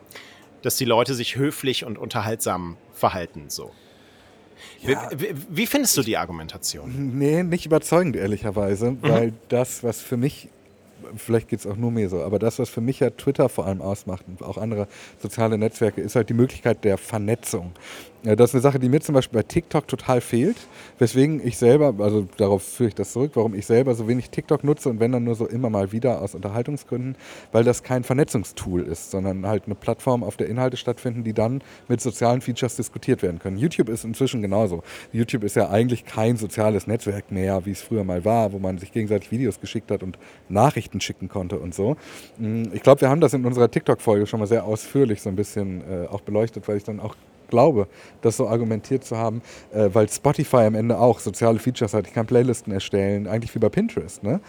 dass 0.63 0.77
die 0.77 0.85
Leute 0.85 1.15
sich 1.15 1.37
höflich 1.37 1.85
und 1.85 1.97
unterhaltsam 1.97 2.77
verhalten. 2.93 3.45
So. 3.49 3.71
Wie, 4.83 4.97
wie, 5.17 5.35
wie 5.49 5.67
findest 5.67 5.97
du 5.97 6.03
die 6.03 6.17
Argumentation? 6.17 7.19
Nee, 7.19 7.43
nicht 7.43 7.67
überzeugend, 7.67 8.17
ehrlicherweise, 8.17 8.97
weil 9.03 9.33
das, 9.49 9.83
was 9.85 10.01
für 10.01 10.17
mich, 10.17 10.49
vielleicht 11.17 11.49
geht 11.49 11.61
es 11.61 11.67
auch 11.67 11.77
nur 11.77 11.91
mir 11.91 12.09
so, 12.09 12.23
aber 12.23 12.39
das, 12.39 12.59
was 12.59 12.69
für 12.69 12.81
mich 12.81 13.01
ja 13.01 13.11
Twitter 13.11 13.49
vor 13.49 13.67
allem 13.67 13.83
ausmacht 13.83 14.25
und 14.29 14.43
auch 14.43 14.59
andere 14.59 14.89
soziale 15.19 15.59
Netzwerke, 15.59 16.01
ist 16.01 16.17
halt 16.17 16.29
die 16.29 16.35
Möglichkeit 16.35 16.85
der 16.85 16.99
Vernetzung. 16.99 17.73
Das 18.23 18.51
ist 18.51 18.55
eine 18.55 18.61
Sache, 18.61 18.79
die 18.79 18.91
mir 18.91 19.01
zum 19.01 19.15
Beispiel 19.15 19.39
bei 19.39 19.43
TikTok 19.43 19.89
total 19.89 20.21
fehlt, 20.21 20.57
weswegen 20.99 21.41
ich 21.43 21.57
selber, 21.57 21.95
also 22.05 22.29
darauf 22.37 22.63
führe 22.63 22.89
ich 22.89 22.95
das 22.95 23.13
zurück, 23.13 23.31
warum 23.33 23.55
ich 23.55 23.65
selber 23.65 23.95
so 23.95 24.09
wenig 24.09 24.29
TikTok 24.29 24.63
nutze 24.63 24.91
und 24.91 25.01
wenn 25.01 25.11
dann 25.11 25.25
nur 25.25 25.35
so 25.35 25.47
immer 25.47 25.71
mal 25.71 25.91
wieder 25.93 26.21
aus 26.21 26.35
Unterhaltungsgründen, 26.35 27.17
weil 27.51 27.65
das 27.65 27.83
kein 27.83 28.05
Vernetzungstool 28.05 28.83
ist, 28.83 29.11
sondern 29.11 29.47
halt 29.47 29.65
eine 29.65 29.75
Plattform, 29.75 30.23
auf 30.23 30.37
der 30.37 30.51
Inhalte 30.51 30.77
stattfinden, 30.77 31.25
die 31.25 31.33
dann 31.33 31.63
mit 31.89 32.03
sozialen 32.03 32.43
Features 32.43 32.77
diskutiert 32.77 33.23
werden 33.23 33.39
können. 33.39 33.57
YouTube 33.57 33.89
ist 33.89 34.05
inzwischen 34.05 34.43
genauso. 34.43 34.83
YouTube 35.13 35.43
ist 35.43 35.57
ja 35.57 35.71
eigentlich 35.71 36.05
kein 36.05 36.37
soziales 36.37 36.87
Netzwerk 36.87 37.33
mehr, 37.33 37.65
wie 37.65 37.71
es 37.71 37.81
früher 37.81 38.05
mal 38.05 38.27
war, 38.27 38.53
wo 38.53 38.59
man 38.59 38.77
sich 38.77 38.93
gegenseitig 38.93 39.31
Videos 39.31 39.61
geschickt 39.61 39.91
hat 39.91 40.03
und 40.03 40.19
Nachrichten 40.51 41.01
schicken 41.01 41.31
konnte 41.31 41.59
und 41.59 41.75
so. 41.75 41.97
Mm, 42.37 42.65
Ich 42.75 42.83
glaube, 42.83 43.01
wir 43.01 43.09
haben 43.09 43.23
das 43.23 43.33
in 43.33 43.47
unserer 43.47 43.71
TikTok-Folge 43.71 44.27
schon 44.27 44.41
mal 44.41 44.47
sehr 44.47 44.65
ausführlich 44.65 45.23
so 45.23 45.31
ein 45.31 45.37
bisschen 45.37 45.81
äh, 45.91 46.07
auch 46.07 46.21
beleuchtet, 46.21 46.69
weil 46.69 46.77
ich 46.77 46.85
dann 46.85 47.01
auch 47.01 47.15
glaube, 47.51 47.87
das 48.23 48.37
so 48.37 48.49
argumentiert 48.49 49.05
zu 49.05 49.17
haben, 49.17 49.43
äh, 49.73 49.91
weil 49.93 50.09
Spotify 50.09 50.59
am 50.59 50.75
Ende 50.75 50.99
auch 50.99 51.21
soziale 51.21 51.59
Features 51.59 51.93
hat. 51.93 52.07
Ich 52.07 52.15
kann 52.15 52.27
Playlisten 52.27 52.73
erstellen, 52.73 53.27
eigentlich 53.27 53.55
wie 53.55 53.59
bei 53.59 53.69
Pinterest. 53.69 54.23
Ne? 54.23 54.41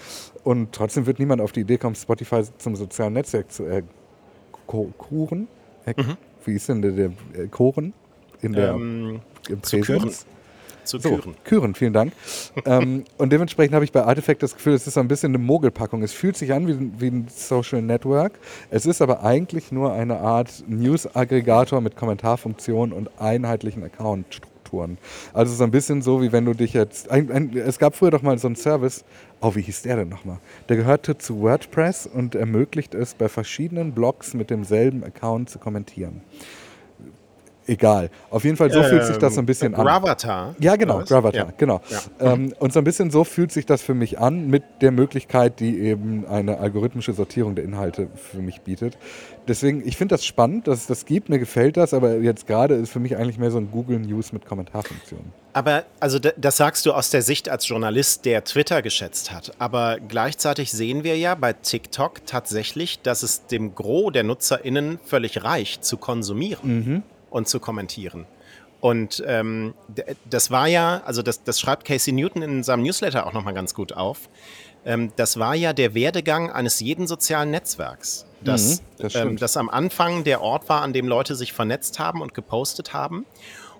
Und 0.43 0.71
trotzdem 0.71 1.05
wird 1.05 1.19
niemand 1.19 1.41
auf 1.41 1.51
die 1.51 1.61
Idee 1.61 1.77
kommen, 1.77 1.95
Spotify 1.95 2.43
zum 2.57 2.75
sozialen 2.75 3.13
Netzwerk 3.13 3.51
zu 3.51 3.65
Kuchen. 4.67 5.47
Mhm. 5.85 6.17
Wie 6.45 6.53
ist 6.53 6.69
denn 6.69 6.81
der, 6.81 6.91
der 6.91 7.11
äh, 7.33 7.47
Koren 7.47 7.93
in 8.41 8.53
der 8.53 8.71
ähm, 8.71 9.19
Präsenz? 9.61 10.25
Zu 10.91 10.99
Küren. 10.99 11.21
So, 11.23 11.33
Küren, 11.43 11.75
vielen 11.75 11.93
Dank. 11.93 12.13
ähm, 12.65 13.03
und 13.17 13.31
dementsprechend 13.31 13.73
habe 13.73 13.85
ich 13.85 13.91
bei 13.91 14.03
Artifact 14.03 14.43
das 14.43 14.55
Gefühl, 14.55 14.73
es 14.73 14.85
ist 14.87 14.95
so 14.95 14.99
ein 14.99 15.07
bisschen 15.07 15.31
eine 15.31 15.43
Mogelpackung. 15.43 16.03
Es 16.03 16.11
fühlt 16.11 16.35
sich 16.37 16.53
an 16.53 16.67
wie, 16.67 16.91
wie 16.99 17.07
ein 17.07 17.27
Social 17.33 17.81
Network. 17.81 18.33
Es 18.69 18.85
ist 18.85 19.01
aber 19.01 19.23
eigentlich 19.23 19.71
nur 19.71 19.93
eine 19.93 20.19
Art 20.19 20.63
News-Aggregator 20.67 21.81
mit 21.81 21.95
Kommentarfunktion 21.95 22.91
und 22.91 23.09
einheitlichen 23.19 23.83
Account-Strukturen. 23.83 24.97
Also 25.33 25.53
so 25.53 25.63
ein 25.63 25.71
bisschen 25.71 26.01
so, 26.01 26.21
wie 26.21 26.31
wenn 26.31 26.45
du 26.45 26.53
dich 26.53 26.73
jetzt. 26.73 27.09
Ein, 27.09 27.31
ein, 27.31 27.57
es 27.57 27.79
gab 27.79 27.95
früher 27.95 28.11
doch 28.11 28.21
mal 28.21 28.37
so 28.37 28.47
einen 28.47 28.55
Service, 28.55 29.03
oh, 29.41 29.55
wie 29.55 29.61
hieß 29.61 29.83
der 29.83 29.97
denn 29.97 30.09
nochmal? 30.09 30.39
Der 30.69 30.77
gehörte 30.77 31.17
zu 31.17 31.41
WordPress 31.41 32.07
und 32.07 32.35
ermöglicht 32.35 32.95
es, 32.95 33.13
bei 33.13 33.29
verschiedenen 33.29 33.93
Blogs 33.93 34.33
mit 34.33 34.49
demselben 34.49 35.03
Account 35.03 35.49
zu 35.49 35.59
kommentieren 35.59 36.21
egal. 37.67 38.09
Auf 38.29 38.43
jeden 38.43 38.57
Fall, 38.57 38.71
so 38.71 38.79
ähm, 38.79 38.85
fühlt 38.85 39.05
sich 39.05 39.17
das 39.17 39.35
so 39.35 39.41
ein 39.41 39.45
bisschen 39.45 39.73
an. 39.75 39.85
Gravatar? 39.85 40.55
Ja, 40.59 40.75
genau, 40.75 40.99
Gravatar, 40.99 41.47
ja. 41.47 41.53
genau. 41.57 41.81
Ja. 41.89 42.33
Ähm, 42.33 42.53
und 42.59 42.73
so 42.73 42.79
ein 42.79 42.83
bisschen 42.83 43.11
so 43.11 43.23
fühlt 43.23 43.51
sich 43.51 43.65
das 43.65 43.81
für 43.81 43.93
mich 43.93 44.19
an, 44.19 44.47
mit 44.47 44.63
der 44.81 44.91
Möglichkeit, 44.91 45.59
die 45.59 45.79
eben 45.79 46.25
eine 46.27 46.59
algorithmische 46.59 47.13
Sortierung 47.13 47.55
der 47.55 47.63
Inhalte 47.63 48.07
für 48.15 48.41
mich 48.41 48.61
bietet. 48.61 48.97
Deswegen, 49.47 49.87
ich 49.87 49.97
finde 49.97 50.13
das 50.13 50.25
spannend, 50.25 50.67
dass 50.67 50.79
es 50.79 50.87
das 50.87 51.05
gibt, 51.05 51.29
mir 51.29 51.39
gefällt 51.39 51.77
das, 51.77 51.93
aber 51.93 52.17
jetzt 52.17 52.47
gerade 52.47 52.75
ist 52.75 52.91
für 52.91 52.99
mich 52.99 53.17
eigentlich 53.17 53.39
mehr 53.39 53.51
so 53.51 53.57
ein 53.57 53.71
Google 53.71 53.99
News 53.99 54.33
mit 54.33 54.45
Kommentarfunktion. 54.45 55.33
Aber, 55.53 55.83
also 55.99 56.19
das 56.19 56.57
sagst 56.57 56.85
du 56.85 56.93
aus 56.93 57.09
der 57.09 57.21
Sicht 57.21 57.49
als 57.49 57.67
Journalist, 57.67 58.25
der 58.25 58.43
Twitter 58.43 58.81
geschätzt 58.81 59.33
hat. 59.33 59.51
Aber 59.59 59.97
gleichzeitig 59.99 60.71
sehen 60.71 61.03
wir 61.03 61.17
ja 61.17 61.35
bei 61.35 61.53
TikTok 61.53 62.25
tatsächlich, 62.25 63.01
dass 63.01 63.23
es 63.23 63.47
dem 63.47 63.75
Gros 63.75 64.13
der 64.13 64.23
NutzerInnen 64.23 64.99
völlig 65.03 65.43
reicht, 65.43 65.83
zu 65.83 65.97
konsumieren. 65.97 66.59
Mhm 66.63 67.03
und 67.31 67.47
zu 67.47 67.59
kommentieren. 67.59 68.27
Und 68.79 69.23
ähm, 69.25 69.73
das 70.29 70.51
war 70.51 70.67
ja, 70.67 71.01
also 71.05 71.21
das, 71.21 71.43
das 71.43 71.59
schreibt 71.59 71.85
Casey 71.85 72.13
Newton 72.13 72.41
in 72.41 72.63
seinem 72.63 72.83
Newsletter 72.83 73.25
auch 73.25 73.33
nochmal 73.33 73.53
ganz 73.53 73.73
gut 73.73 73.93
auf. 73.93 74.29
Ähm, 74.85 75.11
das 75.15 75.37
war 75.37 75.55
ja 75.55 75.73
der 75.73 75.93
Werdegang 75.93 76.51
eines 76.51 76.79
jeden 76.79 77.07
sozialen 77.07 77.51
Netzwerks. 77.51 78.25
Dass, 78.43 78.81
mhm, 78.81 78.85
das, 78.97 79.15
ähm, 79.15 79.37
das 79.37 79.55
am 79.55 79.69
Anfang 79.69 80.23
der 80.23 80.41
Ort 80.41 80.67
war, 80.67 80.81
an 80.81 80.93
dem 80.93 81.07
Leute 81.07 81.35
sich 81.35 81.53
vernetzt 81.53 81.99
haben 81.99 82.21
und 82.21 82.33
gepostet 82.33 82.91
haben. 82.91 83.25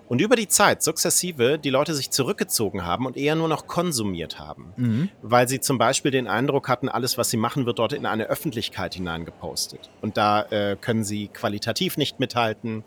Und 0.08 0.20
über 0.20 0.36
die 0.36 0.46
Zeit 0.46 0.82
sukzessive 0.82 1.58
die 1.58 1.70
Leute 1.70 1.94
sich 1.94 2.10
zurückgezogen 2.10 2.84
haben 2.84 3.06
und 3.06 3.16
eher 3.16 3.34
nur 3.34 3.48
noch 3.48 3.66
konsumiert 3.66 4.38
haben, 4.38 4.72
mhm. 4.76 5.08
weil 5.22 5.48
sie 5.48 5.58
zum 5.58 5.78
Beispiel 5.78 6.10
den 6.10 6.28
Eindruck 6.28 6.68
hatten, 6.68 6.88
alles, 6.90 7.16
was 7.16 7.30
sie 7.30 7.38
machen, 7.38 7.64
wird 7.64 7.78
dort 7.78 7.94
in 7.94 8.04
eine 8.04 8.26
Öffentlichkeit 8.26 8.94
hineingepostet. 8.94 9.90
Und 10.02 10.18
da 10.18 10.42
äh, 10.42 10.76
können 10.78 11.02
sie 11.02 11.28
qualitativ 11.28 11.96
nicht 11.96 12.20
mithalten. 12.20 12.84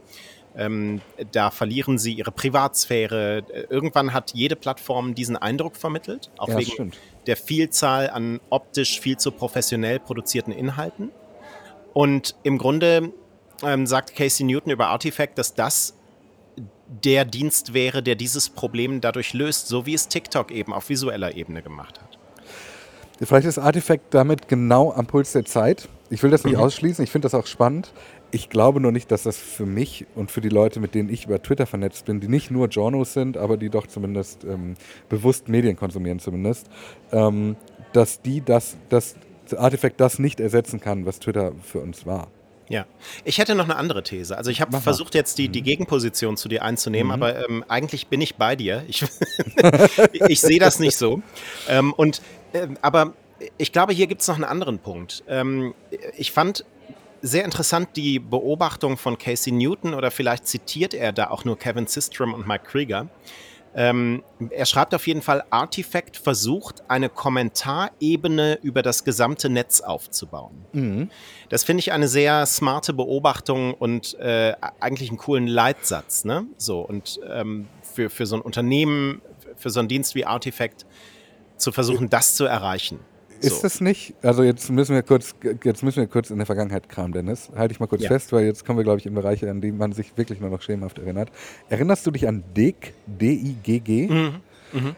Ähm, 0.57 1.01
da 1.31 1.51
verlieren 1.51 1.97
sie 1.97 2.13
ihre 2.13 2.31
Privatsphäre. 2.31 3.43
Irgendwann 3.69 4.13
hat 4.13 4.31
jede 4.33 4.55
Plattform 4.55 5.13
diesen 5.13 5.35
Eindruck 5.35 5.75
vermittelt, 5.75 6.31
auch 6.37 6.47
ja, 6.47 6.57
wegen 6.57 6.71
stimmt. 6.71 6.97
der 7.27 7.35
Vielzahl 7.35 8.09
an 8.09 8.39
optisch 8.49 8.99
viel 8.99 9.17
zu 9.17 9.31
professionell 9.31 9.99
produzierten 9.99 10.53
Inhalten. 10.53 11.11
Und 11.93 12.35
im 12.43 12.57
Grunde 12.57 13.11
ähm, 13.63 13.85
sagt 13.85 14.15
Casey 14.15 14.45
Newton 14.45 14.71
über 14.71 14.87
Artifact, 14.87 15.37
dass 15.37 15.53
das 15.53 15.95
der 16.87 17.25
Dienst 17.25 17.73
wäre, 17.73 18.03
der 18.03 18.15
dieses 18.15 18.49
Problem 18.49 19.01
dadurch 19.01 19.33
löst, 19.33 19.67
so 19.67 19.85
wie 19.85 19.93
es 19.93 20.07
TikTok 20.07 20.51
eben 20.51 20.73
auf 20.73 20.89
visueller 20.89 21.35
Ebene 21.35 21.61
gemacht 21.61 21.99
hat. 22.01 22.17
Vielleicht 23.21 23.47
ist 23.47 23.57
Artifact 23.57 24.13
damit 24.13 24.47
genau 24.47 24.91
am 24.91 25.05
Puls 25.05 25.31
der 25.31 25.45
Zeit. 25.45 25.87
Ich 26.09 26.21
will 26.21 26.31
das 26.31 26.43
nicht 26.43 26.57
mhm. 26.57 26.61
ausschließen, 26.61 27.03
ich 27.03 27.11
finde 27.11 27.25
das 27.25 27.33
auch 27.33 27.47
spannend. 27.47 27.91
Ich 28.35 28.49
glaube 28.49 28.81
nur 28.81 28.91
nicht, 28.91 29.09
dass 29.11 29.23
das 29.23 29.37
für 29.37 29.65
mich 29.65 30.07
und 30.13 30.29
für 30.29 30.41
die 30.41 30.49
Leute, 30.49 30.81
mit 30.81 30.93
denen 30.93 31.07
ich 31.07 31.23
über 31.23 31.41
Twitter 31.41 31.65
vernetzt 31.65 32.03
bin, 32.03 32.19
die 32.19 32.27
nicht 32.27 32.51
nur 32.51 32.67
Journos 32.67 33.13
sind, 33.13 33.37
aber 33.37 33.55
die 33.55 33.69
doch 33.69 33.87
zumindest 33.87 34.43
ähm, 34.43 34.73
bewusst 35.07 35.47
Medien 35.47 35.77
konsumieren 35.77 36.19
zumindest, 36.19 36.67
ähm, 37.13 37.55
dass 37.93 38.21
die 38.21 38.41
das, 38.43 38.75
das 38.89 39.15
Artefakt 39.55 40.01
das 40.01 40.19
nicht 40.19 40.41
ersetzen 40.41 40.81
kann, 40.81 41.05
was 41.05 41.19
Twitter 41.19 41.53
für 41.63 41.79
uns 41.79 42.05
war. 42.05 42.27
Ja, 42.67 42.85
ich 43.23 43.37
hätte 43.37 43.55
noch 43.55 43.63
eine 43.63 43.77
andere 43.77 44.03
These. 44.03 44.37
Also 44.37 44.51
ich 44.51 44.59
habe 44.59 44.81
versucht 44.81 45.15
jetzt 45.15 45.37
die, 45.37 45.47
die 45.47 45.61
mhm. 45.61 45.65
Gegenposition 45.65 46.35
zu 46.35 46.49
dir 46.49 46.61
einzunehmen, 46.61 47.15
mhm. 47.15 47.23
aber 47.23 47.47
ähm, 47.47 47.63
eigentlich 47.69 48.07
bin 48.07 48.19
ich 48.19 48.35
bei 48.35 48.57
dir. 48.57 48.83
Ich, 48.89 49.05
ich 50.27 50.41
sehe 50.41 50.59
das 50.59 50.79
nicht 50.79 50.97
so. 50.97 51.21
Ähm, 51.69 51.93
und 51.93 52.21
äh, 52.51 52.67
aber 52.81 53.13
ich 53.57 53.71
glaube, 53.71 53.93
hier 53.93 54.07
gibt 54.07 54.19
es 54.19 54.27
noch 54.27 54.35
einen 54.35 54.43
anderen 54.43 54.79
Punkt. 54.79 55.23
Ähm, 55.29 55.73
ich 56.17 56.33
fand 56.33 56.65
sehr 57.25 57.43
interessant 57.43 57.89
die 57.95 58.19
Beobachtung 58.19 58.97
von 58.97 59.17
Casey 59.17 59.51
Newton 59.51 59.93
oder 59.93 60.11
vielleicht 60.11 60.47
zitiert 60.47 60.93
er 60.93 61.11
da 61.11 61.29
auch 61.29 61.43
nur 61.43 61.57
Kevin 61.57 61.87
Systrom 61.87 62.33
und 62.33 62.47
Mike 62.47 62.65
Krieger. 62.65 63.07
Ähm, 63.77 64.23
er 64.51 64.65
schreibt 64.65 64.95
auf 64.95 65.05
jeden 65.05 65.21
Fall, 65.21 65.43
Artifact 65.49 66.15
versucht, 66.15 66.83
eine 66.87 67.09
Kommentarebene 67.09 68.59
über 68.61 68.81
das 68.81 69.03
gesamte 69.03 69.49
Netz 69.49 69.81
aufzubauen. 69.81 70.65
Mhm. 70.71 71.09
Das 71.49 71.65
finde 71.65 71.81
ich 71.81 71.91
eine 71.91 72.07
sehr 72.07 72.45
smarte 72.45 72.93
Beobachtung 72.93 73.73
und 73.73 74.17
äh, 74.19 74.53
eigentlich 74.79 75.09
einen 75.09 75.17
coolen 75.17 75.47
Leitsatz. 75.47 76.23
Ne? 76.23 76.45
So, 76.57 76.79
und 76.79 77.19
ähm, 77.29 77.67
für, 77.81 78.09
für 78.09 78.25
so 78.25 78.37
ein 78.37 78.41
Unternehmen, 78.41 79.21
für 79.57 79.69
so 79.71 79.79
einen 79.79 79.89
Dienst 79.89 80.15
wie 80.15 80.25
Artifact 80.25 80.85
zu 81.57 81.73
versuchen, 81.73 82.09
das 82.09 82.35
zu 82.35 82.45
erreichen. 82.45 82.99
Ist 83.41 83.61
so. 83.61 83.67
es 83.67 83.81
nicht? 83.81 84.13
Also 84.21 84.43
jetzt 84.43 84.69
müssen 84.69 84.95
wir 84.95 85.03
kurz, 85.03 85.35
jetzt 85.63 85.83
müssen 85.83 85.99
wir 85.99 86.07
kurz 86.07 86.29
in 86.29 86.37
der 86.37 86.45
Vergangenheit 86.45 86.89
kramen, 86.89 87.13
Dennis. 87.13 87.49
Halte 87.55 87.73
ich 87.73 87.79
mal 87.79 87.87
kurz 87.87 88.03
ja. 88.03 88.09
fest, 88.09 88.31
weil 88.33 88.45
jetzt 88.45 88.65
kommen 88.65 88.79
wir, 88.79 88.83
glaube 88.83 88.99
ich, 88.99 89.05
in 89.05 89.13
Bereiche, 89.13 89.49
an 89.49 89.61
die 89.61 89.71
man 89.71 89.91
sich 89.91 90.17
wirklich 90.17 90.39
nur 90.39 90.49
noch 90.49 90.61
schemenhaft 90.61 90.99
erinnert. 90.99 91.31
Erinnerst 91.69 92.05
du 92.07 92.11
dich 92.11 92.27
an 92.27 92.43
DIG, 92.55 92.93
D-I-G-G? 93.07 94.07
Mhm. 94.07 94.41
Mhm 94.73 94.95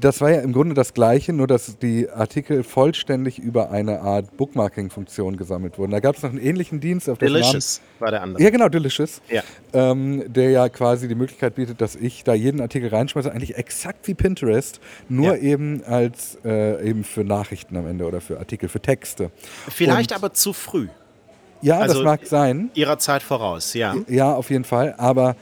das 0.00 0.20
war 0.20 0.30
ja 0.30 0.40
im 0.40 0.52
Grunde 0.52 0.74
das 0.74 0.94
Gleiche, 0.94 1.32
nur 1.32 1.46
dass 1.46 1.78
die 1.78 2.08
Artikel 2.10 2.62
vollständig 2.62 3.38
über 3.38 3.70
eine 3.70 4.00
Art 4.00 4.36
Bookmarking-Funktion 4.36 5.36
gesammelt 5.36 5.78
wurden. 5.78 5.92
Da 5.92 6.00
gab 6.00 6.16
es 6.16 6.22
noch 6.22 6.30
einen 6.30 6.40
ähnlichen 6.40 6.80
Dienst 6.80 7.08
auf 7.08 7.18
Delicious 7.18 7.80
Namen, 7.80 8.00
war 8.00 8.10
der 8.10 8.22
andere. 8.22 8.42
Ja, 8.42 8.50
genau, 8.50 8.68
Delicious. 8.68 9.20
Ja. 9.28 9.42
Ähm, 9.72 10.24
der 10.26 10.50
ja 10.50 10.68
quasi 10.68 11.08
die 11.08 11.14
Möglichkeit 11.14 11.54
bietet, 11.54 11.80
dass 11.80 11.96
ich 11.96 12.24
da 12.24 12.34
jeden 12.34 12.60
Artikel 12.60 12.88
reinschmeiße, 12.88 13.30
eigentlich 13.30 13.56
exakt 13.56 14.06
wie 14.08 14.14
Pinterest, 14.14 14.80
nur 15.08 15.36
ja. 15.36 15.42
eben 15.42 15.82
als 15.84 16.38
äh, 16.44 16.88
eben 16.88 17.04
für 17.04 17.24
Nachrichten 17.24 17.76
am 17.76 17.86
Ende 17.86 18.06
oder 18.06 18.20
für 18.20 18.38
Artikel, 18.38 18.68
für 18.68 18.80
Texte. 18.80 19.30
Vielleicht 19.68 20.12
Und, 20.12 20.16
aber 20.16 20.32
zu 20.32 20.52
früh. 20.52 20.88
Ja, 21.60 21.78
also 21.78 21.94
das 21.94 22.04
mag 22.04 22.26
sein. 22.26 22.70
Ihrer 22.74 22.98
Zeit 22.98 23.22
voraus, 23.22 23.74
ja. 23.74 23.96
Ja, 24.06 24.34
auf 24.34 24.50
jeden 24.50 24.64
Fall. 24.64 24.94
Aber 24.96 25.34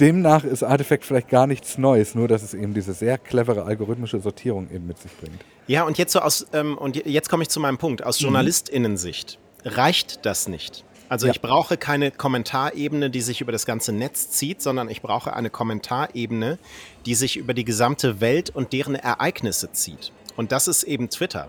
demnach 0.00 0.44
ist 0.44 0.62
Artifact 0.62 1.04
vielleicht 1.04 1.28
gar 1.28 1.46
nichts 1.46 1.78
Neues, 1.78 2.14
nur 2.14 2.28
dass 2.28 2.42
es 2.42 2.54
eben 2.54 2.74
diese 2.74 2.92
sehr 2.92 3.18
clevere 3.18 3.64
algorithmische 3.64 4.20
Sortierung 4.20 4.70
eben 4.70 4.86
mit 4.86 4.98
sich 4.98 5.12
bringt. 5.18 5.40
Ja, 5.66 5.84
und 5.84 5.98
jetzt 5.98 6.12
so 6.12 6.20
aus, 6.20 6.46
ähm, 6.52 6.78
und 6.78 6.96
jetzt 6.96 7.28
komme 7.28 7.42
ich 7.42 7.48
zu 7.48 7.60
meinem 7.60 7.78
Punkt. 7.78 8.04
Aus 8.04 8.20
mhm. 8.20 8.26
JournalistInnen-Sicht 8.26 9.38
reicht 9.64 10.24
das 10.26 10.48
nicht. 10.48 10.84
Also 11.08 11.26
ja. 11.26 11.32
ich 11.32 11.40
brauche 11.40 11.76
keine 11.76 12.10
Kommentarebene, 12.10 13.10
die 13.10 13.20
sich 13.20 13.40
über 13.40 13.52
das 13.52 13.66
ganze 13.66 13.92
Netz 13.92 14.30
zieht, 14.30 14.62
sondern 14.62 14.88
ich 14.88 15.02
brauche 15.02 15.34
eine 15.34 15.50
Kommentarebene, 15.50 16.58
die 17.06 17.14
sich 17.14 17.36
über 17.36 17.54
die 17.54 17.64
gesamte 17.64 18.20
Welt 18.20 18.50
und 18.50 18.72
deren 18.72 18.94
Ereignisse 18.94 19.72
zieht. 19.72 20.12
Und 20.36 20.50
das 20.52 20.66
ist 20.66 20.82
eben 20.82 21.10
Twitter. 21.10 21.48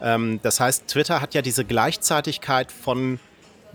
Ähm, 0.00 0.40
das 0.42 0.60
heißt, 0.60 0.88
Twitter 0.88 1.20
hat 1.20 1.34
ja 1.34 1.42
diese 1.42 1.64
Gleichzeitigkeit 1.64 2.72
von 2.72 3.20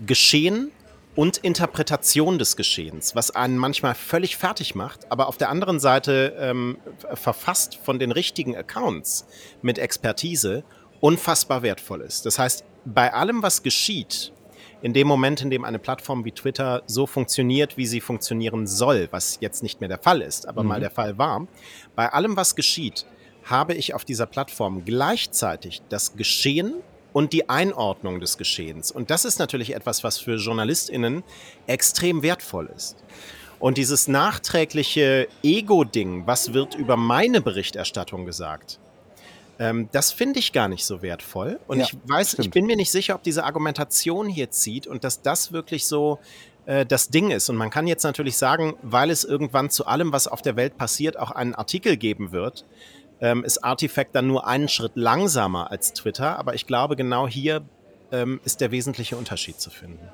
Geschehen 0.04 0.70
und 1.14 1.38
Interpretation 1.38 2.38
des 2.38 2.56
Geschehens, 2.56 3.14
was 3.14 3.30
einen 3.30 3.58
manchmal 3.58 3.94
völlig 3.94 4.36
fertig 4.36 4.74
macht, 4.74 5.10
aber 5.10 5.28
auf 5.28 5.36
der 5.36 5.50
anderen 5.50 5.78
Seite 5.78 6.34
ähm, 6.38 6.78
verfasst 7.14 7.76
von 7.76 7.98
den 7.98 8.12
richtigen 8.12 8.56
Accounts 8.56 9.26
mit 9.60 9.78
Expertise 9.78 10.64
unfassbar 11.00 11.62
wertvoll 11.62 12.00
ist. 12.00 12.24
Das 12.24 12.38
heißt, 12.38 12.64
bei 12.84 13.12
allem, 13.12 13.42
was 13.42 13.62
geschieht, 13.62 14.32
in 14.80 14.92
dem 14.94 15.06
Moment, 15.06 15.42
in 15.42 15.50
dem 15.50 15.64
eine 15.64 15.78
Plattform 15.78 16.24
wie 16.24 16.32
Twitter 16.32 16.82
so 16.86 17.06
funktioniert, 17.06 17.76
wie 17.76 17.86
sie 17.86 18.00
funktionieren 18.00 18.66
soll, 18.66 19.08
was 19.10 19.38
jetzt 19.40 19.62
nicht 19.62 19.80
mehr 19.80 19.88
der 19.88 19.98
Fall 19.98 20.22
ist, 20.22 20.48
aber 20.48 20.62
mhm. 20.62 20.68
mal 20.68 20.80
der 20.80 20.90
Fall 20.90 21.18
war, 21.18 21.46
bei 21.94 22.08
allem, 22.12 22.36
was 22.36 22.56
geschieht, 22.56 23.06
habe 23.44 23.74
ich 23.74 23.94
auf 23.94 24.04
dieser 24.04 24.26
Plattform 24.26 24.84
gleichzeitig 24.84 25.82
das 25.88 26.16
Geschehen 26.16 26.74
und 27.12 27.32
die 27.32 27.48
Einordnung 27.48 28.20
des 28.20 28.38
Geschehens. 28.38 28.90
Und 28.90 29.10
das 29.10 29.24
ist 29.24 29.38
natürlich 29.38 29.74
etwas, 29.74 30.04
was 30.04 30.18
für 30.18 30.36
JournalistInnen 30.36 31.22
extrem 31.66 32.22
wertvoll 32.22 32.70
ist. 32.74 32.96
Und 33.58 33.78
dieses 33.78 34.08
nachträgliche 34.08 35.28
Ego-Ding, 35.42 36.26
was 36.26 36.52
wird 36.52 36.74
über 36.74 36.96
meine 36.96 37.40
Berichterstattung 37.40 38.26
gesagt, 38.26 38.80
ähm, 39.58 39.88
das 39.92 40.10
finde 40.10 40.40
ich 40.40 40.52
gar 40.52 40.66
nicht 40.66 40.84
so 40.84 41.02
wertvoll. 41.02 41.60
Und 41.68 41.78
ja, 41.78 41.84
ich 41.84 41.96
weiß, 42.04 42.32
stimmt. 42.32 42.46
ich 42.46 42.50
bin 42.50 42.66
mir 42.66 42.76
nicht 42.76 42.90
sicher, 42.90 43.14
ob 43.14 43.22
diese 43.22 43.44
Argumentation 43.44 44.28
hier 44.28 44.50
zieht 44.50 44.88
und 44.88 45.04
dass 45.04 45.22
das 45.22 45.52
wirklich 45.52 45.86
so 45.86 46.18
äh, 46.66 46.84
das 46.86 47.10
Ding 47.10 47.30
ist. 47.30 47.48
Und 47.48 47.56
man 47.56 47.70
kann 47.70 47.86
jetzt 47.86 48.02
natürlich 48.02 48.36
sagen, 48.36 48.74
weil 48.82 49.10
es 49.10 49.22
irgendwann 49.22 49.70
zu 49.70 49.86
allem, 49.86 50.12
was 50.12 50.26
auf 50.26 50.42
der 50.42 50.56
Welt 50.56 50.76
passiert, 50.76 51.18
auch 51.18 51.30
einen 51.30 51.54
Artikel 51.54 51.96
geben 51.96 52.32
wird, 52.32 52.64
ähm, 53.22 53.44
ist 53.44 53.64
Artifact 53.64 54.14
dann 54.14 54.26
nur 54.26 54.46
einen 54.46 54.68
Schritt 54.68 54.92
langsamer 54.96 55.70
als 55.70 55.94
Twitter. 55.94 56.38
Aber 56.38 56.54
ich 56.54 56.66
glaube, 56.66 56.96
genau 56.96 57.26
hier 57.26 57.62
ähm, 58.10 58.40
ist 58.44 58.60
der 58.60 58.70
wesentliche 58.70 59.16
Unterschied 59.16 59.58
zu 59.58 59.70
finden. 59.70 60.06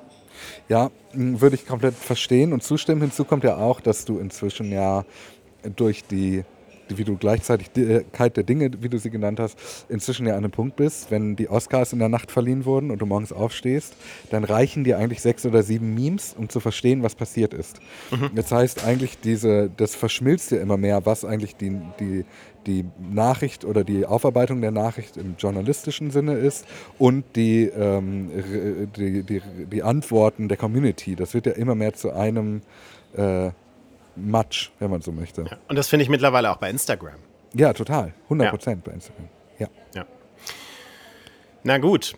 Ja, 0.69 0.89
würde 1.11 1.55
ich 1.55 1.65
komplett 1.65 1.95
verstehen 1.95 2.53
und 2.53 2.63
zustimmen. 2.63 3.01
Hinzu 3.01 3.25
kommt 3.25 3.43
ja 3.43 3.57
auch, 3.57 3.81
dass 3.81 4.05
du 4.05 4.19
inzwischen 4.19 4.71
ja 4.71 5.03
durch 5.75 6.05
die 6.05 6.45
wie 6.97 7.03
du 7.03 7.17
Gleichzeitigkeit 7.17 8.35
der 8.35 8.43
Dinge, 8.43 8.71
wie 8.81 8.89
du 8.89 8.97
sie 8.97 9.09
genannt 9.09 9.39
hast, 9.39 9.57
inzwischen 9.89 10.25
ja 10.25 10.33
an 10.33 10.39
einem 10.39 10.51
Punkt 10.51 10.75
bist, 10.75 11.11
wenn 11.11 11.35
die 11.35 11.49
Oscars 11.49 11.93
in 11.93 11.99
der 11.99 12.09
Nacht 12.09 12.31
verliehen 12.31 12.65
wurden 12.65 12.91
und 12.91 12.99
du 12.99 13.05
morgens 13.05 13.31
aufstehst, 13.31 13.93
dann 14.29 14.43
reichen 14.43 14.83
dir 14.83 14.97
eigentlich 14.97 15.21
sechs 15.21 15.45
oder 15.45 15.63
sieben 15.63 15.93
Memes, 15.93 16.35
um 16.37 16.49
zu 16.49 16.59
verstehen, 16.59 17.03
was 17.03 17.15
passiert 17.15 17.53
ist. 17.53 17.79
Mhm. 18.11 18.31
Das 18.35 18.51
heißt 18.51 18.85
eigentlich, 18.85 19.19
diese, 19.19 19.69
das 19.75 19.95
verschmilzt 19.95 20.51
ja 20.51 20.59
immer 20.61 20.77
mehr, 20.77 21.05
was 21.05 21.25
eigentlich 21.25 21.55
die, 21.55 21.79
die, 21.99 22.25
die 22.65 22.85
Nachricht 22.99 23.65
oder 23.65 23.83
die 23.83 24.05
Aufarbeitung 24.05 24.61
der 24.61 24.71
Nachricht 24.71 25.17
im 25.17 25.35
journalistischen 25.37 26.11
Sinne 26.11 26.33
ist 26.33 26.65
und 26.97 27.23
die, 27.35 27.65
ähm, 27.65 28.29
die, 28.95 29.23
die, 29.23 29.41
die, 29.65 29.83
Antworten 29.83 30.47
der 30.47 30.57
Community. 30.57 31.15
Das 31.15 31.33
wird 31.33 31.45
ja 31.45 31.53
immer 31.53 31.75
mehr 31.75 31.93
zu 31.93 32.11
einem 32.11 32.61
äh, 33.15 33.51
Matsch, 34.15 34.71
wenn 34.79 34.91
man 34.91 35.01
so 35.01 35.11
möchte. 35.11 35.43
Ja, 35.43 35.57
und 35.67 35.75
das 35.75 35.87
finde 35.87 36.03
ich 36.03 36.09
mittlerweile 36.09 36.51
auch 36.51 36.57
bei 36.57 36.69
Instagram. 36.69 37.15
Ja, 37.53 37.73
total. 37.73 38.13
100 38.25 38.49
Prozent 38.49 38.85
ja. 38.85 38.91
bei 38.91 38.95
Instagram. 38.95 39.27
Ja. 39.57 39.67
ja. 39.95 40.05
Na 41.63 41.77
gut. 41.77 42.15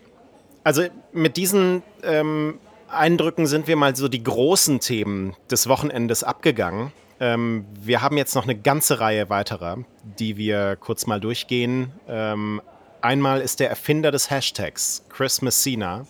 Also 0.64 0.84
mit 1.12 1.36
diesen 1.36 1.82
ähm, 2.02 2.58
Eindrücken 2.88 3.46
sind 3.46 3.66
wir 3.66 3.76
mal 3.76 3.96
so 3.96 4.08
die 4.08 4.22
großen 4.22 4.80
Themen 4.80 5.34
des 5.50 5.68
Wochenendes 5.68 6.24
abgegangen. 6.24 6.92
Ähm, 7.22 7.66
wir 7.80 8.02
haben 8.02 8.16
jetzt 8.16 8.34
noch 8.34 8.42
eine 8.42 8.56
ganze 8.56 8.98
Reihe 8.98 9.30
weiterer, 9.30 9.78
die 10.18 10.36
wir 10.36 10.74
kurz 10.74 11.06
mal 11.06 11.20
durchgehen. 11.20 11.92
Ähm, 12.08 12.60
einmal 13.00 13.40
ist 13.40 13.60
der 13.60 13.70
Erfinder 13.70 14.10
des 14.10 14.28
Hashtags, 14.28 15.04
Chris 15.08 15.40
Messina, 15.40 16.04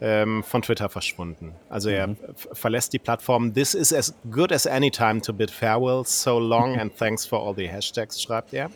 ähm, 0.00 0.42
von 0.42 0.60
Twitter 0.62 0.88
verschwunden. 0.88 1.54
Also 1.68 1.88
er 1.88 2.08
mhm. 2.08 2.16
verlässt 2.52 2.92
die 2.92 2.98
Plattform. 2.98 3.54
This 3.54 3.74
is 3.74 3.92
as 3.92 4.12
good 4.28 4.50
as 4.50 4.66
any 4.66 4.90
time 4.90 5.20
to 5.20 5.32
bid 5.32 5.52
farewell. 5.52 6.02
So 6.04 6.40
long 6.40 6.76
and 6.80 6.92
thanks 6.96 7.24
for 7.24 7.38
all 7.38 7.54
the 7.54 7.68
hashtags, 7.68 8.20
schreibt 8.20 8.52
er. 8.52 8.72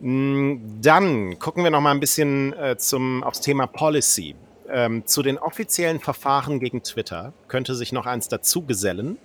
Mm, 0.00 0.82
dann 0.82 1.38
gucken 1.38 1.64
wir 1.64 1.70
noch 1.70 1.80
mal 1.80 1.92
ein 1.92 2.00
bisschen 2.00 2.52
äh, 2.52 2.76
zum, 2.76 3.24
aufs 3.24 3.40
Thema 3.40 3.66
Policy. 3.66 4.34
Ähm, 4.68 5.06
zu 5.06 5.22
den 5.22 5.38
offiziellen 5.38 6.00
Verfahren 6.00 6.60
gegen 6.60 6.82
Twitter 6.82 7.32
könnte 7.48 7.74
sich 7.74 7.92
noch 7.92 8.04
eins 8.04 8.28
dazu 8.28 8.60
gesellen 8.60 9.16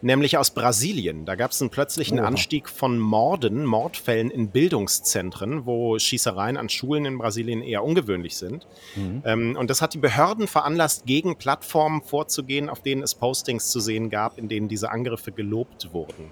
nämlich 0.00 0.36
aus 0.36 0.50
Brasilien. 0.50 1.24
Da 1.24 1.34
gab 1.34 1.50
es 1.50 1.60
einen 1.60 1.70
plötzlichen 1.70 2.20
oh. 2.20 2.24
Anstieg 2.24 2.68
von 2.68 2.98
Morden, 2.98 3.64
Mordfällen 3.64 4.30
in 4.30 4.50
Bildungszentren, 4.50 5.66
wo 5.66 5.98
Schießereien 5.98 6.56
an 6.56 6.68
Schulen 6.68 7.04
in 7.04 7.18
Brasilien 7.18 7.62
eher 7.62 7.84
ungewöhnlich 7.84 8.36
sind. 8.36 8.66
Mhm. 8.96 9.22
Ähm, 9.24 9.56
und 9.58 9.70
das 9.70 9.82
hat 9.82 9.94
die 9.94 9.98
Behörden 9.98 10.46
veranlasst, 10.46 11.06
gegen 11.06 11.36
Plattformen 11.36 12.02
vorzugehen, 12.02 12.68
auf 12.68 12.82
denen 12.82 13.02
es 13.02 13.14
Postings 13.14 13.70
zu 13.70 13.80
sehen 13.80 14.10
gab, 14.10 14.38
in 14.38 14.48
denen 14.48 14.68
diese 14.68 14.90
Angriffe 14.90 15.32
gelobt 15.32 15.92
wurden. 15.92 16.30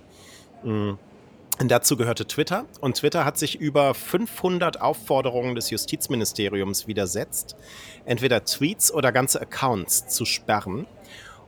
Mhm. 0.62 0.98
Und 1.58 1.70
dazu 1.70 1.96
gehörte 1.96 2.26
Twitter. 2.26 2.66
Und 2.80 2.98
Twitter 2.98 3.24
hat 3.24 3.38
sich 3.38 3.58
über 3.58 3.94
500 3.94 4.80
Aufforderungen 4.80 5.54
des 5.54 5.70
Justizministeriums 5.70 6.86
widersetzt, 6.86 7.56
entweder 8.04 8.44
Tweets 8.44 8.92
oder 8.92 9.10
ganze 9.10 9.40
Accounts 9.40 10.06
zu 10.08 10.26
sperren. 10.26 10.86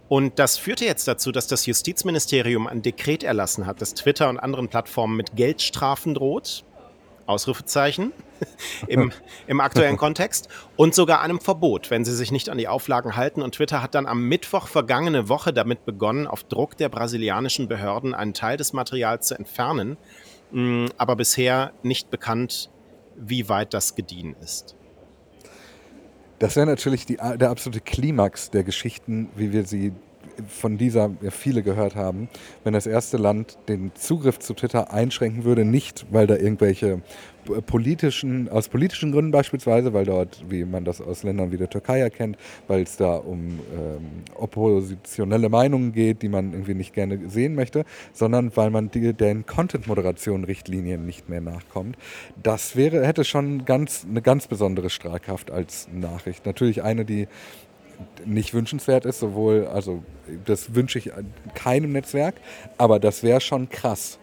Und 0.08 0.38
das 0.38 0.56
führte 0.56 0.84
jetzt 0.84 1.06
dazu, 1.06 1.32
dass 1.32 1.46
das 1.46 1.66
Justizministerium 1.66 2.66
ein 2.66 2.82
Dekret 2.82 3.22
erlassen 3.22 3.66
hat, 3.66 3.82
das 3.82 3.94
Twitter 3.94 4.28
und 4.28 4.38
anderen 4.38 4.68
Plattformen 4.68 5.16
mit 5.16 5.36
Geldstrafen 5.36 6.14
droht. 6.14 6.64
Ausrufezeichen 7.26 8.14
im, 8.88 9.12
im 9.46 9.60
aktuellen 9.60 9.96
Kontext 9.98 10.48
und 10.76 10.94
sogar 10.94 11.20
einem 11.20 11.40
Verbot, 11.40 11.90
wenn 11.90 12.06
sie 12.06 12.14
sich 12.14 12.32
nicht 12.32 12.48
an 12.48 12.56
die 12.56 12.68
Auflagen 12.68 13.16
halten. 13.16 13.42
Und 13.42 13.56
Twitter 13.56 13.82
hat 13.82 13.94
dann 13.94 14.06
am 14.06 14.26
Mittwoch 14.26 14.66
vergangene 14.66 15.28
Woche 15.28 15.52
damit 15.52 15.84
begonnen, 15.84 16.26
auf 16.26 16.42
Druck 16.44 16.78
der 16.78 16.88
brasilianischen 16.88 17.68
Behörden 17.68 18.14
einen 18.14 18.32
Teil 18.32 18.56
des 18.56 18.72
Materials 18.72 19.28
zu 19.28 19.34
entfernen, 19.34 19.98
mm, 20.52 20.86
aber 20.96 21.16
bisher 21.16 21.72
nicht 21.82 22.10
bekannt, 22.10 22.70
wie 23.14 23.50
weit 23.50 23.74
das 23.74 23.94
gediehen 23.94 24.34
ist. 24.42 24.77
Das 26.38 26.54
wäre 26.56 26.66
natürlich 26.66 27.04
die, 27.06 27.16
der 27.16 27.50
absolute 27.50 27.80
Klimax 27.80 28.50
der 28.50 28.62
Geschichten, 28.62 29.28
wie 29.34 29.52
wir 29.52 29.64
sie 29.64 29.92
von 30.46 30.78
dieser 30.78 31.10
ja, 31.20 31.30
viele 31.30 31.62
gehört 31.62 31.96
haben, 31.96 32.28
wenn 32.64 32.72
das 32.72 32.86
erste 32.86 33.16
Land 33.16 33.58
den 33.68 33.92
Zugriff 33.94 34.38
zu 34.38 34.54
Twitter 34.54 34.92
einschränken 34.92 35.44
würde, 35.44 35.64
nicht 35.64 36.06
weil 36.10 36.26
da 36.26 36.36
irgendwelche 36.36 37.02
politischen, 37.66 38.48
aus 38.48 38.68
politischen 38.68 39.12
Gründen 39.12 39.30
beispielsweise, 39.30 39.92
weil 39.92 40.04
dort, 40.04 40.44
wie 40.48 40.64
man 40.64 40.84
das 40.84 41.00
aus 41.00 41.22
Ländern 41.22 41.50
wie 41.52 41.56
der 41.56 41.70
Türkei 41.70 42.00
erkennt, 42.00 42.36
weil 42.66 42.82
es 42.82 42.96
da 42.96 43.16
um 43.16 43.60
ähm, 43.74 44.24
oppositionelle 44.34 45.48
Meinungen 45.48 45.92
geht, 45.92 46.22
die 46.22 46.28
man 46.28 46.52
irgendwie 46.52 46.74
nicht 46.74 46.92
gerne 46.92 47.28
sehen 47.28 47.54
möchte, 47.54 47.84
sondern 48.12 48.54
weil 48.56 48.70
man 48.70 48.90
die, 48.90 49.12
den 49.14 49.46
Content-Moderation-Richtlinien 49.46 51.04
nicht 51.04 51.28
mehr 51.28 51.40
nachkommt. 51.40 51.96
Das 52.42 52.76
wäre, 52.76 53.06
hätte 53.06 53.24
schon 53.24 53.64
ganz, 53.64 54.06
eine 54.08 54.22
ganz 54.22 54.46
besondere 54.46 54.90
Strahlkraft 54.90 55.50
als 55.50 55.88
Nachricht. 55.92 56.46
Natürlich 56.46 56.82
eine, 56.82 57.04
die 57.04 57.28
nicht 58.24 58.54
wünschenswert 58.54 59.04
ist, 59.04 59.20
sowohl, 59.20 59.66
also 59.66 60.02
das 60.44 60.74
wünsche 60.74 60.98
ich 60.98 61.10
keinem 61.54 61.92
Netzwerk, 61.92 62.36
aber 62.76 62.98
das 62.98 63.22
wäre 63.22 63.40
schon 63.40 63.68
krass. 63.68 64.18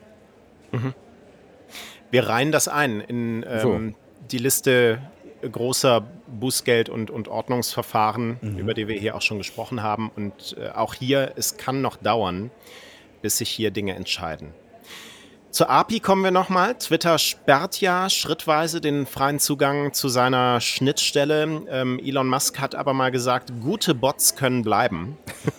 Mhm. 0.71 0.93
Wir 2.11 2.28
reihen 2.28 2.51
das 2.51 2.67
ein 2.67 3.01
in 3.01 3.45
ähm, 3.47 3.59
so. 3.61 3.80
die 4.32 4.38
Liste 4.38 4.99
großer 5.41 6.05
Bußgeld- 6.39 6.89
und, 6.89 7.09
und 7.11 7.28
Ordnungsverfahren, 7.28 8.38
mhm. 8.41 8.57
über 8.57 8.73
die 8.73 8.88
wir 8.88 8.97
hier 8.97 9.15
auch 9.15 9.21
schon 9.21 9.38
gesprochen 9.38 9.84
haben. 9.84 10.09
Und 10.15 10.55
äh, 10.59 10.69
auch 10.69 10.93
hier, 10.93 11.34
es 11.36 11.57
kann 11.57 11.82
noch 11.82 11.97
dauern, 11.97 12.51
bis 13.21 13.38
sich 13.38 13.49
hier 13.49 13.71
Dinge 13.71 13.95
entscheiden. 13.95 14.53
Zur 15.56 15.70
API 15.70 16.01
kommen 16.01 16.22
wir 16.22 16.32
nochmal. 16.32 16.76
Twitter 16.76 17.18
sperrt 17.18 17.80
ja 17.80 18.10
schrittweise 18.10 18.82
den 18.82 19.06
freien 19.06 19.39
Zugang 19.39 19.93
zu 19.93 20.10
seiner 20.10 20.60
Schnittstelle. 20.60 21.62
Ähm, 21.70 21.97
Elon 22.03 22.28
Musk 22.28 22.60
hat 22.60 22.76
aber 22.76 22.91
mal 22.91 23.10
gesagt, 23.10 23.53
gute 23.62 23.95
Bots 23.95 24.36
können 24.36 24.64
bleiben. 24.64 25.18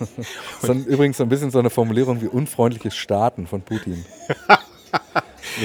das 0.61 0.69
ist 0.69 0.85
übrigens 0.85 1.17
so 1.17 1.23
ein 1.23 1.29
bisschen 1.29 1.49
so 1.49 1.57
eine 1.57 1.71
Formulierung 1.71 2.21
wie 2.21 2.27
unfreundliche 2.27 2.91
Staaten 2.91 3.47
von 3.47 3.63
Putin. 3.63 4.05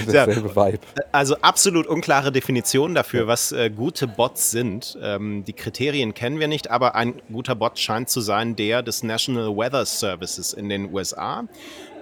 Dasselbe 0.06 0.56
Vibe. 0.56 0.78
Also 1.12 1.36
absolut 1.42 1.86
unklare 1.86 2.32
Definition 2.32 2.94
dafür, 2.94 3.26
was 3.26 3.52
äh, 3.52 3.68
gute 3.68 4.06
Bots 4.06 4.50
sind. 4.50 4.96
Ähm, 5.02 5.44
die 5.44 5.52
Kriterien 5.52 6.14
kennen 6.14 6.40
wir 6.40 6.48
nicht, 6.48 6.70
aber 6.70 6.94
ein 6.94 7.20
guter 7.30 7.54
Bot 7.54 7.78
scheint 7.78 8.08
zu 8.08 8.22
sein 8.22 8.56
der 8.56 8.82
des 8.82 9.02
National 9.02 9.54
Weather 9.54 9.84
Services 9.84 10.54
in 10.54 10.70
den 10.70 10.90
USA 10.94 11.44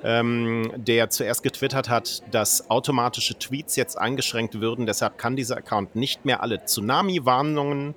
ähm, 0.04 0.72
der 0.76 1.10
zuerst 1.10 1.42
getwittert 1.42 1.88
hat, 1.88 2.22
dass 2.30 2.70
automatische 2.70 3.38
Tweets 3.38 3.76
jetzt 3.76 3.96
eingeschränkt 3.96 4.60
würden. 4.60 4.86
Deshalb 4.86 5.18
kann 5.18 5.36
dieser 5.36 5.56
Account 5.56 5.96
nicht 5.96 6.24
mehr 6.24 6.42
alle 6.42 6.64
Tsunami-Warnungen, 6.64 7.94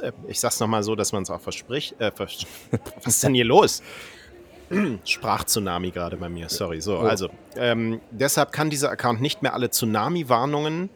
äh, 0.00 0.12
ich 0.28 0.40
sag's 0.40 0.60
nochmal 0.60 0.82
so, 0.82 0.94
dass 0.94 1.12
man 1.12 1.22
es 1.22 1.30
auch 1.30 1.40
verspricht. 1.40 2.00
Äh, 2.00 2.10
vers 2.12 2.46
was 3.04 3.14
ist 3.14 3.24
denn 3.24 3.34
hier 3.34 3.44
los? 3.44 3.82
Sprach-Tsunami 5.04 5.90
gerade 5.90 6.16
bei 6.16 6.28
mir, 6.28 6.48
sorry. 6.48 6.80
So, 6.80 6.98
also, 6.98 7.28
ähm, 7.56 8.00
deshalb 8.10 8.52
kann 8.52 8.70
dieser 8.70 8.90
Account 8.90 9.20
nicht 9.20 9.42
mehr 9.42 9.54
alle 9.54 9.70
Tsunami-Warnungen, 9.70 10.88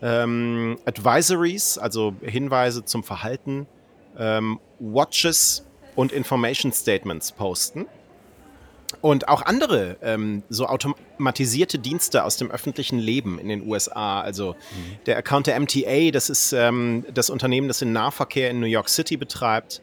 ähm, 0.00 0.78
Advisories, 0.86 1.76
also 1.76 2.14
Hinweise 2.22 2.84
zum 2.84 3.04
Verhalten, 3.04 3.66
ähm, 4.16 4.60
Watches 4.78 5.66
und 5.94 6.12
Information 6.12 6.72
Statements 6.72 7.32
posten. 7.32 7.86
Und 9.02 9.28
auch 9.28 9.42
andere 9.42 9.96
ähm, 10.02 10.42
so 10.48 10.66
automatisierte 10.66 11.78
Dienste 11.78 12.24
aus 12.24 12.36
dem 12.38 12.50
öffentlichen 12.50 12.98
Leben 12.98 13.38
in 13.38 13.48
den 13.48 13.66
USA. 13.68 14.20
Also 14.20 14.54
mhm. 14.54 15.04
der 15.04 15.18
Account 15.18 15.46
der 15.46 15.60
MTA, 15.60 16.10
das 16.10 16.30
ist 16.30 16.52
ähm, 16.52 17.04
das 17.12 17.28
Unternehmen, 17.28 17.68
das 17.68 17.80
den 17.80 17.92
Nahverkehr 17.92 18.50
in 18.50 18.60
New 18.60 18.66
York 18.66 18.88
City 18.88 19.16
betreibt. 19.16 19.82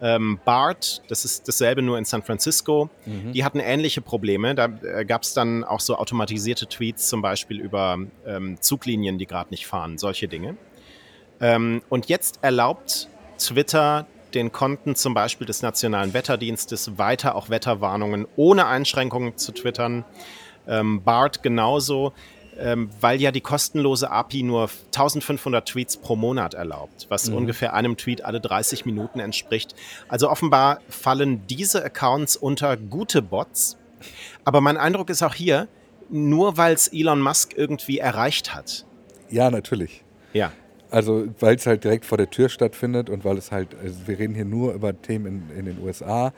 Ähm, 0.00 0.38
BART, 0.44 1.02
das 1.08 1.24
ist 1.24 1.48
dasselbe 1.48 1.82
nur 1.82 1.98
in 1.98 2.04
San 2.04 2.22
Francisco. 2.22 2.88
Mhm. 3.04 3.32
Die 3.32 3.44
hatten 3.44 3.60
ähnliche 3.60 4.00
Probleme. 4.00 4.54
Da 4.54 4.66
äh, 4.82 5.04
gab 5.04 5.22
es 5.22 5.34
dann 5.34 5.64
auch 5.64 5.80
so 5.80 5.96
automatisierte 5.96 6.66
Tweets, 6.66 7.08
zum 7.08 7.20
Beispiel 7.20 7.60
über 7.60 7.98
ähm, 8.24 8.60
Zuglinien, 8.60 9.18
die 9.18 9.26
gerade 9.26 9.50
nicht 9.50 9.66
fahren, 9.66 9.98
solche 9.98 10.28
Dinge. 10.28 10.56
Ähm, 11.40 11.82
und 11.88 12.08
jetzt 12.08 12.38
erlaubt 12.42 13.08
Twitter 13.38 14.06
den 14.34 14.52
Konten 14.52 14.94
zum 14.94 15.14
Beispiel 15.14 15.46
des 15.46 15.62
Nationalen 15.62 16.14
Wetterdienstes 16.14 16.98
weiter 16.98 17.34
auch 17.34 17.50
Wetterwarnungen 17.50 18.26
ohne 18.36 18.66
Einschränkungen 18.66 19.36
zu 19.36 19.52
twittern. 19.52 20.04
Ähm, 20.66 21.02
BART 21.02 21.42
genauso, 21.42 22.12
ähm, 22.58 22.90
weil 23.00 23.20
ja 23.20 23.30
die 23.30 23.40
kostenlose 23.40 24.10
API 24.10 24.42
nur 24.42 24.68
1500 24.86 25.66
Tweets 25.66 25.96
pro 25.96 26.16
Monat 26.16 26.54
erlaubt, 26.54 27.06
was 27.08 27.30
mhm. 27.30 27.36
ungefähr 27.36 27.72
einem 27.74 27.96
Tweet 27.96 28.24
alle 28.24 28.40
30 28.40 28.84
Minuten 28.84 29.20
entspricht. 29.20 29.74
Also 30.08 30.28
offenbar 30.30 30.80
fallen 30.88 31.46
diese 31.46 31.84
Accounts 31.84 32.36
unter 32.36 32.76
gute 32.76 33.22
Bots. 33.22 33.76
Aber 34.44 34.60
mein 34.60 34.76
Eindruck 34.76 35.10
ist 35.10 35.22
auch 35.22 35.34
hier, 35.34 35.68
nur 36.10 36.56
weil 36.56 36.74
es 36.74 36.88
Elon 36.88 37.20
Musk 37.20 37.54
irgendwie 37.56 37.98
erreicht 37.98 38.54
hat. 38.54 38.86
Ja, 39.30 39.50
natürlich. 39.50 40.04
Ja. 40.32 40.52
Also, 40.90 41.26
weil 41.40 41.56
es 41.56 41.66
halt 41.66 41.84
direkt 41.84 42.06
vor 42.06 42.16
der 42.16 42.30
Tür 42.30 42.48
stattfindet 42.48 43.10
und 43.10 43.24
weil 43.24 43.36
es 43.36 43.52
halt, 43.52 43.76
also 43.82 44.06
wir 44.06 44.18
reden 44.18 44.34
hier 44.34 44.46
nur 44.46 44.72
über 44.72 45.00
Themen 45.00 45.50
in, 45.50 45.58
in 45.58 45.64
den 45.66 45.82
USA, 45.82 46.32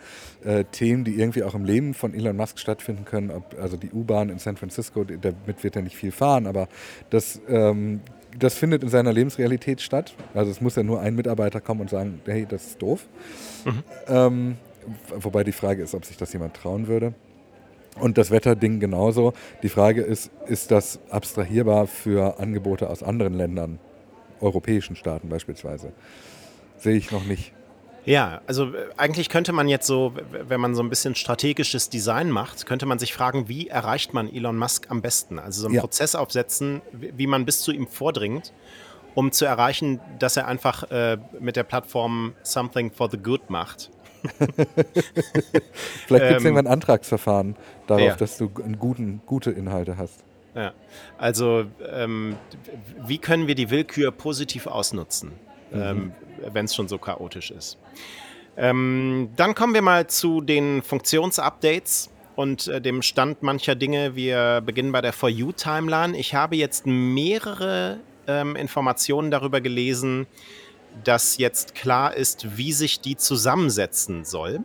äh, 0.44 0.64
Themen, 0.64 1.04
die 1.04 1.14
irgendwie 1.14 1.44
auch 1.44 1.54
im 1.54 1.64
Leben 1.64 1.94
von 1.94 2.14
Elon 2.14 2.36
Musk 2.36 2.58
stattfinden 2.58 3.04
können. 3.04 3.30
Ob, 3.30 3.56
also 3.60 3.76
die 3.76 3.90
U-Bahn 3.90 4.28
in 4.28 4.38
San 4.38 4.56
Francisco, 4.56 5.04
damit 5.04 5.62
wird 5.62 5.76
er 5.76 5.82
nicht 5.82 5.96
viel 5.96 6.10
fahren, 6.10 6.46
aber 6.46 6.68
das, 7.10 7.40
ähm, 7.48 8.00
das 8.38 8.54
findet 8.54 8.82
in 8.82 8.88
seiner 8.88 9.12
Lebensrealität 9.12 9.80
statt. 9.80 10.14
Also 10.34 10.50
es 10.50 10.60
muss 10.60 10.76
ja 10.76 10.82
nur 10.82 11.00
ein 11.00 11.14
Mitarbeiter 11.14 11.60
kommen 11.60 11.82
und 11.82 11.90
sagen, 11.90 12.20
hey, 12.26 12.46
das 12.48 12.66
ist 12.66 12.82
doof. 12.82 13.06
Mhm. 13.64 13.82
Ähm, 14.08 14.56
wobei 15.14 15.44
die 15.44 15.52
Frage 15.52 15.82
ist, 15.82 15.94
ob 15.94 16.04
sich 16.04 16.16
das 16.16 16.32
jemand 16.32 16.54
trauen 16.54 16.88
würde. 16.88 17.14
Und 17.98 18.18
das 18.18 18.30
Wetterding 18.30 18.80
genauso. 18.80 19.32
Die 19.62 19.68
Frage 19.68 20.02
ist, 20.02 20.30
ist 20.46 20.70
das 20.70 21.00
abstrahierbar 21.10 21.86
für 21.86 22.38
Angebote 22.38 22.88
aus 22.88 23.02
anderen 23.02 23.34
Ländern? 23.34 23.78
Europäischen 24.40 24.96
Staaten 24.96 25.28
beispielsweise. 25.28 25.92
Sehe 26.78 26.96
ich 26.96 27.10
noch 27.10 27.24
nicht. 27.24 27.52
Ja, 28.04 28.40
also 28.46 28.74
äh, 28.74 28.88
eigentlich 28.96 29.28
könnte 29.28 29.52
man 29.52 29.68
jetzt 29.68 29.86
so, 29.86 30.14
wenn 30.30 30.60
man 30.60 30.74
so 30.74 30.82
ein 30.82 30.88
bisschen 30.88 31.14
strategisches 31.14 31.90
Design 31.90 32.30
macht, 32.30 32.66
könnte 32.66 32.86
man 32.86 32.98
sich 32.98 33.12
fragen, 33.12 33.48
wie 33.48 33.68
erreicht 33.68 34.14
man 34.14 34.32
Elon 34.32 34.56
Musk 34.56 34.90
am 34.90 35.02
besten? 35.02 35.38
Also 35.38 35.62
so 35.62 35.66
einen 35.66 35.76
ja. 35.76 35.80
Prozess 35.80 36.14
aufsetzen, 36.14 36.80
wie 36.92 37.26
man 37.26 37.44
bis 37.44 37.60
zu 37.60 37.72
ihm 37.72 37.86
vordringt, 37.86 38.52
um 39.14 39.32
zu 39.32 39.44
erreichen, 39.44 40.00
dass 40.18 40.36
er 40.36 40.46
einfach 40.46 40.90
äh, 40.90 41.18
mit 41.38 41.56
der 41.56 41.64
Plattform 41.64 42.34
Something 42.42 42.90
for 42.90 43.10
the 43.10 43.18
Good 43.18 43.50
macht. 43.50 43.90
Vielleicht 44.36 46.08
gibt 46.08 46.12
es 46.12 46.20
ähm, 46.20 46.46
irgendwann 46.46 46.66
ein 46.66 46.72
Antragsverfahren 46.72 47.56
darauf, 47.86 48.02
ja. 48.02 48.16
dass 48.16 48.38
du 48.38 48.48
guten, 48.48 49.22
gute 49.26 49.50
Inhalte 49.50 49.96
hast. 49.96 50.24
Ja, 50.54 50.72
also 51.16 51.66
ähm, 51.88 52.36
wie 53.06 53.18
können 53.18 53.46
wir 53.46 53.54
die 53.54 53.70
Willkür 53.70 54.10
positiv 54.10 54.66
ausnutzen, 54.66 55.32
mhm. 55.70 55.80
ähm, 55.80 56.12
wenn 56.52 56.64
es 56.64 56.74
schon 56.74 56.88
so 56.88 56.98
chaotisch 56.98 57.50
ist? 57.50 57.78
Ähm, 58.56 59.30
dann 59.36 59.54
kommen 59.54 59.74
wir 59.74 59.82
mal 59.82 60.08
zu 60.08 60.40
den 60.40 60.82
Funktionsupdates 60.82 62.10
und 62.34 62.66
äh, 62.66 62.80
dem 62.80 63.02
Stand 63.02 63.42
mancher 63.42 63.76
Dinge. 63.76 64.16
Wir 64.16 64.60
beginnen 64.60 64.92
bei 64.92 65.00
der 65.00 65.12
For 65.12 65.28
You-Timeline. 65.28 66.16
Ich 66.16 66.34
habe 66.34 66.56
jetzt 66.56 66.84
mehrere 66.86 68.00
ähm, 68.26 68.56
Informationen 68.56 69.30
darüber 69.30 69.60
gelesen, 69.60 70.26
dass 71.04 71.38
jetzt 71.38 71.76
klar 71.76 72.14
ist, 72.14 72.56
wie 72.56 72.72
sich 72.72 73.00
die 73.00 73.16
zusammensetzen 73.16 74.24
soll 74.24 74.64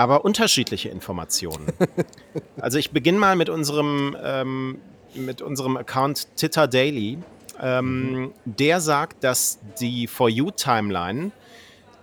aber 0.00 0.24
unterschiedliche 0.24 0.88
Informationen. 0.88 1.66
also 2.58 2.78
ich 2.78 2.90
beginne 2.90 3.18
mal 3.18 3.36
mit 3.36 3.50
unserem, 3.50 4.16
ähm, 4.24 4.78
mit 5.12 5.42
unserem 5.42 5.76
Account 5.76 6.26
Titter 6.36 6.66
Daily. 6.66 7.18
Ähm, 7.60 8.12
mhm. 8.12 8.32
Der 8.46 8.80
sagt, 8.80 9.22
dass 9.24 9.58
die 9.78 10.06
For 10.06 10.30
You-Timeline 10.30 11.32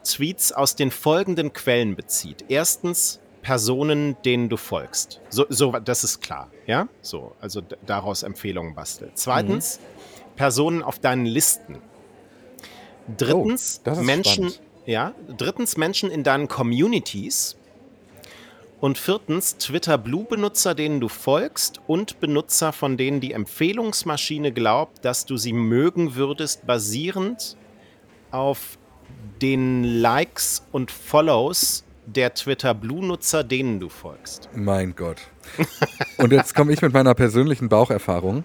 Tweets 0.04 0.52
aus 0.52 0.76
den 0.76 0.92
folgenden 0.92 1.54
Quellen 1.54 1.96
bezieht. 1.96 2.46
Erstens 2.50 3.20
Personen, 3.42 4.16
denen 4.24 4.48
du 4.48 4.58
folgst. 4.58 5.20
So, 5.30 5.48
so 5.50 5.72
das 5.72 6.04
ist 6.04 6.22
klar, 6.22 6.52
ja? 6.68 6.88
So, 7.02 7.34
also 7.42 7.64
daraus 7.88 8.22
Empfehlungen 8.22 8.76
bastelt. 8.76 9.14
Zweitens 9.16 9.80
mhm. 9.80 10.36
Personen 10.36 10.84
auf 10.84 11.00
deinen 11.00 11.26
Listen. 11.26 11.82
Drittens 13.18 13.82
oh, 13.88 13.96
Menschen, 13.96 14.50
spannend. 14.52 14.62
ja. 14.86 15.16
Drittens 15.36 15.78
Menschen 15.78 16.12
in 16.12 16.24
deinen 16.24 16.48
Communities. 16.48 17.58
Und 18.80 19.00
viertens, 19.00 19.58
Twitter 19.58 19.98
Blue-Benutzer, 19.98 20.76
denen 20.76 21.00
du 21.00 21.08
folgst 21.08 21.82
und 21.88 22.20
Benutzer, 22.20 22.72
von 22.72 22.96
denen 22.96 23.20
die 23.20 23.32
Empfehlungsmaschine 23.32 24.52
glaubt, 24.52 25.04
dass 25.04 25.26
du 25.26 25.36
sie 25.36 25.54
mögen 25.54 26.14
würdest, 26.14 26.68
basierend 26.68 27.58
auf 28.30 28.78
den 29.42 29.84
Likes 29.84 30.64
und 30.72 30.92
Follows 30.92 31.86
der 32.06 32.36
Twitter 32.36 32.76
Blue-Nutzer, 32.76 33.44
denen 33.44 33.80
du 33.80 33.90
folgst. 33.90 34.48
Mein 34.54 34.96
Gott. 34.96 35.22
Und 36.18 36.32
jetzt 36.32 36.54
komme 36.54 36.72
ich 36.72 36.82
mit 36.82 36.94
meiner 36.94 37.16
persönlichen 37.16 37.70
Baucherfahrung. 37.70 38.44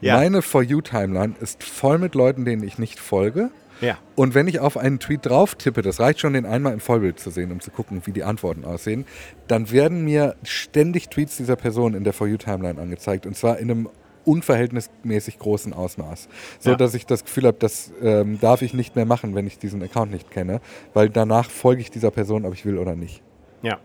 Ja. 0.00 0.16
Meine 0.16 0.40
For 0.40 0.62
You-Timeline 0.62 1.34
ist 1.40 1.62
voll 1.62 1.98
mit 1.98 2.14
Leuten, 2.14 2.46
denen 2.46 2.64
ich 2.64 2.78
nicht 2.78 2.98
folge 2.98 3.50
ja. 3.80 3.98
Und 4.14 4.34
wenn 4.34 4.48
ich 4.48 4.60
auf 4.60 4.76
einen 4.76 4.98
Tweet 4.98 5.26
drauf 5.26 5.54
tippe, 5.54 5.82
das 5.82 6.00
reicht 6.00 6.20
schon, 6.20 6.32
den 6.32 6.46
einmal 6.46 6.72
im 6.72 6.80
Vollbild 6.80 7.20
zu 7.20 7.30
sehen, 7.30 7.52
um 7.52 7.60
zu 7.60 7.70
gucken, 7.70 8.02
wie 8.04 8.12
die 8.12 8.24
Antworten 8.24 8.64
aussehen, 8.64 9.06
dann 9.48 9.70
werden 9.70 10.04
mir 10.04 10.36
ständig 10.42 11.08
Tweets 11.08 11.36
dieser 11.36 11.56
Person 11.56 11.94
in 11.94 12.04
der 12.04 12.12
For 12.12 12.26
You-Timeline 12.26 12.80
angezeigt. 12.80 13.26
Und 13.26 13.36
zwar 13.36 13.58
in 13.58 13.70
einem 13.70 13.88
unverhältnismäßig 14.24 15.38
großen 15.38 15.72
Ausmaß. 15.72 16.28
So 16.58 16.70
ja. 16.70 16.76
dass 16.76 16.94
ich 16.94 17.06
das 17.06 17.24
Gefühl 17.24 17.46
habe, 17.46 17.58
das 17.58 17.92
ähm, 18.02 18.40
darf 18.40 18.62
ich 18.62 18.74
nicht 18.74 18.96
mehr 18.96 19.06
machen, 19.06 19.34
wenn 19.34 19.46
ich 19.46 19.58
diesen 19.58 19.82
Account 19.82 20.10
nicht 20.10 20.30
kenne, 20.30 20.60
weil 20.94 21.08
danach 21.08 21.48
folge 21.48 21.80
ich 21.80 21.90
dieser 21.90 22.10
Person, 22.10 22.44
ob 22.44 22.52
ich 22.52 22.66
will 22.66 22.78
oder 22.78 22.96
nicht. 22.96 23.22
Ja. 23.62 23.78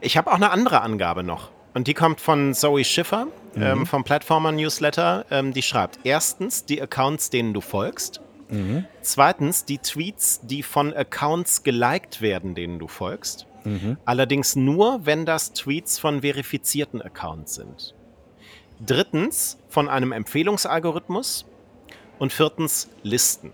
Ich 0.00 0.16
habe 0.16 0.30
auch 0.30 0.36
eine 0.36 0.50
andere 0.50 0.82
Angabe 0.82 1.22
noch. 1.22 1.50
Und 1.74 1.88
die 1.88 1.94
kommt 1.94 2.20
von 2.20 2.54
Zoe 2.54 2.84
Schiffer 2.84 3.26
mhm. 3.54 3.62
ähm, 3.62 3.86
vom 3.86 4.04
Plattformer 4.04 4.52
Newsletter. 4.52 5.26
Ähm, 5.30 5.52
die 5.52 5.62
schreibt: 5.62 5.98
Erstens 6.04 6.64
die 6.64 6.80
Accounts, 6.80 7.28
denen 7.30 7.52
du 7.52 7.60
folgst. 7.60 8.20
Mhm. 8.48 8.84
Zweitens 9.02 9.64
die 9.64 9.78
Tweets, 9.78 10.40
die 10.42 10.62
von 10.62 10.94
Accounts 10.94 11.62
geliked 11.62 12.20
werden, 12.20 12.54
denen 12.54 12.78
du 12.78 12.88
folgst. 12.88 13.46
Mhm. 13.64 13.96
Allerdings 14.04 14.56
nur, 14.56 15.04
wenn 15.04 15.26
das 15.26 15.52
Tweets 15.52 15.98
von 15.98 16.20
verifizierten 16.20 17.02
Accounts 17.02 17.54
sind. 17.54 17.94
Drittens 18.84 19.58
von 19.68 19.88
einem 19.88 20.12
Empfehlungsalgorithmus. 20.12 21.46
Und 22.18 22.32
viertens 22.32 22.88
Listen. 23.02 23.52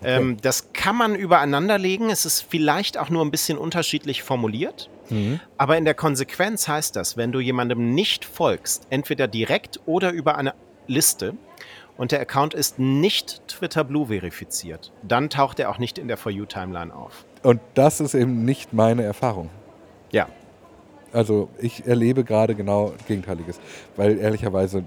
Okay. 0.00 0.16
Ähm, 0.16 0.36
das 0.40 0.72
kann 0.72 0.96
man 0.96 1.14
übereinander 1.14 1.78
legen. 1.78 2.08
Es 2.08 2.24
ist 2.24 2.40
vielleicht 2.40 2.96
auch 2.96 3.10
nur 3.10 3.22
ein 3.22 3.30
bisschen 3.30 3.58
unterschiedlich 3.58 4.22
formuliert. 4.22 4.88
Mhm. 5.10 5.40
Aber 5.58 5.76
in 5.76 5.84
der 5.84 5.94
Konsequenz 5.94 6.68
heißt 6.68 6.96
das, 6.96 7.16
wenn 7.16 7.32
du 7.32 7.40
jemandem 7.40 7.94
nicht 7.94 8.24
folgst, 8.24 8.86
entweder 8.90 9.28
direkt 9.28 9.80
oder 9.86 10.10
über 10.10 10.36
eine 10.36 10.54
Liste, 10.86 11.34
und 11.96 12.12
der 12.12 12.20
Account 12.20 12.54
ist 12.54 12.78
nicht 12.78 13.46
Twitter 13.48 13.84
Blue 13.84 14.06
verifiziert, 14.06 14.92
dann 15.02 15.30
taucht 15.30 15.58
er 15.58 15.70
auch 15.70 15.78
nicht 15.78 15.98
in 15.98 16.08
der 16.08 16.16
For 16.16 16.30
You 16.32 16.46
Timeline 16.46 16.94
auf. 16.94 17.24
Und 17.42 17.60
das 17.74 18.00
ist 18.00 18.14
eben 18.14 18.44
nicht 18.44 18.72
meine 18.72 19.02
Erfahrung. 19.02 19.50
Ja. 20.12 20.28
Also 21.12 21.48
ich 21.58 21.86
erlebe 21.86 22.24
gerade 22.24 22.54
genau 22.54 22.92
Gegenteiliges, 23.06 23.58
weil 23.96 24.18
ehrlicherweise 24.18 24.84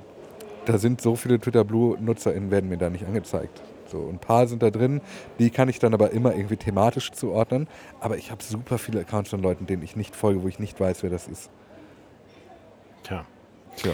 da 0.66 0.78
sind 0.78 1.02
so 1.02 1.16
viele 1.16 1.40
Twitter 1.40 1.64
Blue 1.64 1.98
NutzerInnen 2.00 2.52
werden 2.52 2.70
mir 2.70 2.78
da 2.78 2.90
nicht 2.90 3.06
angezeigt. 3.06 3.62
So, 3.88 4.08
ein 4.08 4.20
paar 4.20 4.48
sind 4.48 4.62
da 4.62 4.70
drin, 4.70 5.02
die 5.40 5.50
kann 5.50 5.68
ich 5.68 5.80
dann 5.80 5.96
aber 5.96 6.12
immer 6.12 6.36
irgendwie 6.36 6.58
thematisch 6.58 7.12
zuordnen. 7.12 7.68
Aber 8.00 8.18
ich 8.18 8.30
habe 8.30 8.44
super 8.44 8.78
viele 8.78 9.00
Accounts 9.00 9.32
von 9.32 9.42
Leuten, 9.42 9.66
denen 9.66 9.82
ich 9.82 9.96
nicht 9.96 10.16
folge, 10.16 10.44
wo 10.44 10.48
ich 10.48 10.60
nicht 10.60 10.80
weiß, 10.80 11.02
wer 11.02 11.10
das 11.10 11.28
ist. 11.28 11.50
Tja. 13.04 13.26
Tja. 13.78 13.94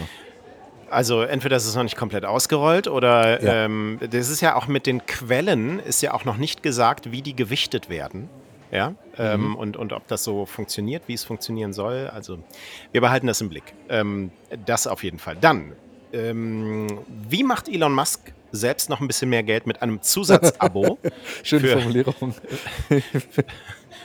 Also 0.90 1.22
entweder 1.22 1.56
ist 1.56 1.66
es 1.66 1.74
noch 1.74 1.82
nicht 1.82 1.96
komplett 1.96 2.24
ausgerollt 2.24 2.88
oder 2.88 3.42
ja. 3.42 3.64
ähm, 3.64 3.98
das 4.00 4.28
ist 4.28 4.40
ja 4.40 4.54
auch 4.54 4.66
mit 4.66 4.86
den 4.86 5.04
Quellen 5.06 5.80
ist 5.80 6.02
ja 6.02 6.14
auch 6.14 6.24
noch 6.24 6.36
nicht 6.36 6.62
gesagt, 6.62 7.10
wie 7.10 7.22
die 7.22 7.34
gewichtet 7.34 7.88
werden. 7.88 8.28
Ja, 8.72 8.94
ähm, 9.16 9.50
mhm. 9.50 9.56
und, 9.56 9.76
und 9.76 9.92
ob 9.92 10.08
das 10.08 10.24
so 10.24 10.44
funktioniert, 10.44 11.04
wie 11.06 11.14
es 11.14 11.22
funktionieren 11.22 11.72
soll. 11.72 12.10
Also 12.12 12.38
wir 12.90 13.00
behalten 13.00 13.28
das 13.28 13.40
im 13.40 13.48
Blick. 13.48 13.74
Ähm, 13.88 14.32
das 14.66 14.88
auf 14.88 15.04
jeden 15.04 15.20
Fall. 15.20 15.36
Dann, 15.40 15.72
ähm, 16.12 17.00
wie 17.28 17.44
macht 17.44 17.68
Elon 17.68 17.94
Musk 17.94 18.32
selbst 18.50 18.90
noch 18.90 19.00
ein 19.00 19.06
bisschen 19.06 19.30
mehr 19.30 19.44
Geld 19.44 19.66
mit 19.66 19.82
einem 19.82 20.02
Zusatzabo? 20.02 20.98
Schöne 21.44 21.68
für, 21.68 21.72
Formulierung. 21.78 22.34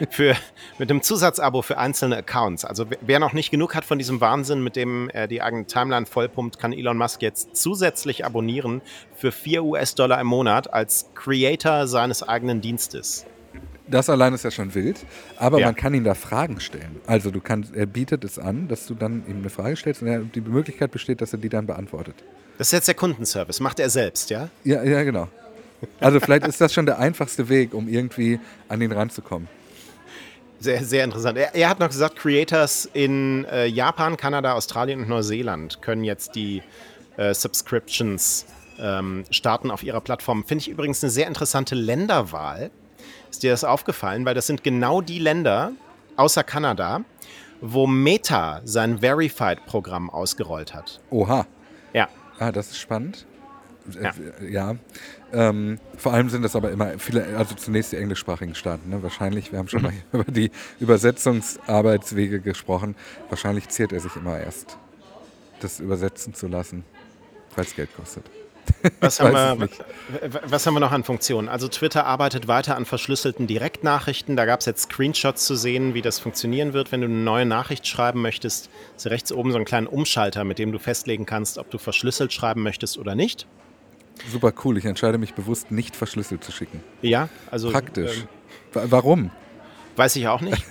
für, 0.09 0.35
mit 0.77 0.89
einem 0.89 1.01
Zusatzabo 1.01 1.61
für 1.61 1.77
einzelne 1.77 2.17
Accounts. 2.17 2.65
Also 2.65 2.85
wer 3.01 3.19
noch 3.19 3.33
nicht 3.33 3.51
genug 3.51 3.75
hat 3.75 3.85
von 3.85 3.97
diesem 3.97 4.21
Wahnsinn, 4.21 4.63
mit 4.63 4.75
dem 4.75 5.09
er 5.09 5.27
die 5.27 5.41
eigene 5.41 5.65
Timeline 5.65 6.05
vollpumpt, 6.05 6.59
kann 6.59 6.73
Elon 6.73 6.97
Musk 6.97 7.21
jetzt 7.21 7.55
zusätzlich 7.55 8.25
abonnieren 8.25 8.81
für 9.15 9.31
4 9.31 9.63
US-Dollar 9.63 10.19
im 10.19 10.27
Monat 10.27 10.73
als 10.73 11.09
Creator 11.15 11.87
seines 11.87 12.23
eigenen 12.23 12.61
Dienstes. 12.61 13.25
Das 13.87 14.09
allein 14.09 14.33
ist 14.33 14.43
ja 14.43 14.51
schon 14.51 14.73
wild, 14.73 15.05
aber 15.37 15.59
ja. 15.59 15.65
man 15.65 15.75
kann 15.75 15.93
ihm 15.93 16.05
da 16.05 16.13
Fragen 16.13 16.61
stellen. 16.61 17.01
Also 17.07 17.29
du 17.29 17.41
kannst, 17.41 17.75
er 17.75 17.85
bietet 17.85 18.23
es 18.23 18.39
an, 18.39 18.69
dass 18.69 18.87
du 18.87 18.95
dann 18.95 19.23
ihm 19.27 19.39
eine 19.39 19.49
Frage 19.49 19.75
stellst 19.75 20.01
und 20.01 20.07
er, 20.07 20.19
die 20.19 20.39
Möglichkeit 20.39 20.91
besteht, 20.91 21.19
dass 21.19 21.33
er 21.33 21.39
die 21.39 21.49
dann 21.49 21.67
beantwortet. 21.67 22.15
Das 22.57 22.67
ist 22.67 22.71
jetzt 22.71 22.87
der 22.87 22.95
Kundenservice, 22.95 23.59
macht 23.59 23.79
er 23.79 23.89
selbst, 23.89 24.29
ja? 24.29 24.49
Ja, 24.63 24.83
ja, 24.83 25.03
genau. 25.03 25.27
Also 25.99 26.19
vielleicht 26.19 26.47
ist 26.47 26.61
das 26.61 26.73
schon 26.73 26.85
der 26.85 26.99
einfachste 26.99 27.49
Weg, 27.49 27.73
um 27.73 27.89
irgendwie 27.89 28.39
an 28.69 28.81
ihn 28.81 28.91
ranzukommen. 28.91 29.47
Sehr, 30.61 30.83
sehr 30.83 31.03
interessant. 31.03 31.39
Er, 31.39 31.55
er, 31.55 31.69
hat 31.69 31.79
noch 31.79 31.89
gesagt, 31.89 32.17
Creators 32.17 32.87
in 32.93 33.45
äh, 33.45 33.65
Japan, 33.65 34.15
Kanada, 34.15 34.53
Australien 34.53 35.01
und 35.01 35.09
Neuseeland 35.09 35.81
können 35.81 36.03
jetzt 36.03 36.35
die 36.35 36.61
äh, 37.17 37.33
Subscriptions 37.33 38.45
ähm, 38.79 39.23
starten 39.31 39.71
auf 39.71 39.81
ihrer 39.81 40.01
Plattform. 40.01 40.45
Finde 40.45 40.61
ich 40.61 40.69
übrigens 40.69 41.03
eine 41.03 41.09
sehr 41.09 41.25
interessante 41.27 41.73
Länderwahl. 41.73 42.69
Ist 43.31 43.41
dir 43.41 43.49
das 43.49 43.63
aufgefallen? 43.63 44.23
Weil 44.23 44.35
das 44.35 44.45
sind 44.45 44.63
genau 44.63 45.01
die 45.01 45.17
Länder, 45.17 45.71
außer 46.15 46.43
Kanada, 46.43 47.01
wo 47.59 47.87
Meta 47.87 48.61
sein 48.63 48.99
Verified-Programm 48.99 50.11
ausgerollt 50.11 50.75
hat. 50.75 50.99
Oha. 51.09 51.47
Ja. 51.91 52.07
Ah, 52.37 52.51
das 52.51 52.69
ist 52.69 52.77
spannend. 52.77 53.25
Ja. 53.99 54.13
ja. 54.47 54.75
Ähm, 55.33 55.79
vor 55.97 56.13
allem 56.13 56.29
sind 56.29 56.43
das 56.43 56.55
aber 56.55 56.71
immer 56.71 56.97
viele, 56.97 57.37
also 57.37 57.55
zunächst 57.55 57.91
die 57.91 57.97
englischsprachigen 57.97 58.55
Staaten. 58.55 58.89
Ne? 58.89 59.01
Wahrscheinlich, 59.03 59.51
wir 59.51 59.59
haben 59.59 59.67
schon 59.67 59.81
mal 59.81 59.93
über 60.11 60.25
die 60.25 60.51
Übersetzungsarbeitswege 60.79 62.41
gesprochen. 62.41 62.95
Wahrscheinlich 63.29 63.69
ziert 63.69 63.93
er 63.93 63.99
sich 63.99 64.15
immer 64.15 64.39
erst, 64.39 64.77
das 65.61 65.79
übersetzen 65.79 66.33
zu 66.33 66.47
lassen, 66.47 66.83
weil 67.55 67.65
es 67.65 67.75
Geld 67.75 67.95
kostet. 67.95 68.25
Was 68.99 69.19
haben, 69.19 69.59
wir, 69.59 69.69
was 70.43 70.65
haben 70.65 70.75
wir 70.75 70.79
noch 70.79 70.91
an 70.91 71.03
Funktionen? 71.03 71.49
Also 71.49 71.67
Twitter 71.67 72.05
arbeitet 72.05 72.47
weiter 72.47 72.75
an 72.75 72.85
verschlüsselten 72.85 73.47
Direktnachrichten. 73.47 74.35
Da 74.35 74.45
gab 74.45 74.59
es 74.59 74.67
jetzt 74.67 74.83
Screenshots 74.83 75.45
zu 75.45 75.55
sehen, 75.55 75.93
wie 75.95 76.01
das 76.01 76.19
funktionieren 76.19 76.73
wird, 76.73 76.91
wenn 76.91 77.01
du 77.01 77.07
eine 77.07 77.15
neue 77.15 77.45
Nachricht 77.45 77.87
schreiben 77.87 78.21
möchtest. 78.21 78.69
Ist 78.95 79.07
rechts 79.07 79.31
oben 79.31 79.51
so 79.51 79.57
einen 79.57 79.65
kleinen 79.65 79.87
Umschalter, 79.87 80.43
mit 80.43 80.59
dem 80.59 80.71
du 80.71 80.79
festlegen 80.79 81.25
kannst, 81.25 81.57
ob 81.57 81.71
du 81.71 81.79
verschlüsselt 81.79 82.33
schreiben 82.33 82.61
möchtest 82.61 82.97
oder 82.99 83.15
nicht. 83.15 83.47
Super 84.29 84.53
cool. 84.63 84.77
Ich 84.77 84.85
entscheide 84.85 85.17
mich 85.17 85.33
bewusst, 85.33 85.71
nicht 85.71 85.95
verschlüsselt 85.95 86.43
zu 86.43 86.51
schicken. 86.51 86.83
Ja, 87.01 87.29
also. 87.49 87.71
Praktisch. 87.71 88.25
Ähm, 88.75 88.91
Warum? 88.91 89.31
Weiß 89.95 90.15
ich 90.15 90.27
auch 90.27 90.41
nicht. 90.41 90.63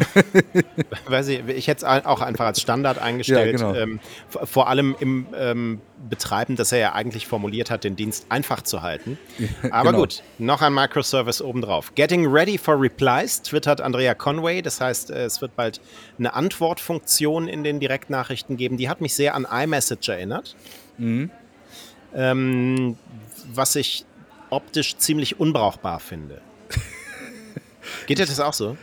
Weiß 1.07 1.28
ich, 1.28 1.46
ich 1.46 1.68
hätte 1.68 1.84
es 1.86 2.07
auch 2.07 2.20
einfach 2.20 2.46
als 2.46 2.61
Standard 2.61 2.98
eingestellt. 2.98 3.61
Ja, 3.61 3.72
genau. 3.72 3.78
ähm, 3.78 4.01
vor 4.28 4.68
allem 4.68 4.96
im 4.98 5.26
ähm, 5.36 5.80
Betreiben, 6.09 6.57
dass 6.57 6.72
er 6.72 6.78
ja 6.78 6.92
eigentlich 6.94 7.26
formuliert 7.26 7.70
hat, 7.70 7.84
den 7.84 7.96
Dienst 7.96 8.26
einfach 8.30 8.62
zu 8.62 8.82
halten. 8.82 9.18
Aber 9.70 9.90
genau. 9.90 10.03
gut, 10.03 10.22
noch 10.38 10.62
ein 10.62 10.72
Microservice 10.72 11.42
obendrauf. 11.42 11.94
Getting 11.94 12.26
ready 12.26 12.57
for 12.57 12.80
replies, 12.80 13.42
twittert 13.42 13.80
Andrea 13.80 14.14
Conway. 14.14 14.62
Das 14.62 14.80
heißt, 14.80 15.11
äh, 15.11 15.24
es 15.24 15.42
wird 15.42 15.55
bald 15.55 15.80
eine 16.18 16.32
Antwortfunktion 16.32 17.46
in 17.46 17.62
den 17.62 17.78
Direktnachrichten 17.78 18.57
geben. 18.57 18.78
Die 18.78 18.88
hat 18.88 19.03
mich 19.03 19.14
sehr 19.14 19.34
an 19.34 19.46
iMessage 19.51 20.09
erinnert. 20.09 20.57
Mhm. 20.96 21.30
Ähm, 22.14 22.96
was 23.57 23.76
ich 23.76 24.05
optisch 24.51 24.96
ziemlich 24.96 25.40
unbrauchbar 25.40 26.01
finde. 26.01 26.40
Geht 28.07 28.18
dir 28.18 28.26
das 28.26 28.40
auch 28.40 28.53
so? 28.53 28.76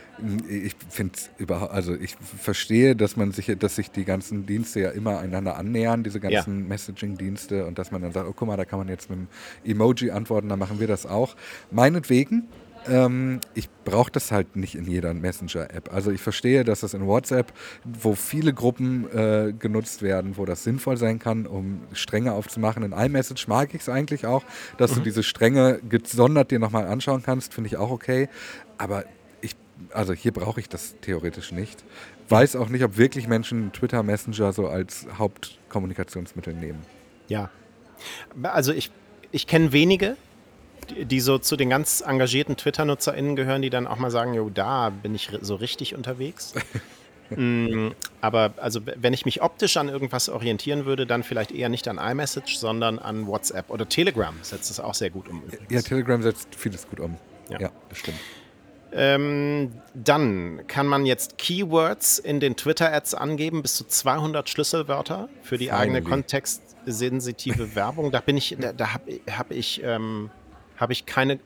Ich 0.48 0.74
finde 0.88 1.18
überhaupt, 1.38 1.72
also 1.72 1.94
ich 1.94 2.16
verstehe, 2.16 2.96
dass 2.96 3.16
man 3.16 3.32
sich, 3.32 3.54
dass 3.58 3.76
sich 3.76 3.90
die 3.90 4.04
ganzen 4.04 4.46
Dienste 4.46 4.80
ja 4.80 4.90
immer 4.90 5.18
einander 5.18 5.56
annähern, 5.56 6.02
diese 6.02 6.20
ganzen 6.20 6.62
ja. 6.62 6.68
Messaging-Dienste, 6.68 7.66
und 7.66 7.78
dass 7.78 7.90
man 7.90 8.02
dann 8.02 8.12
sagt, 8.12 8.28
oh 8.28 8.32
guck 8.34 8.48
mal, 8.48 8.56
da 8.56 8.64
kann 8.64 8.78
man 8.78 8.88
jetzt 8.88 9.10
mit 9.10 9.18
einem 9.18 9.28
Emoji 9.64 10.10
antworten, 10.10 10.48
dann 10.48 10.58
machen 10.58 10.80
wir 10.80 10.88
das 10.88 11.06
auch. 11.06 11.36
Meinetwegen, 11.70 12.48
ähm, 12.88 13.40
ich 13.54 13.68
brauche 13.84 14.10
das 14.10 14.32
halt 14.32 14.56
nicht 14.56 14.74
in 14.74 14.84
jeder 14.84 15.14
Messenger-App. 15.14 15.92
Also 15.92 16.10
ich 16.10 16.20
verstehe, 16.20 16.64
dass 16.64 16.80
das 16.80 16.94
in 16.94 17.06
WhatsApp, 17.06 17.52
wo 17.84 18.14
viele 18.14 18.52
Gruppen 18.52 19.10
äh, 19.10 19.52
genutzt 19.52 20.02
werden, 20.02 20.36
wo 20.36 20.44
das 20.44 20.64
sinnvoll 20.64 20.96
sein 20.96 21.18
kann, 21.18 21.46
um 21.46 21.80
Stränge 21.92 22.32
aufzumachen. 22.32 22.82
In 22.82 22.92
iMessage 22.92 23.48
mag 23.48 23.74
ich 23.74 23.82
es 23.82 23.88
eigentlich 23.88 24.26
auch, 24.26 24.42
dass 24.76 24.92
mhm. 24.92 24.96
du 24.96 25.00
diese 25.02 25.22
Stränge 25.22 25.80
gesondert 25.88 26.50
dir 26.50 26.58
nochmal 26.58 26.86
anschauen 26.86 27.22
kannst, 27.22 27.54
finde 27.54 27.68
ich 27.68 27.76
auch 27.76 27.90
okay. 27.90 28.28
Aber 28.76 29.04
ich, 29.40 29.56
also 29.92 30.12
hier 30.12 30.32
brauche 30.32 30.60
ich 30.60 30.68
das 30.68 30.96
theoretisch 31.00 31.52
nicht. 31.52 31.84
Weiß 32.28 32.56
auch 32.56 32.68
nicht, 32.68 32.84
ob 32.84 32.98
wirklich 32.98 33.26
Menschen 33.26 33.72
Twitter 33.72 34.02
Messenger 34.02 34.52
so 34.52 34.68
als 34.68 35.06
Hauptkommunikationsmittel 35.16 36.54
nehmen. 36.54 36.82
Ja. 37.28 37.50
Also 38.42 38.72
ich, 38.72 38.90
ich 39.30 39.46
kenne 39.46 39.72
wenige, 39.72 40.16
die 40.92 41.20
so 41.20 41.38
zu 41.38 41.56
den 41.56 41.70
ganz 41.70 42.00
engagierten 42.00 42.56
Twitter-NutzerInnen 42.56 43.36
gehören, 43.36 43.62
die 43.62 43.70
dann 43.70 43.86
auch 43.86 43.96
mal 43.96 44.10
sagen, 44.10 44.34
jo, 44.34 44.50
da 44.50 44.90
bin 44.90 45.14
ich 45.14 45.30
so 45.40 45.54
richtig 45.54 45.94
unterwegs. 45.94 46.54
mm, 47.30 47.88
aber 48.20 48.54
also 48.56 48.80
wenn 48.84 49.12
ich 49.12 49.24
mich 49.24 49.42
optisch 49.42 49.76
an 49.76 49.88
irgendwas 49.88 50.28
orientieren 50.28 50.84
würde, 50.84 51.06
dann 51.06 51.22
vielleicht 51.22 51.52
eher 51.52 51.68
nicht 51.68 51.88
an 51.88 51.98
iMessage, 51.98 52.56
sondern 52.56 52.98
an 52.98 53.26
WhatsApp 53.26 53.70
oder 53.70 53.88
Telegram 53.88 54.34
setzt 54.42 54.70
es 54.70 54.80
auch 54.80 54.94
sehr 54.94 55.10
gut 55.10 55.28
um. 55.28 55.42
Übrigens. 55.42 55.70
Ja, 55.70 55.82
Telegram 55.82 56.22
setzt 56.22 56.54
vieles 56.54 56.88
gut 56.88 57.00
um. 57.00 57.16
Ja, 57.50 57.60
ja 57.60 57.70
das 57.88 57.98
stimmt. 57.98 58.18
Ähm, 58.90 59.72
dann 59.92 60.66
kann 60.66 60.86
man 60.86 61.04
jetzt 61.04 61.36
Keywords 61.36 62.18
in 62.18 62.40
den 62.40 62.56
Twitter-Ads 62.56 63.14
angeben, 63.14 63.60
bis 63.60 63.76
zu 63.76 63.84
200 63.84 64.48
Schlüsselwörter 64.48 65.28
für 65.42 65.58
die 65.58 65.66
Finally. 65.66 65.82
eigene 65.82 66.02
kontextsensitive 66.02 67.74
Werbung. 67.74 68.10
Da 68.10 68.20
bin 68.20 68.38
ich, 68.38 68.56
da, 68.58 68.72
da 68.72 68.94
habe 68.94 69.20
hab 69.30 69.50
ich 69.50 69.82
ähm, 69.84 70.30
habe 70.78 70.92
ich 70.92 71.06
keine 71.06 71.38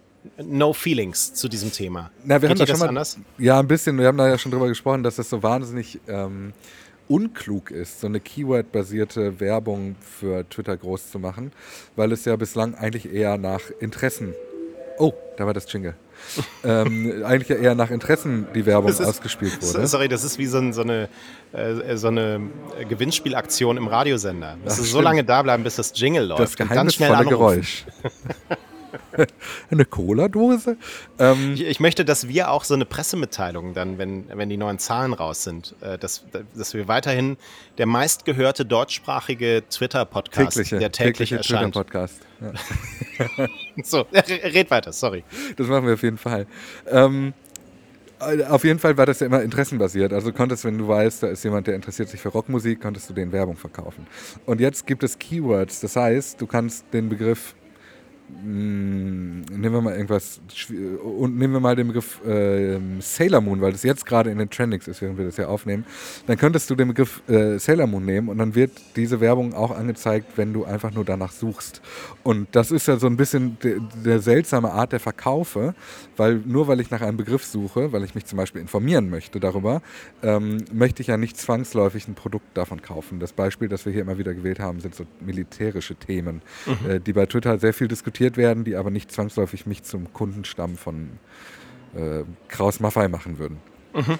No 0.42 0.72
Feelings 0.72 1.34
zu 1.34 1.48
diesem 1.48 1.72
Thema. 1.72 2.10
Na, 2.24 2.40
wir 2.40 2.48
Geht 2.48 2.60
haben 2.60 2.66
da 2.66 2.66
schon 2.66 2.78
mal, 2.78 2.88
anders? 2.88 3.18
Ja, 3.38 3.58
ein 3.58 3.66
bisschen. 3.66 3.98
Wir 3.98 4.06
haben 4.06 4.18
da 4.18 4.28
ja 4.28 4.38
schon 4.38 4.52
drüber 4.52 4.68
gesprochen, 4.68 5.02
dass 5.02 5.16
das 5.16 5.28
so 5.28 5.42
wahnsinnig 5.42 5.98
ähm, 6.06 6.52
unklug 7.08 7.70
ist, 7.70 8.00
so 8.00 8.06
eine 8.06 8.20
Keyword-basierte 8.20 9.40
Werbung 9.40 9.96
für 10.00 10.48
Twitter 10.48 10.76
groß 10.76 11.10
zu 11.10 11.18
machen, 11.18 11.52
weil 11.96 12.12
es 12.12 12.24
ja 12.24 12.36
bislang 12.36 12.74
eigentlich 12.74 13.12
eher 13.12 13.36
nach 13.36 13.62
Interessen. 13.80 14.34
Oh, 14.98 15.12
da 15.36 15.46
war 15.46 15.54
das 15.54 15.70
Jingle. 15.72 15.94
ähm, 16.64 17.24
eigentlich 17.24 17.48
ja 17.48 17.56
eher 17.56 17.74
nach 17.74 17.90
Interessen 17.90 18.46
die 18.54 18.64
Werbung 18.64 18.90
ist, 18.90 19.00
ausgespielt 19.00 19.60
wurde. 19.60 19.88
Sorry, 19.88 20.06
das 20.06 20.22
ist 20.22 20.38
wie 20.38 20.46
so, 20.46 20.58
ein, 20.58 20.72
so 20.72 20.82
eine, 20.82 21.08
äh, 21.52 21.96
so 21.96 22.06
eine 22.08 22.40
Gewinnspielaktion 22.88 23.76
im 23.76 23.88
Radiosender. 23.88 24.56
Musst 24.62 24.78
du 24.78 24.84
so 24.84 25.00
lange 25.00 25.24
da 25.24 25.42
bleiben, 25.42 25.64
bis 25.64 25.76
das 25.76 25.92
Jingle 25.96 26.26
läuft. 26.26 26.42
Das 26.42 26.56
geheimnisvolle 26.56 27.24
Geräusch. 27.24 27.84
eine 29.70 29.84
Cola-Dose. 29.84 30.76
Ähm, 31.18 31.54
ich, 31.54 31.62
ich, 31.62 31.80
möchte, 31.80 32.04
dass 32.04 32.28
wir 32.28 32.50
auch 32.50 32.64
so 32.64 32.74
eine 32.74 32.84
Pressemitteilung 32.84 33.74
dann, 33.74 33.98
wenn, 33.98 34.26
wenn 34.28 34.48
die 34.48 34.56
neuen 34.56 34.78
Zahlen 34.78 35.12
raus 35.12 35.44
sind, 35.44 35.74
äh, 35.80 35.98
dass, 35.98 36.24
dass 36.54 36.74
wir 36.74 36.88
weiterhin 36.88 37.36
der 37.78 37.86
meistgehörte 37.86 38.64
deutschsprachige 38.64 39.62
Twitter-Podcast, 39.68 40.56
der 40.72 40.92
täglich 40.92 40.92
tägliche 40.92 41.36
erscheint. 41.36 41.74
Twitter-Podcast. 41.74 42.20
Ja. 42.40 43.48
so, 43.84 44.06
red 44.12 44.70
weiter, 44.70 44.92
sorry. 44.92 45.24
Das 45.56 45.66
machen 45.68 45.86
wir 45.86 45.94
auf 45.94 46.02
jeden 46.02 46.18
Fall. 46.18 46.46
Ähm, 46.88 47.34
auf 48.48 48.64
jeden 48.64 48.78
Fall 48.78 48.96
war 48.96 49.06
das 49.06 49.20
ja 49.20 49.26
immer 49.26 49.42
interessenbasiert. 49.42 50.12
Also 50.12 50.32
konntest, 50.32 50.64
wenn 50.64 50.78
du 50.78 50.86
weißt, 50.86 51.22
da 51.22 51.26
ist 51.28 51.42
jemand, 51.42 51.66
der 51.66 51.74
interessiert 51.74 52.08
sich 52.08 52.20
für 52.20 52.28
Rockmusik, 52.28 52.80
konntest 52.80 53.10
du 53.10 53.14
den 53.14 53.32
Werbung 53.32 53.56
verkaufen. 53.56 54.06
Und 54.46 54.60
jetzt 54.60 54.86
gibt 54.86 55.02
es 55.02 55.18
Keywords. 55.18 55.80
Das 55.80 55.96
heißt, 55.96 56.40
du 56.40 56.46
kannst 56.46 56.84
den 56.92 57.08
Begriff 57.08 57.54
hm, 58.42 59.42
nehmen 59.42 59.74
wir 59.74 59.80
mal 59.80 59.94
irgendwas 59.94 60.40
und 61.02 61.36
nehmen 61.36 61.52
wir 61.52 61.60
mal 61.60 61.76
den 61.76 61.88
Begriff 61.88 62.24
äh, 62.24 62.78
Sailor 63.00 63.40
Moon, 63.40 63.60
weil 63.60 63.72
das 63.72 63.82
jetzt 63.82 64.06
gerade 64.06 64.30
in 64.30 64.38
den 64.38 64.50
Trendings 64.50 64.88
ist, 64.88 65.02
während 65.02 65.18
wir 65.18 65.24
das 65.24 65.36
hier 65.36 65.48
aufnehmen. 65.48 65.84
Dann 66.26 66.36
könntest 66.36 66.70
du 66.70 66.74
den 66.74 66.88
Begriff 66.88 67.22
äh, 67.28 67.58
Sailor 67.58 67.86
Moon 67.86 68.04
nehmen 68.04 68.28
und 68.28 68.38
dann 68.38 68.54
wird 68.54 68.72
diese 68.96 69.20
Werbung 69.20 69.54
auch 69.54 69.70
angezeigt, 69.70 70.32
wenn 70.36 70.52
du 70.52 70.64
einfach 70.64 70.92
nur 70.92 71.04
danach 71.04 71.32
suchst. 71.32 71.82
Und 72.22 72.48
das 72.52 72.70
ist 72.70 72.88
ja 72.88 72.96
so 72.96 73.06
ein 73.06 73.16
bisschen 73.16 73.58
der, 73.62 73.76
der 74.04 74.18
seltsame 74.20 74.72
Art 74.72 74.92
der 74.92 75.00
Verkaufe, 75.00 75.74
weil 76.16 76.36
nur 76.44 76.68
weil 76.68 76.80
ich 76.80 76.90
nach 76.90 77.02
einem 77.02 77.16
Begriff 77.16 77.44
suche, 77.44 77.92
weil 77.92 78.02
ich 78.04 78.14
mich 78.14 78.26
zum 78.26 78.38
Beispiel 78.38 78.60
informieren 78.60 79.10
möchte 79.10 79.40
darüber, 79.40 79.82
ähm, 80.22 80.58
möchte 80.72 81.02
ich 81.02 81.08
ja 81.08 81.16
nicht 81.16 81.36
zwangsläufig 81.36 82.08
ein 82.08 82.14
Produkt 82.14 82.56
davon 82.56 82.82
kaufen. 82.82 83.20
Das 83.20 83.32
Beispiel, 83.32 83.68
das 83.68 83.84
wir 83.84 83.92
hier 83.92 84.02
immer 84.02 84.18
wieder 84.18 84.34
gewählt 84.34 84.58
haben, 84.58 84.80
sind 84.80 84.94
so 84.94 85.04
militärische 85.20 85.94
Themen, 85.94 86.42
mhm. 86.66 86.90
äh, 86.90 87.00
die 87.00 87.12
bei 87.12 87.26
Twitter 87.26 87.58
sehr 87.58 87.74
viel 87.74 87.88
diskutiert 87.88 88.21
diskutiert 88.22 88.36
werden, 88.36 88.64
die 88.64 88.76
aber 88.76 88.90
nicht 88.90 89.10
zwangsläufig 89.10 89.66
mich 89.66 89.82
zum 89.82 90.12
Kundenstamm 90.12 90.76
von 90.76 91.10
äh, 91.94 92.24
Kraus 92.48 92.80
Maffei 92.80 93.08
machen 93.08 93.38
würden. 93.38 93.58
Mhm. 93.94 94.18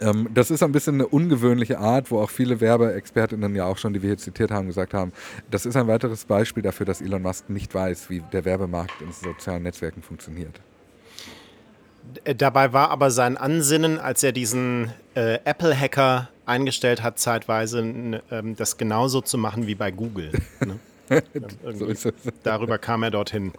Ähm, 0.00 0.28
das 0.32 0.50
ist 0.50 0.62
ein 0.62 0.72
bisschen 0.72 0.94
eine 0.94 1.06
ungewöhnliche 1.06 1.78
Art, 1.78 2.10
wo 2.10 2.20
auch 2.20 2.30
viele 2.30 2.60
Werbeexpertinnen 2.60 3.54
ja 3.54 3.66
auch 3.66 3.76
schon, 3.76 3.92
die 3.92 4.02
wir 4.02 4.10
hier 4.10 4.18
zitiert 4.18 4.50
haben, 4.50 4.66
gesagt 4.66 4.94
haben, 4.94 5.12
das 5.50 5.66
ist 5.66 5.76
ein 5.76 5.86
weiteres 5.86 6.24
Beispiel 6.24 6.62
dafür, 6.62 6.86
dass 6.86 7.00
Elon 7.00 7.22
Musk 7.22 7.50
nicht 7.50 7.74
weiß, 7.74 8.08
wie 8.08 8.22
der 8.32 8.44
Werbemarkt 8.44 9.02
in 9.02 9.12
sozialen 9.12 9.64
Netzwerken 9.64 10.02
funktioniert. 10.02 10.60
Äh, 12.24 12.34
dabei 12.34 12.72
war 12.72 12.90
aber 12.90 13.10
sein 13.10 13.36
Ansinnen, 13.36 13.98
als 13.98 14.22
er 14.22 14.32
diesen 14.32 14.92
äh, 15.14 15.38
Apple-Hacker 15.44 16.30
eingestellt 16.46 17.02
hat, 17.02 17.18
zeitweise 17.18 17.80
äh, 18.30 18.42
das 18.56 18.76
genauso 18.76 19.20
zu 19.20 19.38
machen 19.38 19.66
wie 19.66 19.74
bei 19.74 19.90
Google. 19.90 20.32
Ne? 20.64 20.78
so 21.74 21.86
ist 21.86 22.06
es. 22.06 22.14
Darüber 22.42 22.78
kam 22.78 23.02
er 23.02 23.10
dorthin. 23.10 23.52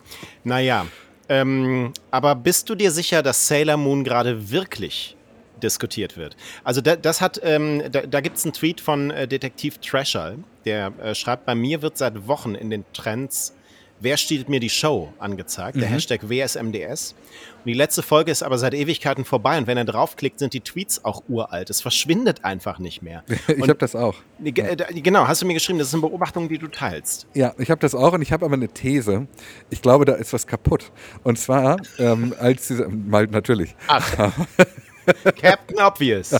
Naja, 0.44 0.86
ähm, 1.30 1.94
aber 2.12 2.36
bist 2.36 2.70
du 2.70 2.76
dir 2.76 2.92
sicher, 2.92 3.24
dass 3.24 3.48
Sailor 3.48 3.78
Moon 3.78 4.04
gerade 4.04 4.52
wirklich 4.52 5.16
diskutiert 5.62 6.18
wird? 6.18 6.36
Also 6.64 6.82
da, 6.82 6.96
das 6.96 7.22
hat, 7.22 7.40
ähm, 7.44 7.84
da, 7.92 8.02
da 8.02 8.22
gibt 8.22 8.38
es 8.38 8.46
einen 8.46 8.54
Tweet 8.54 8.82
von 8.82 9.12
äh, 9.12 9.28
Detektiv 9.28 9.78
Trasher, 9.78 10.36
der 10.66 10.94
äh, 11.02 11.16
schreibt, 11.16 11.46
bei 11.46 11.56
mir 11.56 11.82
wird 11.82 11.98
seit 11.98 12.28
Wochen 12.28 12.56
in 12.56 12.70
den 12.70 12.86
Trends 12.94 13.56
Wer 14.04 14.18
stiehlt 14.18 14.50
mir 14.50 14.60
die 14.60 14.70
Show 14.70 15.14
angezeigt, 15.18 15.78
der 15.78 15.88
mhm. 15.88 15.94
Hashtag 15.94 16.30
WSMDS. 16.30 17.14
Und 17.14 17.68
die 17.68 17.74
letzte 17.74 18.04
Folge 18.04 18.32
ist 18.32 18.44
aber 18.44 18.58
seit 18.58 18.74
Ewigkeiten 18.74 19.24
vorbei 19.24 19.58
und 19.58 19.66
wenn 19.66 19.78
er 19.78 19.86
draufklickt, 19.86 20.40
sind 20.40 20.54
die 20.54 20.60
Tweets 20.60 21.06
auch 21.06 21.24
uralt. 21.30 21.70
Es 21.70 21.82
verschwindet 21.82 22.44
einfach 22.44 22.80
nicht 22.80 23.02
mehr. 23.02 23.24
ich 23.48 23.62
habe 23.62 23.76
das 23.76 23.96
auch. 23.96 24.16
Ja. 24.44 24.76
Genau, 24.92 25.26
hast 25.26 25.42
du 25.42 25.46
mir 25.46 25.54
geschrieben, 25.54 25.80
das 25.80 25.88
ist 25.88 25.94
eine 25.94 26.02
Beobachtung, 26.02 26.50
die 26.50 26.58
du 26.58 26.68
teilst. 26.68 27.28
Ja, 27.34 27.54
ich 27.58 27.72
habe 27.72 27.80
das 27.80 27.96
auch 27.96 28.12
und 28.12 28.22
ich 28.22 28.34
habe 28.34 28.44
aber 28.44 28.56
eine 28.56 28.68
These. 28.68 29.26
Ich 29.70 29.82
glaube, 29.82 30.04
da 30.04 30.16
ist 30.16 30.34
was 30.34 30.48
kaputt. 30.48 30.92
Und 31.24 31.40
zwar, 31.40 31.78
ähm, 31.98 32.36
als 32.38 32.68
diese, 32.68 32.90
mal 32.90 33.28
natürlich. 33.28 33.74
Ach. 33.88 34.34
Captain 35.42 35.78
Obvious. 35.80 36.36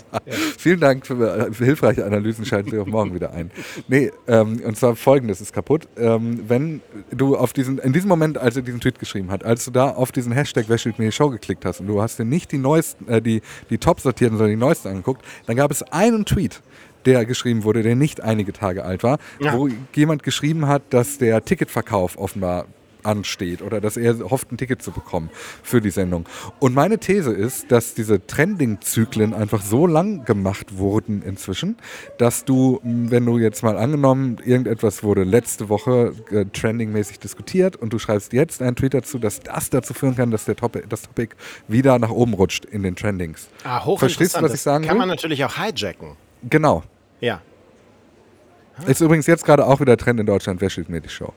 Vielen 0.58 0.80
Dank 0.80 1.06
für, 1.06 1.54
für 1.54 1.66
hilfreiche 1.66 2.06
Analysen, 2.06 2.46
schalten 2.46 2.72
Sie 2.72 2.80
auch 2.80 2.86
morgen 2.86 3.14
wieder 3.14 3.32
ein. 3.34 3.52
Nee, 3.88 4.12
ähm, 4.28 4.62
und 4.66 4.78
zwar 4.78 4.96
folgendes 4.96 5.42
ist 5.42 5.54
kaputt. 5.54 5.88
Ähm, 5.98 6.44
wenn 6.48 6.82
du 7.12 7.36
auf 7.36 7.54
diesen, 7.54 7.78
in 7.80 7.94
diesem 7.94 8.10
Moment, 8.10 8.38
als 8.38 8.56
er 8.56 8.62
diesen 8.62 8.80
Tweet 8.80 9.00
geschrieben 9.00 9.32
hat, 9.32 9.44
als 9.44 9.66
du 9.66 9.72
da 9.72 9.90
auf 9.90 10.12
diesen 10.12 10.32
Hashtag 10.32 10.66
Wer 10.68 10.78
mir 10.98 11.06
die 11.06 11.12
Show 11.12 11.30
geklickt 11.30 11.66
hast 11.66 11.80
und 11.80 11.88
du 11.88 12.02
hast 12.02 12.20
dir 12.20 12.26
nicht 12.26 12.52
die 12.52 12.58
neuesten, 12.58 13.08
äh, 13.08 13.22
die, 13.22 13.42
die 13.70 13.78
top 13.78 14.00
sortierten, 14.00 14.38
sondern 14.38 14.52
die 14.52 14.60
neuesten 14.60 14.90
angeguckt, 14.90 15.24
dann 15.46 15.56
gab 15.56 15.72
es 15.72 15.84
einen 15.84 16.26
Tweet, 16.26 16.62
der 17.06 17.26
geschrieben 17.26 17.64
wurde, 17.64 17.84
der 17.84 17.96
nicht 17.96 18.22
einige 18.22 18.54
Tage 18.54 18.86
alt 18.86 19.04
war, 19.04 19.18
Ja. 19.40 19.58
wo 19.58 19.70
jemand 19.94 20.24
geschrieben 20.24 20.68
hat, 20.68 20.84
dass 20.90 21.18
der 21.18 21.44
Ticketverkauf 21.44 22.18
offenbar 22.18 22.66
ansteht 23.04 23.62
oder 23.62 23.82
dass 23.82 23.98
er 23.98 24.20
hofft, 24.30 24.52
ein 24.52 24.58
Ticket 24.58 24.82
zu 24.82 24.92
bekommen 24.92 25.30
für 25.62 25.82
die 25.82 25.90
Sendung. 25.90 26.26
Und 26.60 26.74
meine 26.76 26.98
These 27.00 27.32
ist, 27.32 27.72
dass 27.72 27.94
diese 27.94 28.26
Trending-Zyklen 28.26 29.34
einfach 29.34 29.62
so 29.62 29.88
lang 29.88 30.26
gemacht 30.26 30.78
wurden 30.78 31.22
inzwischen, 31.22 31.78
dass 32.18 32.46
du, 32.46 32.80
wenn 32.84 33.26
du 33.26 33.38
jetzt 33.40 33.64
mal 33.64 33.78
angenommen, 33.78 34.38
irgendetwas 34.44 35.04
wurde 35.04 35.24
letzte 35.24 35.70
Woche 35.70 36.14
äh, 36.32 36.46
trendingmäßig 36.46 37.20
diskutiert 37.20 37.76
und 37.76 37.94
du 37.94 38.00
schreibst 38.00 38.34
jetzt 38.34 38.62
einen 38.62 38.76
Tweet 38.76 38.94
dazu, 38.94 39.20
dass 39.20 39.40
das 39.40 39.70
dazu 39.70 39.94
führen 39.94 40.16
kann, 40.16 40.32
dass 40.32 40.46
der 40.46 40.56
Topic, 40.56 40.86
das 40.90 41.04
Topic 41.04 41.36
wieder 41.68 42.00
nach 42.00 42.12
oben 42.12 42.34
rutscht 42.34 42.66
in 42.66 42.84
den 42.84 42.96
Trendings. 42.96 43.48
Ah, 43.64 43.84
hochinteressant. 43.86 44.00
Verstehst 44.00 44.36
du, 44.38 44.42
was 44.42 44.54
ich 44.54 44.62
sagen 44.62 44.84
das 44.84 44.88
kann 44.90 44.96
will? 44.98 45.00
man 45.00 45.10
natürlich 45.10 45.44
auch 45.46 45.56
hijacken. 45.56 46.16
Genau. 46.50 46.84
Ja, 47.20 47.42
Ist 48.88 49.02
übrigens 49.02 49.28
jetzt 49.28 49.46
gerade 49.46 49.66
auch 49.66 49.80
wieder 49.80 49.96
Trend 49.98 50.20
in 50.20 50.26
Deutschland. 50.26 50.60
Wer 50.60 50.70
steht 50.70 50.90
mir 50.90 51.00
die 51.02 51.10
Show? 51.10 51.32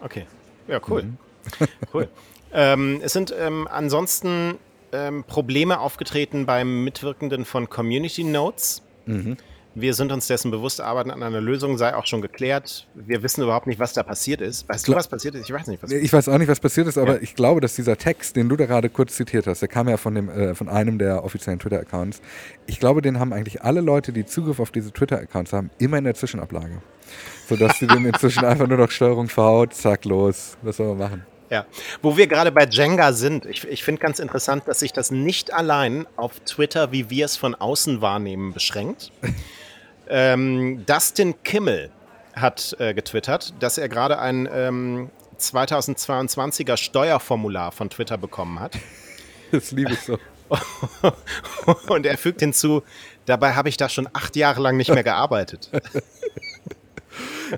okay. 0.00 0.26
Ja, 0.68 0.80
cool. 0.88 1.02
Mhm. 1.02 1.18
cool. 1.94 2.08
Ähm, 2.52 3.00
es 3.02 3.12
sind 3.12 3.34
ähm, 3.36 3.66
ansonsten 3.70 4.58
ähm, 4.92 5.24
Probleme 5.24 5.80
aufgetreten 5.80 6.46
beim 6.46 6.84
Mitwirkenden 6.84 7.44
von 7.44 7.68
Community 7.68 8.24
Notes. 8.24 8.82
Mhm. 9.06 9.36
Wir 9.80 9.94
sind 9.94 10.10
uns 10.10 10.26
dessen 10.26 10.50
bewusst, 10.50 10.80
arbeiten 10.80 11.10
an 11.12 11.22
einer 11.22 11.40
Lösung, 11.40 11.78
sei 11.78 11.94
auch 11.94 12.04
schon 12.06 12.20
geklärt. 12.20 12.88
Wir 12.94 13.22
wissen 13.22 13.42
überhaupt 13.44 13.68
nicht, 13.68 13.78
was 13.78 13.92
da 13.92 14.02
passiert 14.02 14.40
ist. 14.40 14.68
Weißt 14.68 14.88
du, 14.88 14.94
was 14.94 15.06
passiert 15.06 15.36
ist? 15.36 15.44
Ich 15.48 15.52
weiß 15.54 15.68
nicht, 15.68 15.80
was 15.82 15.92
Ich 15.92 16.12
weiß 16.12 16.28
auch 16.28 16.38
nicht, 16.38 16.48
was 16.48 16.58
passiert 16.58 16.88
ist, 16.88 16.98
aber 16.98 17.14
Ja. 17.16 17.22
ich 17.22 17.36
glaube, 17.36 17.60
dass 17.60 17.76
dieser 17.76 17.96
Text, 17.96 18.34
den 18.34 18.48
du 18.48 18.56
da 18.56 18.66
gerade 18.66 18.88
kurz 18.88 19.14
zitiert 19.14 19.46
hast, 19.46 19.60
der 19.60 19.68
kam 19.68 19.88
ja 19.88 19.96
von, 19.96 20.14
dem, 20.16 20.28
äh, 20.28 20.54
von 20.56 20.68
einem 20.68 20.98
der 20.98 21.22
offiziellen 21.22 21.60
Twitter-Accounts. 21.60 22.20
Ich 22.66 22.80
glaube, 22.80 23.02
den 23.02 23.20
haben 23.20 23.32
eigentlich 23.32 23.62
alle 23.62 23.80
Leute, 23.80 24.12
die 24.12 24.26
Zugriff 24.26 24.58
auf 24.58 24.72
diese 24.72 24.92
Twitter-Accounts 24.92 25.52
haben, 25.52 25.70
immer 25.78 25.98
in 25.98 26.04
der 26.04 26.14
Zwischenablage. 26.14 26.82
Sodass 27.48 27.78
sie 27.78 27.86
den 27.86 28.04
inzwischen 28.04 28.44
einfach 28.44 28.66
nur 28.66 28.78
noch 28.78 28.90
Steuerung 28.90 29.28
V, 29.28 29.66
zack, 29.66 30.04
los. 30.04 30.56
Was 30.62 30.78
soll 30.78 30.88
man 30.88 30.98
machen? 30.98 31.26
Ja, 31.50 31.64
wo 32.02 32.18
wir 32.18 32.26
gerade 32.26 32.52
bei 32.52 32.66
Jenga 32.66 33.12
sind, 33.14 33.46
ich, 33.46 33.66
ich 33.66 33.82
finde 33.82 34.02
ganz 34.02 34.18
interessant, 34.18 34.64
dass 34.66 34.80
sich 34.80 34.92
das 34.92 35.10
nicht 35.10 35.54
allein 35.54 36.06
auf 36.16 36.40
Twitter, 36.40 36.92
wie 36.92 37.08
wir 37.08 37.24
es 37.24 37.38
von 37.38 37.54
außen 37.54 38.02
wahrnehmen, 38.02 38.52
beschränkt. 38.52 39.12
Ähm, 40.08 40.84
Dustin 40.86 41.42
Kimmel 41.42 41.90
hat 42.34 42.76
äh, 42.78 42.94
getwittert, 42.94 43.54
dass 43.60 43.78
er 43.78 43.88
gerade 43.88 44.18
ein 44.18 44.48
ähm, 44.52 45.10
2022er 45.38 46.76
Steuerformular 46.76 47.72
von 47.72 47.90
Twitter 47.90 48.18
bekommen 48.18 48.60
hat. 48.60 48.76
Das 49.50 49.70
liebe 49.70 49.94
ich 49.94 50.00
so. 50.00 50.18
Und 51.88 52.04
er 52.04 52.18
fügt 52.18 52.40
hinzu, 52.40 52.82
dabei 53.24 53.54
habe 53.54 53.70
ich 53.70 53.78
da 53.78 53.88
schon 53.88 54.06
acht 54.12 54.36
Jahre 54.36 54.60
lang 54.60 54.76
nicht 54.76 54.92
mehr 54.92 55.02
gearbeitet. 55.02 55.70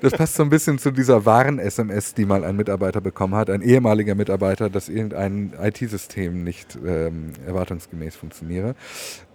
Das 0.01 0.13
passt 0.13 0.35
so 0.35 0.43
ein 0.43 0.51
bisschen 0.51 0.79
zu 0.79 0.91
dieser 0.91 1.25
wahren 1.25 1.59
SMS, 1.59 2.15
die 2.15 2.25
mal 2.25 2.45
ein 2.45 2.57
Mitarbeiter 2.57 3.01
bekommen 3.01 3.35
hat, 3.35 3.51
ein 3.51 3.63
ehemaliger 3.63 4.15
Mitarbeiter, 4.15 4.71
dass 4.71 4.89
irgendein 4.89 5.53
IT-System 5.61 6.45
nicht 6.45 6.79
ähm, 6.85 7.33
erwartungsgemäß 7.47 8.17
funktioniere. 8.17 8.75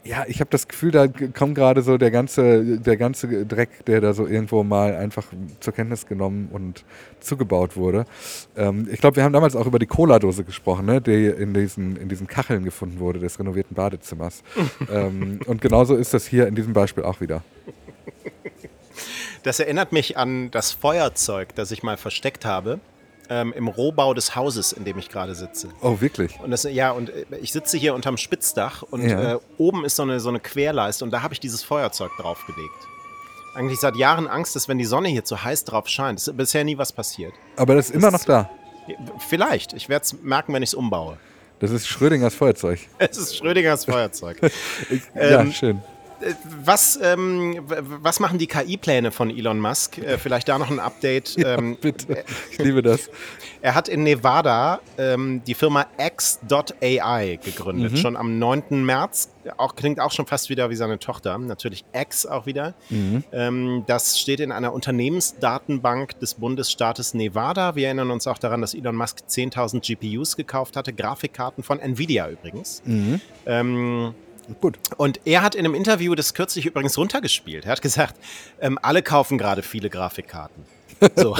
Ja, 0.03 0.23
ich 0.27 0.39
habe 0.39 0.51
das 0.51 0.67
Gefühl, 0.67 0.91
da 0.91 1.07
kommt 1.07 1.55
gerade 1.55 1.81
so 1.81 1.97
der 1.97 2.11
ganze, 2.11 2.77
der 2.77 2.95
ganze 2.95 3.43
Dreck, 3.47 3.85
der 3.85 4.01
da 4.01 4.13
so 4.13 4.27
irgendwo 4.27 4.63
mal 4.63 4.95
einfach 4.95 5.25
zur 5.59 5.73
Kenntnis 5.73 6.05
genommen 6.05 6.49
und 6.51 6.85
zugebaut 7.19 7.75
wurde. 7.75 8.05
Ähm, 8.55 8.87
ich 8.91 8.99
glaube, 8.99 9.15
wir 9.15 9.23
haben 9.23 9.33
damals 9.33 9.55
auch 9.55 9.65
über 9.65 9.79
die 9.79 9.87
Cola-Dose 9.87 10.43
gesprochen, 10.43 10.85
ne, 10.85 11.01
die 11.01 11.25
in 11.25 11.55
diesen, 11.55 11.97
in 11.97 12.07
diesen 12.07 12.27
Kacheln 12.27 12.63
gefunden 12.63 12.99
wurde, 12.99 13.17
des 13.17 13.39
renovierten 13.39 13.75
Badezimmers. 13.75 14.43
ähm, 14.93 15.39
und 15.47 15.59
genauso 15.59 15.95
ist 15.95 16.13
das 16.13 16.27
hier 16.27 16.45
in 16.45 16.53
diesem 16.53 16.73
Beispiel 16.73 17.03
auch 17.03 17.19
wieder. 17.19 17.43
Das 19.43 19.59
erinnert 19.59 19.91
mich 19.91 20.17
an 20.17 20.51
das 20.51 20.71
Feuerzeug, 20.71 21.55
das 21.55 21.71
ich 21.71 21.83
mal 21.83 21.97
versteckt 21.97 22.45
habe 22.45 22.79
ähm, 23.29 23.53
im 23.53 23.67
Rohbau 23.67 24.13
des 24.13 24.35
Hauses, 24.35 24.71
in 24.71 24.85
dem 24.85 24.97
ich 24.97 25.09
gerade 25.09 25.33
sitze. 25.35 25.69
Oh, 25.81 25.99
wirklich? 25.99 26.39
Und 26.41 26.51
das, 26.51 26.63
ja, 26.63 26.91
und 26.91 27.09
äh, 27.09 27.25
ich 27.41 27.51
sitze 27.51 27.77
hier 27.77 27.93
unterm 27.95 28.17
Spitzdach 28.17 28.83
und 28.83 29.07
Ja. 29.07 29.33
äh, 29.35 29.39
oben 29.57 29.83
ist 29.85 29.95
so 29.95 30.03
eine, 30.03 30.19
so 30.19 30.29
eine 30.29 30.39
Querleiste 30.39 31.03
und 31.03 31.11
da 31.11 31.21
habe 31.23 31.33
ich 31.33 31.39
dieses 31.39 31.63
Feuerzeug 31.63 32.11
draufgelegt. 32.19 32.71
Eigentlich 33.55 33.79
seit 33.79 33.95
Jahren 33.95 34.27
Angst, 34.27 34.55
dass 34.55 34.67
wenn 34.67 34.77
die 34.77 34.85
Sonne 34.85 35.07
hier 35.09 35.23
zu 35.23 35.41
heiß 35.43 35.63
drauf 35.63 35.87
scheint, 35.87 36.19
ist 36.19 36.35
bisher 36.37 36.63
nie 36.65 36.77
was 36.77 36.91
passiert. 36.91 37.33
Aber 37.55 37.73
das 37.75 37.87
ist 37.89 37.95
immer 37.95 38.11
noch 38.11 38.23
da. 38.25 38.49
Vielleicht, 39.27 39.73
ich 39.73 39.89
werde 39.89 40.03
es 40.03 40.13
merken, 40.21 40.53
wenn 40.53 40.61
ich 40.61 40.69
es 40.69 40.73
umbaue. 40.73 41.17
Das 41.59 41.71
ist 41.71 41.87
Schrödingers 41.87 42.35
Feuerzeug. 42.35 42.79
Es 42.99 43.17
ist 43.17 43.37
Schrödingers 43.37 43.85
Feuerzeug. 43.85 44.39
ja, 45.15 45.39
Ähm, 45.41 45.51
schön. 45.53 45.81
Was, 46.63 46.99
ähm, 47.01 47.59
was 47.67 48.19
machen 48.19 48.37
die 48.39 48.47
KI-Pläne 48.47 49.11
von 49.11 49.29
Elon 49.29 49.59
Musk? 49.59 49.97
Äh, 49.97 50.17
vielleicht 50.17 50.47
da 50.49 50.57
noch 50.57 50.71
ein 50.71 50.79
Update. 50.79 51.35
ähm, 51.45 51.77
Bitte. 51.79 52.23
Ich 52.51 52.57
liebe 52.57 52.81
das. 52.81 53.09
Er 53.61 53.75
hat 53.75 53.87
in 53.89 54.03
Nevada 54.03 54.79
ähm, 54.97 55.41
die 55.45 55.53
Firma 55.55 55.85
X.ai 55.97 57.39
gegründet, 57.43 57.93
Mhm. 57.93 57.97
schon 57.97 58.15
am 58.17 58.37
9. 58.39 58.83
März. 58.85 59.29
Auch, 59.57 59.75
klingt 59.75 59.99
auch 59.99 60.11
schon 60.11 60.25
fast 60.25 60.49
wieder 60.49 60.69
wie 60.69 60.75
seine 60.75 60.97
Tochter. 60.99 61.37
Natürlich 61.37 61.83
X 61.93 62.25
auch 62.25 62.45
wieder. 62.45 62.73
Mhm. 62.89 63.23
Ähm, 63.31 63.83
das 63.87 64.19
steht 64.19 64.39
in 64.39 64.51
einer 64.51 64.73
Unternehmensdatenbank 64.73 66.19
des 66.19 66.35
Bundesstaates 66.35 67.13
Nevada. 67.13 67.75
Wir 67.75 67.87
erinnern 67.87 68.11
uns 68.11 68.27
auch 68.27 68.37
daran, 68.37 68.61
dass 68.61 68.73
Elon 68.73 68.95
Musk 68.95 69.19
10.000 69.27 69.81
GPUs 69.81 70.35
gekauft 70.35 70.75
hatte, 70.75 70.93
Grafikkarten 70.93 71.63
von 71.63 71.79
Nvidia 71.79 72.29
übrigens. 72.29 72.81
Mhm. 72.85 73.19
Gut. 74.61 74.77
und 74.97 75.19
er 75.25 75.41
hat 75.41 75.55
in 75.55 75.65
einem 75.65 75.73
Interview 75.75 76.13
das 76.15 76.33
kürzlich 76.33 76.65
übrigens 76.65 76.97
runtergespielt. 76.97 77.65
Er 77.65 77.71
hat 77.71 77.81
gesagt, 77.81 78.15
ähm, 78.61 78.77
alle 78.81 79.01
kaufen 79.01 79.37
gerade 79.37 79.61
viele 79.63 79.89
Grafikkarten. 79.89 80.63
So. 81.15 81.35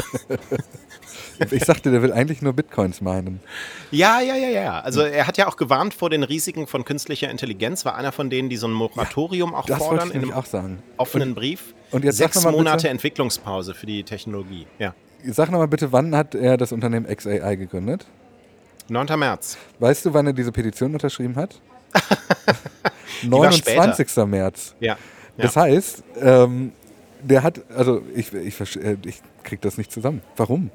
Ich 1.51 1.63
sagte, 1.65 1.91
der 1.91 2.01
will 2.01 2.11
eigentlich 2.13 2.41
nur 2.41 2.53
Bitcoins 2.53 3.01
meinen. 3.01 3.39
Ja, 3.91 4.21
ja, 4.21 4.35
ja, 4.35 4.49
ja. 4.49 4.79
Also 4.79 5.01
er 5.01 5.27
hat 5.27 5.37
ja 5.37 5.47
auch 5.47 5.57
gewarnt 5.57 5.93
vor 5.93 6.09
den 6.09 6.23
Risiken 6.23 6.65
von 6.67 6.85
künstlicher 6.85 7.29
Intelligenz, 7.29 7.83
war 7.85 7.95
einer 7.95 8.11
von 8.11 8.29
denen, 8.29 8.49
die 8.49 8.55
so 8.57 8.67
ein 8.67 8.73
Moratorium 8.73 9.53
auch 9.53 9.65
Das 9.65 9.79
wollte 9.79 9.91
fordern 9.91 10.09
ich 10.09 10.15
in 10.15 10.21
einem 10.23 10.31
auch 10.33 10.45
sagen. 10.45 10.81
offenen 10.97 11.35
Brief. 11.35 11.73
und 11.91 12.03
jetzt 12.05 12.17
Sechs 12.17 12.41
mal 12.43 12.51
Monate 12.51 12.77
bitte- 12.77 12.89
Entwicklungspause 12.89 13.73
für 13.73 13.85
die 13.85 14.03
Technologie. 14.03 14.65
Ja. 14.79 14.93
Sag 15.25 15.51
nochmal 15.51 15.67
bitte, 15.67 15.91
wann 15.91 16.15
hat 16.15 16.35
er 16.35 16.57
das 16.57 16.71
Unternehmen 16.71 17.05
XAI 17.13 17.55
gegründet? 17.55 18.05
9. 18.87 19.17
März. 19.19 19.57
Weißt 19.79 20.05
du, 20.05 20.13
wann 20.13 20.27
er 20.27 20.33
diese 20.33 20.51
Petition 20.51 20.93
unterschrieben 20.93 21.35
hat? 21.35 21.59
war 23.29 23.51
später. 23.51 23.85
29. 23.87 24.25
März. 24.27 24.75
Ja. 24.79 24.97
Das 25.37 25.55
heißt, 25.55 26.03
ähm, 26.21 26.71
der 27.21 27.43
hat, 27.43 27.61
also 27.75 28.01
ich, 28.15 28.33
ich, 28.33 28.59
äh, 28.77 28.97
ich 29.05 29.21
krieg 29.43 29.61
das 29.61 29.77
nicht 29.77 29.91
zusammen. 29.91 30.21
Warum? 30.37 30.69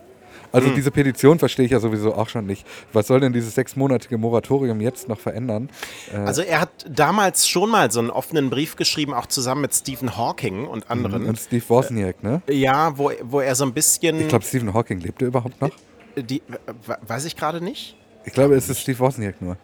Also 0.52 0.66
Hm. 0.66 0.74
diese 0.74 0.90
Petition 0.90 1.38
verstehe 1.38 1.64
ich 1.64 1.70
ja 1.70 1.78
sowieso 1.78 2.12
auch 2.14 2.28
schon 2.28 2.44
nicht. 2.44 2.66
Was 2.92 3.06
soll 3.06 3.20
denn 3.20 3.32
dieses 3.32 3.54
sechsmonatige 3.54 4.18
Moratorium 4.18 4.80
jetzt 4.80 5.08
noch 5.08 5.20
verändern? 5.20 5.70
Äh, 6.12 6.16
Also 6.16 6.42
er 6.42 6.60
hat 6.60 6.70
damals 6.88 7.46
schon 7.48 7.70
mal 7.70 7.90
so 7.92 8.00
einen 8.00 8.10
offenen 8.10 8.50
Brief 8.50 8.74
geschrieben, 8.74 9.14
auch 9.14 9.26
zusammen 9.26 9.60
mit 9.60 9.72
Stephen 9.74 10.16
Hawking 10.16 10.66
und 10.66 10.90
anderen. 10.90 11.26
und 11.26 11.38
Steve 11.38 11.62
Wozniak, 11.68 12.22
ne? 12.24 12.42
ja, 12.50 12.98
wo, 12.98 13.12
wo 13.22 13.40
er 13.40 13.54
so 13.54 13.64
ein 13.64 13.72
bisschen 13.72 14.20
Ich 14.20 14.28
glaube, 14.28 14.44
Stephen 14.44 14.74
Hawking 14.74 14.98
lebt 15.00 15.22
er 15.22 15.28
überhaupt 15.28 15.60
noch? 15.60 15.70
die, 16.16 16.42
we- 16.84 16.98
weiß 17.06 17.26
ich 17.26 17.36
gerade 17.36 17.62
nicht. 17.62 17.96
Ich 18.24 18.32
glaube, 18.32 18.56
es 18.56 18.68
ist 18.68 18.80
Steve 18.80 18.98
Wozniak 18.98 19.40
nur. 19.40 19.56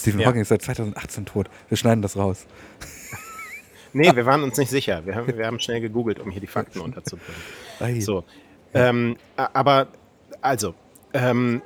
Stephen 0.00 0.20
Ja. 0.20 0.26
Hawking 0.28 0.42
ist 0.42 0.48
seit 0.48 0.62
2018 0.62 1.26
tot. 1.26 1.48
Wir 1.68 1.76
schneiden 1.76 2.02
das 2.02 2.16
raus. 2.16 2.46
Nee, 3.92 4.14
wir 4.14 4.24
waren 4.24 4.44
uns 4.44 4.56
nicht 4.56 4.70
sicher. 4.70 5.04
Wir 5.04 5.16
haben, 5.16 5.36
wir 5.36 5.44
haben 5.44 5.58
schnell 5.58 5.80
gegoogelt, 5.80 6.20
um 6.20 6.30
hier 6.30 6.40
die 6.40 6.46
Fakten 6.46 6.78
unterzubringen. 6.80 8.00
So. 8.00 8.22
Ähm, 8.72 9.16
aber, 9.34 9.88
also, 10.40 10.76
ähm, 11.12 11.60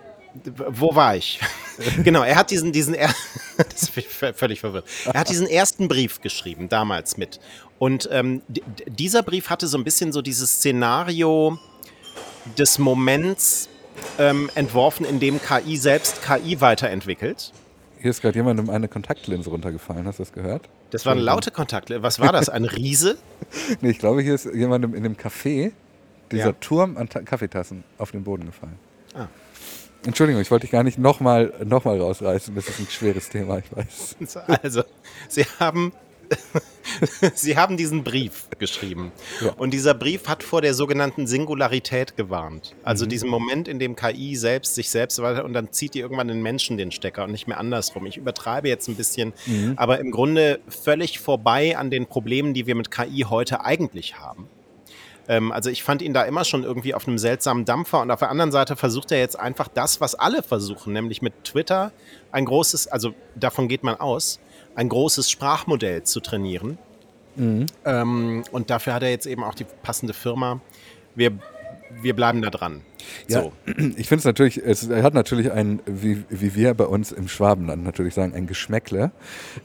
wo 0.71 0.95
war 0.95 1.17
ich? 1.17 1.39
genau, 2.03 2.23
er 2.23 2.37
hat 2.37 2.51
diesen, 2.51 2.73
diesen, 2.73 2.95
er 2.95 3.11
das 3.59 3.91
bin 3.91 4.05
ich 4.05 4.09
v- 4.09 4.33
völlig 4.33 4.61
verwirrt. 4.61 4.87
Er 5.05 5.21
hat 5.21 5.29
diesen 5.29 5.47
ersten 5.47 5.87
Brief 5.87 6.23
geschrieben, 6.23 6.71
damals 6.71 7.19
mit. 7.19 7.41
Und 7.79 8.09
ähm, 8.11 8.41
dieser 8.87 9.23
Brief 9.23 9.51
hatte 9.51 9.67
so 9.67 9.77
ein 9.77 9.85
bisschen 9.85 10.11
so 10.11 10.23
dieses 10.23 10.51
Szenario 10.55 11.59
des 12.57 12.79
Moments 12.79 13.69
ähm, 14.19 14.51
entworfen, 14.55 15.05
in 15.05 15.21
dem 15.21 15.41
KI 15.43 15.77
selbst 15.77 16.23
KI 16.23 16.59
weiterentwickelt. 16.63 17.53
Hier 18.05 18.11
ist 18.11 18.21
gerade 18.21 18.37
jemandem 18.39 18.69
eine 18.69 18.87
Kontaktlinse 18.87 19.49
runtergefallen. 19.49 20.07
Hast 20.07 20.19
du 20.19 20.25
das 20.25 20.33
gehört? 20.35 20.69
Das 20.91 21.07
waren 21.07 21.19
laute 21.19 21.51
Kontakte. 21.51 22.03
Was 22.03 22.21
war 22.21 22.33
das? 22.33 22.51
Ein 22.51 22.65
Riese? 22.67 23.17
Nee, 23.81 23.89
ich 23.93 23.99
glaube, 23.99 24.21
hier 24.21 24.35
ist 24.35 24.45
jemandem 24.45 24.95
in 24.95 25.05
dem 25.05 25.17
Café 25.17 25.73
dieser 26.31 26.49
Ja. 26.49 26.53
Turm 26.53 26.99
an 26.99 27.09
Ta 27.09 27.23
Kaffeetassen 27.23 27.83
auf 27.97 28.11
den 28.11 28.23
Boden 28.23 28.45
gefallen. 28.45 28.79
Ah. 29.15 29.29
Entschuldigung, 30.05 30.43
ich 30.43 30.51
wollte 30.51 30.65
dich 30.67 30.71
gar 30.73 30.83
nicht 30.83 30.99
nochmal 30.99 31.55
noch 31.65 31.87
mal 31.87 31.99
rausreißen. 31.99 32.55
Das 32.55 32.69
ist 32.69 32.79
ein 32.79 32.89
schweres 32.91 33.31
Thema, 33.31 33.57
ich 33.61 33.75
weiß. 33.75 34.17
Also, 34.63 34.83
Sie 35.31 35.47
haben 35.59 35.95
Sie 37.35 37.57
haben 37.57 37.77
diesen 37.77 38.05
Brief 38.05 38.49
geschrieben. 38.59 39.13
Ja. 39.41 39.53
Und 39.53 39.73
dieser 39.73 39.95
Brief 39.95 40.29
hat 40.29 40.43
vor 40.43 40.63
der 40.63 40.75
sogenannten 40.75 41.27
Singularität 41.27 42.17
gewarnt. 42.17 42.75
Also 42.83 43.05
mhm. 43.05 43.11
diesen 43.11 43.29
Moment, 43.31 43.69
in 43.69 43.79
dem 43.79 43.97
KI 43.97 44.37
selbst 44.37 44.75
sich 44.75 44.91
selbst 44.91 45.21
weiter 45.21 45.45
und 45.45 45.53
dann 45.53 45.73
zieht 45.73 45.95
die 45.95 46.01
irgendwann 46.01 46.29
den 46.29 46.43
Menschen 46.43 46.77
den 46.77 46.93
Stecker 46.93 47.25
und 47.25 47.33
nicht 47.33 47.49
mehr 47.49 47.59
andersrum. 47.59 48.07
Ich 48.07 48.17
übertreibe 48.17 48.69
jetzt 48.69 48.89
ein 48.89 48.97
bisschen, 48.97 49.33
mhm. 49.47 49.75
aber 49.77 49.99
im 49.99 50.11
Grunde 50.11 50.61
völlig 50.69 51.19
vorbei 51.19 51.77
an 51.77 51.91
den 51.91 52.07
Problemen, 52.07 52.55
die 52.55 52.67
wir 52.67 52.75
mit 52.75 52.91
KI 52.91 53.27
heute 53.29 53.65
eigentlich 53.65 54.19
haben 54.19 54.49
ähm, 55.27 55.53
also 55.53 55.71
ich 55.71 55.83
fand 55.83 56.03
ihn 56.03 56.13
da 56.13 56.23
immer 56.25 56.45
schon 56.45 56.65
irgendwie 56.65 56.93
auf 56.95 57.09
einem 57.09 57.17
seltsamen 57.17 57.65
Dampfer 57.65 58.03
und 58.03 58.11
auf 58.11 58.19
der 58.19 58.31
anderen 58.31 58.53
Seite 58.53 58.77
versucht 58.77 59.11
er 59.11 59.19
jetzt 59.19 59.39
einfach 59.39 59.69
das, 59.69 60.01
was 60.01 60.15
alle 60.15 60.43
versuchen, 60.43 60.93
nämlich 60.93 61.23
mit 61.23 61.45
Twitter 61.45 61.93
ein 62.31 62.45
großes, 62.45 62.89
also 62.89 63.15
davon 63.35 63.69
geht 63.69 63.85
man 63.85 63.99
aus, 63.99 64.39
ein 64.75 64.89
großes 64.89 65.31
Sprachmodell 65.31 66.03
zu 66.03 66.21
trainieren. 66.21 66.79
Mhm. 67.37 67.67
Ähm, 67.85 68.45
und 68.53 68.71
dafür 68.71 68.95
hat 68.95 69.03
er 69.03 69.11
jetzt 69.11 69.27
eben 69.27 69.43
auch 69.43 69.55
die 69.55 69.67
passende 69.83 70.15
Firma. 70.15 70.61
Wir, 71.15 71.33
wir 72.01 72.15
bleiben 72.15 72.43
da 72.43 72.51
dran. 72.51 72.83
Ja, 73.29 73.43
so. 73.43 73.53
ich 73.97 74.09
finde 74.09 74.21
es 74.21 74.25
natürlich, 74.25 74.59
es 74.59 74.89
hat 74.89 75.15
natürlich 75.15 75.53
ein, 75.53 75.81
wie, 75.87 76.25
wie 76.29 76.55
wir 76.55 76.75
bei 76.75 76.87
uns 76.87 77.13
im 77.13 77.29
Schwabenland 77.29 77.85
natürlich 77.85 78.15
sagen, 78.15 78.35
ein 78.35 78.47
Geschmäckle, 78.47 79.11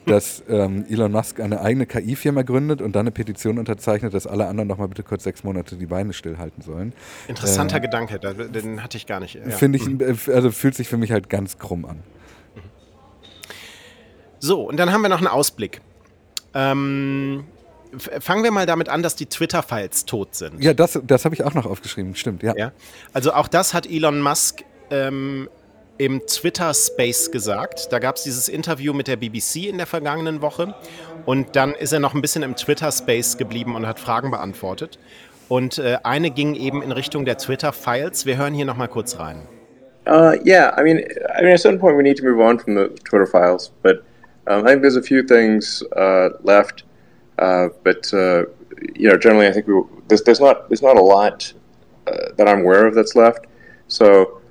dass 0.05 0.43
ähm, 0.49 0.85
Elon 0.89 1.11
Musk 1.11 1.39
eine 1.39 1.61
eigene 1.61 1.85
KI-Firma 1.85 2.41
gründet 2.41 2.81
und 2.81 2.95
dann 2.95 3.01
eine 3.01 3.11
Petition 3.11 3.59
unterzeichnet, 3.59 4.13
dass 4.13 4.27
alle 4.27 4.47
anderen 4.47 4.67
noch 4.67 4.77
mal 4.77 4.87
bitte 4.87 5.03
kurz 5.03 5.23
sechs 5.23 5.43
Monate 5.43 5.75
die 5.75 5.85
Beine 5.85 6.13
stillhalten 6.13 6.61
sollen. 6.61 6.93
Interessanter 7.27 7.77
äh, 7.77 7.81
Gedanke, 7.81 8.19
den 8.19 8.83
hatte 8.83 8.97
ich 8.97 9.05
gar 9.05 9.19
nicht. 9.19 9.35
Ja. 9.35 9.49
Finde 9.51 9.77
ich, 9.77 9.85
mhm. 9.87 10.17
also 10.33 10.51
fühlt 10.51 10.75
sich 10.75 10.87
für 10.87 10.97
mich 10.97 11.11
halt 11.11 11.29
ganz 11.29 11.57
krumm 11.57 11.85
an. 11.85 11.99
So, 14.39 14.61
und 14.63 14.77
dann 14.77 14.91
haben 14.91 15.01
wir 15.01 15.09
noch 15.09 15.19
einen 15.19 15.27
Ausblick. 15.27 15.81
Ähm, 16.53 17.45
fangen 17.97 18.43
wir 18.43 18.51
mal 18.51 18.65
damit 18.65 18.89
an, 18.89 19.03
dass 19.03 19.15
die 19.15 19.25
Twitter-Files 19.25 20.05
tot 20.05 20.35
sind. 20.35 20.63
Ja, 20.63 20.73
das, 20.73 20.99
das 21.05 21.25
habe 21.25 21.35
ich 21.35 21.43
auch 21.43 21.53
noch 21.53 21.65
aufgeschrieben, 21.65 22.15
stimmt, 22.15 22.43
ja. 22.43 22.55
ja. 22.55 22.71
Also 23.13 23.33
auch 23.33 23.47
das 23.47 23.73
hat 23.73 23.89
Elon 23.89 24.21
Musk 24.21 24.63
ähm, 24.91 25.49
im 25.97 26.25
Twitter-Space 26.25 27.31
gesagt. 27.31 27.91
Da 27.91 27.99
gab 27.99 28.15
es 28.15 28.23
dieses 28.23 28.47
Interview 28.47 28.93
mit 28.93 29.07
der 29.07 29.17
BBC 29.17 29.67
in 29.67 29.77
der 29.77 29.87
vergangenen 29.87 30.41
Woche. 30.41 30.73
Und 31.25 31.55
dann 31.55 31.73
ist 31.73 31.91
er 31.91 31.99
noch 31.99 32.13
ein 32.13 32.21
bisschen 32.21 32.43
im 32.43 32.55
Twitter-Space 32.55 33.37
geblieben 33.37 33.75
und 33.75 33.85
hat 33.85 33.99
Fragen 33.99 34.31
beantwortet. 34.31 34.97
Und 35.49 35.79
äh, 35.79 35.97
eine 36.03 36.31
ging 36.31 36.55
eben 36.55 36.81
in 36.81 36.91
Richtung 36.91 37.25
der 37.25 37.37
Twitter-Files. 37.37 38.25
Wir 38.25 38.37
hören 38.37 38.53
hier 38.53 38.65
noch 38.65 38.77
mal 38.77 38.87
kurz 38.87 39.19
rein. 39.19 39.47
Uh, 40.07 40.33
yeah, 40.45 40.73
I 40.79 40.83
mean, 40.83 40.97
I 41.37 41.43
mean, 41.43 41.53
at 41.53 41.59
some 41.59 41.77
point 41.77 41.97
we 41.97 42.01
need 42.01 42.17
to 42.17 42.23
move 42.23 42.39
on 42.39 42.57
from 42.57 42.75
the 42.75 42.87
Twitter 43.03 43.27
files, 43.27 43.71
but 43.83 44.01
Um, 44.49 44.65
I 44.65 44.71
think 44.71 44.81
there's 44.81 44.95
a 44.95 45.01
few 45.01 45.21
things 45.21 45.83
uh, 45.95 46.29
left, 46.41 46.83
uh, 47.37 47.69
but 47.83 48.11
uh, 48.11 48.45
you 48.95 49.07
know, 49.07 49.15
generally, 49.15 49.47
I 49.47 49.51
think 49.53 49.67
we, 49.67 49.79
there's, 50.07 50.23
there's 50.23 50.39
not 50.39 50.67
there's 50.69 50.81
not 50.81 50.97
a 50.97 51.01
lot 51.01 51.53
uh, 52.07 52.33
that 52.35 52.47
I'm 52.47 52.61
aware 52.61 52.87
of 52.87 52.95
that's 52.95 53.15
left. 53.15 53.45
So 53.87 54.41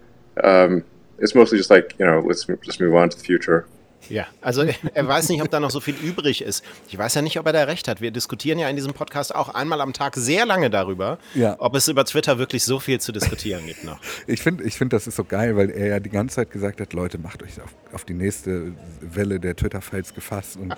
um, 0.44 0.84
it's 1.18 1.34
mostly 1.34 1.58
just 1.58 1.70
like 1.70 1.96
you 1.98 2.06
know, 2.06 2.20
let's 2.20 2.44
just 2.44 2.80
move 2.80 2.94
on 2.94 3.08
to 3.08 3.16
the 3.16 3.24
future. 3.24 3.66
Ja, 4.08 4.26
also 4.40 4.62
er 4.94 5.08
weiß 5.08 5.28
nicht, 5.28 5.42
ob 5.42 5.50
da 5.50 5.60
noch 5.60 5.70
so 5.70 5.80
viel 5.80 5.94
übrig 5.94 6.42
ist. 6.42 6.64
Ich 6.88 6.96
weiß 6.96 7.14
ja 7.14 7.22
nicht, 7.22 7.38
ob 7.38 7.46
er 7.46 7.52
da 7.52 7.64
recht 7.64 7.88
hat. 7.88 8.00
Wir 8.00 8.10
diskutieren 8.10 8.58
ja 8.58 8.68
in 8.68 8.76
diesem 8.76 8.94
Podcast 8.94 9.34
auch 9.34 9.50
einmal 9.50 9.80
am 9.80 9.92
Tag 9.92 10.16
sehr 10.16 10.46
lange 10.46 10.70
darüber, 10.70 11.18
ja. 11.34 11.56
ob 11.58 11.74
es 11.74 11.88
über 11.88 12.04
Twitter 12.04 12.38
wirklich 12.38 12.64
so 12.64 12.78
viel 12.78 13.00
zu 13.00 13.12
diskutieren 13.12 13.66
gibt 13.66 13.84
noch. 13.84 13.98
Ich 14.26 14.42
finde, 14.42 14.64
ich 14.64 14.74
find, 14.74 14.92
das 14.92 15.06
ist 15.06 15.16
so 15.16 15.24
geil, 15.24 15.56
weil 15.56 15.70
er 15.70 15.86
ja 15.86 16.00
die 16.00 16.10
ganze 16.10 16.36
Zeit 16.36 16.50
gesagt 16.50 16.80
hat, 16.80 16.92
Leute, 16.92 17.18
macht 17.18 17.42
euch 17.42 17.60
auf, 17.62 17.74
auf 17.92 18.04
die 18.04 18.14
nächste 18.14 18.72
Welle 19.00 19.40
der 19.40 19.56
Twitter-Files 19.56 20.14
gefasst. 20.14 20.56
Und 20.56 20.74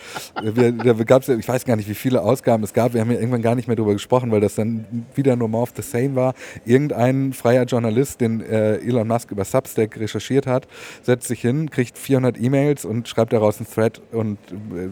wir, 0.56 0.72
da 0.72 0.92
gab's 0.92 1.26
ja, 1.26 1.36
ich 1.36 1.48
weiß 1.48 1.64
gar 1.64 1.76
nicht, 1.76 1.88
wie 1.88 1.94
viele 1.94 2.22
Ausgaben 2.22 2.62
es 2.62 2.72
gab. 2.72 2.94
Wir 2.94 3.00
haben 3.00 3.10
ja 3.10 3.18
irgendwann 3.18 3.42
gar 3.42 3.54
nicht 3.54 3.66
mehr 3.66 3.76
darüber 3.76 3.92
gesprochen, 3.92 4.30
weil 4.30 4.40
das 4.40 4.54
dann 4.54 5.06
wieder 5.14 5.36
nur 5.36 5.48
more 5.48 5.64
of 5.64 5.72
the 5.76 5.82
same 5.82 6.14
war. 6.14 6.34
Irgendein 6.64 7.32
freier 7.32 7.64
Journalist, 7.64 8.20
den 8.20 8.40
äh, 8.40 8.76
Elon 8.76 9.08
Musk 9.08 9.30
über 9.30 9.44
Substack 9.44 9.98
recherchiert 9.98 10.46
hat, 10.46 10.68
setzt 11.02 11.28
sich 11.28 11.40
hin, 11.40 11.70
kriegt 11.70 11.98
400 11.98 12.40
E-Mails 12.40 12.84
und 12.84 13.08
schreibt 13.10 13.32
daraus 13.32 13.58
einen 13.58 13.68
Thread 13.68 14.00
und 14.12 14.38
äh, 14.52 14.88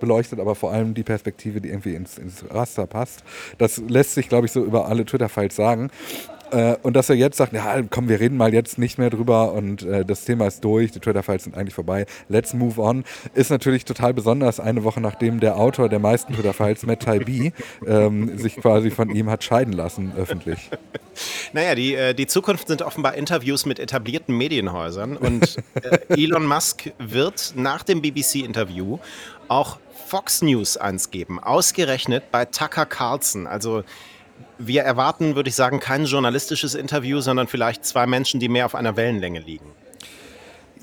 beleuchtet 0.00 0.40
aber 0.40 0.54
vor 0.54 0.72
allem 0.72 0.94
die 0.94 1.02
Perspektive, 1.02 1.60
die 1.60 1.68
irgendwie 1.68 1.94
ins, 1.94 2.18
ins 2.18 2.44
Raster 2.50 2.86
passt. 2.86 3.22
Das 3.58 3.76
lässt 3.76 4.14
sich, 4.14 4.28
glaube 4.28 4.46
ich, 4.46 4.52
so 4.52 4.64
über 4.64 4.86
alle 4.86 5.04
Twitter-Files 5.04 5.54
sagen. 5.54 5.90
Äh, 6.50 6.76
und 6.82 6.94
dass 6.94 7.08
er 7.08 7.16
jetzt 7.16 7.36
sagt, 7.36 7.52
ja, 7.52 7.82
komm, 7.90 8.08
wir 8.08 8.20
reden 8.20 8.36
mal 8.36 8.52
jetzt 8.52 8.78
nicht 8.78 8.98
mehr 8.98 9.10
drüber 9.10 9.52
und 9.52 9.82
äh, 9.82 10.04
das 10.04 10.24
Thema 10.24 10.46
ist 10.46 10.64
durch, 10.64 10.90
die 10.92 11.00
Twitter-Files 11.00 11.44
sind 11.44 11.56
eigentlich 11.56 11.74
vorbei, 11.74 12.06
let's 12.28 12.54
move 12.54 12.80
on, 12.80 13.04
ist 13.34 13.50
natürlich 13.50 13.84
total 13.84 14.14
besonders, 14.14 14.60
eine 14.60 14.84
Woche 14.84 15.00
nachdem 15.00 15.40
der 15.40 15.56
Autor 15.56 15.88
der 15.88 15.98
meisten 15.98 16.34
Twitter-Files, 16.34 16.84
Matt 16.84 17.02
Taibbi, 17.02 17.52
ähm, 17.86 18.36
sich 18.38 18.56
quasi 18.56 18.90
von 18.90 19.10
ihm 19.10 19.30
hat 19.30 19.44
scheiden 19.44 19.72
lassen, 19.72 20.12
öffentlich. 20.16 20.70
Naja, 21.52 21.74
die, 21.74 21.94
äh, 21.94 22.14
die 22.14 22.26
Zukunft 22.26 22.68
sind 22.68 22.82
offenbar 22.82 23.14
Interviews 23.14 23.66
mit 23.66 23.78
etablierten 23.78 24.36
Medienhäusern. 24.36 25.16
Und 25.16 25.56
äh, 25.74 25.98
Elon 26.08 26.46
Musk 26.46 26.92
wird 26.98 27.52
nach 27.56 27.82
dem 27.82 28.00
BBC-Interview 28.00 28.98
auch 29.48 29.78
Fox 30.06 30.42
News 30.42 30.76
eins 30.76 31.10
geben, 31.10 31.38
ausgerechnet 31.38 32.30
bei 32.32 32.44
Tucker 32.44 32.86
Carlson, 32.86 33.46
also 33.46 33.84
wir 34.66 34.82
erwarten, 34.82 35.36
würde 35.36 35.48
ich 35.48 35.54
sagen, 35.54 35.80
kein 35.80 36.04
journalistisches 36.04 36.74
Interview, 36.74 37.20
sondern 37.20 37.46
vielleicht 37.46 37.84
zwei 37.84 38.06
Menschen, 38.06 38.40
die 38.40 38.48
mehr 38.48 38.66
auf 38.66 38.74
einer 38.74 38.96
Wellenlänge 38.96 39.40
liegen. 39.40 39.72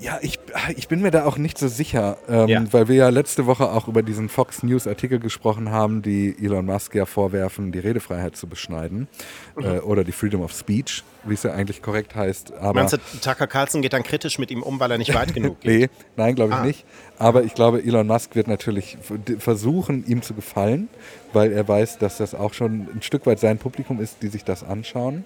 Ja, 0.00 0.18
ich, 0.22 0.38
ich 0.76 0.86
bin 0.86 1.00
mir 1.02 1.10
da 1.10 1.24
auch 1.24 1.38
nicht 1.38 1.58
so 1.58 1.66
sicher, 1.66 2.18
ähm, 2.28 2.48
ja. 2.48 2.72
weil 2.72 2.86
wir 2.86 2.94
ja 2.94 3.08
letzte 3.08 3.46
Woche 3.46 3.72
auch 3.72 3.88
über 3.88 4.02
diesen 4.02 4.28
Fox 4.28 4.62
News 4.62 4.86
Artikel 4.86 5.18
gesprochen 5.18 5.72
haben, 5.72 6.02
die 6.02 6.36
Elon 6.40 6.66
Musk 6.66 6.94
ja 6.94 7.04
vorwerfen, 7.04 7.72
die 7.72 7.80
Redefreiheit 7.80 8.36
zu 8.36 8.46
beschneiden 8.46 9.08
mhm. 9.56 9.64
äh, 9.64 9.78
oder 9.80 10.04
die 10.04 10.12
Freedom 10.12 10.42
of 10.42 10.52
Speech, 10.52 11.02
wie 11.24 11.34
es 11.34 11.42
ja 11.42 11.52
eigentlich 11.52 11.82
korrekt 11.82 12.14
heißt. 12.14 12.52
Aber 12.54 12.74
Meinst 12.74 12.92
du, 12.92 12.98
Tucker 13.20 13.48
Carlson 13.48 13.82
geht 13.82 13.92
dann 13.92 14.04
kritisch 14.04 14.38
mit 14.38 14.52
ihm 14.52 14.62
um, 14.62 14.78
weil 14.78 14.92
er 14.92 14.98
nicht 14.98 15.12
weit 15.14 15.34
genug 15.34 15.60
geht? 15.62 15.80
nee, 15.80 15.88
nein, 16.16 16.36
glaube 16.36 16.52
ich 16.52 16.58
ah. 16.58 16.64
nicht. 16.64 16.84
Aber 17.18 17.42
ich 17.42 17.54
glaube, 17.54 17.82
Elon 17.82 18.06
Musk 18.06 18.36
wird 18.36 18.46
natürlich 18.46 18.98
versuchen, 19.40 20.06
ihm 20.06 20.22
zu 20.22 20.34
gefallen, 20.34 20.88
weil 21.32 21.50
er 21.50 21.66
weiß, 21.66 21.98
dass 21.98 22.18
das 22.18 22.36
auch 22.36 22.54
schon 22.54 22.86
ein 22.94 23.02
Stück 23.02 23.26
weit 23.26 23.40
sein 23.40 23.58
Publikum 23.58 24.00
ist, 24.00 24.22
die 24.22 24.28
sich 24.28 24.44
das 24.44 24.62
anschauen. 24.62 25.24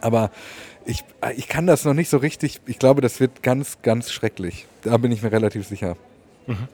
Aber 0.00 0.30
ich, 0.86 1.04
ich 1.36 1.48
kann 1.48 1.66
das 1.66 1.84
noch 1.84 1.94
nicht 1.94 2.08
so 2.08 2.16
richtig. 2.16 2.60
Ich 2.66 2.78
glaube, 2.78 3.00
das 3.00 3.20
wird 3.20 3.42
ganz, 3.42 3.78
ganz 3.82 4.10
schrecklich. 4.10 4.66
Da 4.82 4.96
bin 4.96 5.12
ich 5.12 5.22
mir 5.22 5.32
relativ 5.32 5.66
sicher. 5.66 5.96
Mhm. 6.46 6.68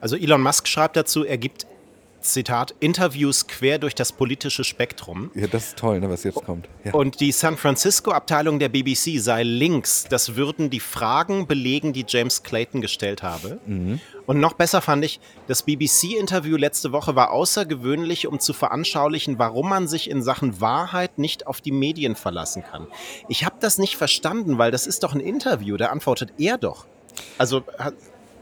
Also 0.00 0.16
Elon 0.16 0.42
Musk 0.42 0.68
schreibt 0.68 0.96
dazu, 0.96 1.24
er 1.24 1.38
gibt 1.38 1.66
Zitat, 2.32 2.74
Interviews 2.80 3.46
quer 3.46 3.78
durch 3.78 3.94
das 3.94 4.12
politische 4.12 4.64
Spektrum. 4.64 5.30
Ja, 5.34 5.46
das 5.46 5.68
ist 5.68 5.78
toll, 5.78 6.00
ne, 6.00 6.08
was 6.08 6.24
jetzt 6.24 6.44
kommt. 6.44 6.68
Ja. 6.84 6.94
Und 6.94 7.20
die 7.20 7.32
San 7.32 7.56
Francisco-Abteilung 7.56 8.58
der 8.58 8.68
BBC 8.68 9.18
sei 9.20 9.42
links. 9.42 10.06
Das 10.08 10.36
würden 10.36 10.70
die 10.70 10.80
Fragen 10.80 11.46
belegen, 11.46 11.92
die 11.92 12.04
James 12.06 12.42
Clayton 12.42 12.80
gestellt 12.80 13.22
habe. 13.22 13.58
Mhm. 13.66 14.00
Und 14.26 14.40
noch 14.40 14.52
besser 14.52 14.80
fand 14.80 15.04
ich, 15.04 15.20
das 15.46 15.62
BBC-Interview 15.62 16.56
letzte 16.56 16.92
Woche 16.92 17.16
war 17.16 17.32
außergewöhnlich, 17.32 18.26
um 18.26 18.40
zu 18.40 18.52
veranschaulichen, 18.52 19.38
warum 19.38 19.70
man 19.70 19.88
sich 19.88 20.10
in 20.10 20.22
Sachen 20.22 20.60
Wahrheit 20.60 21.18
nicht 21.18 21.46
auf 21.46 21.60
die 21.60 21.72
Medien 21.72 22.14
verlassen 22.14 22.62
kann. 22.62 22.86
Ich 23.28 23.44
habe 23.44 23.56
das 23.60 23.78
nicht 23.78 23.96
verstanden, 23.96 24.58
weil 24.58 24.70
das 24.70 24.86
ist 24.86 25.02
doch 25.02 25.14
ein 25.14 25.20
Interview, 25.20 25.76
da 25.76 25.86
antwortet 25.86 26.32
er 26.38 26.58
doch. 26.58 26.86
Also 27.38 27.62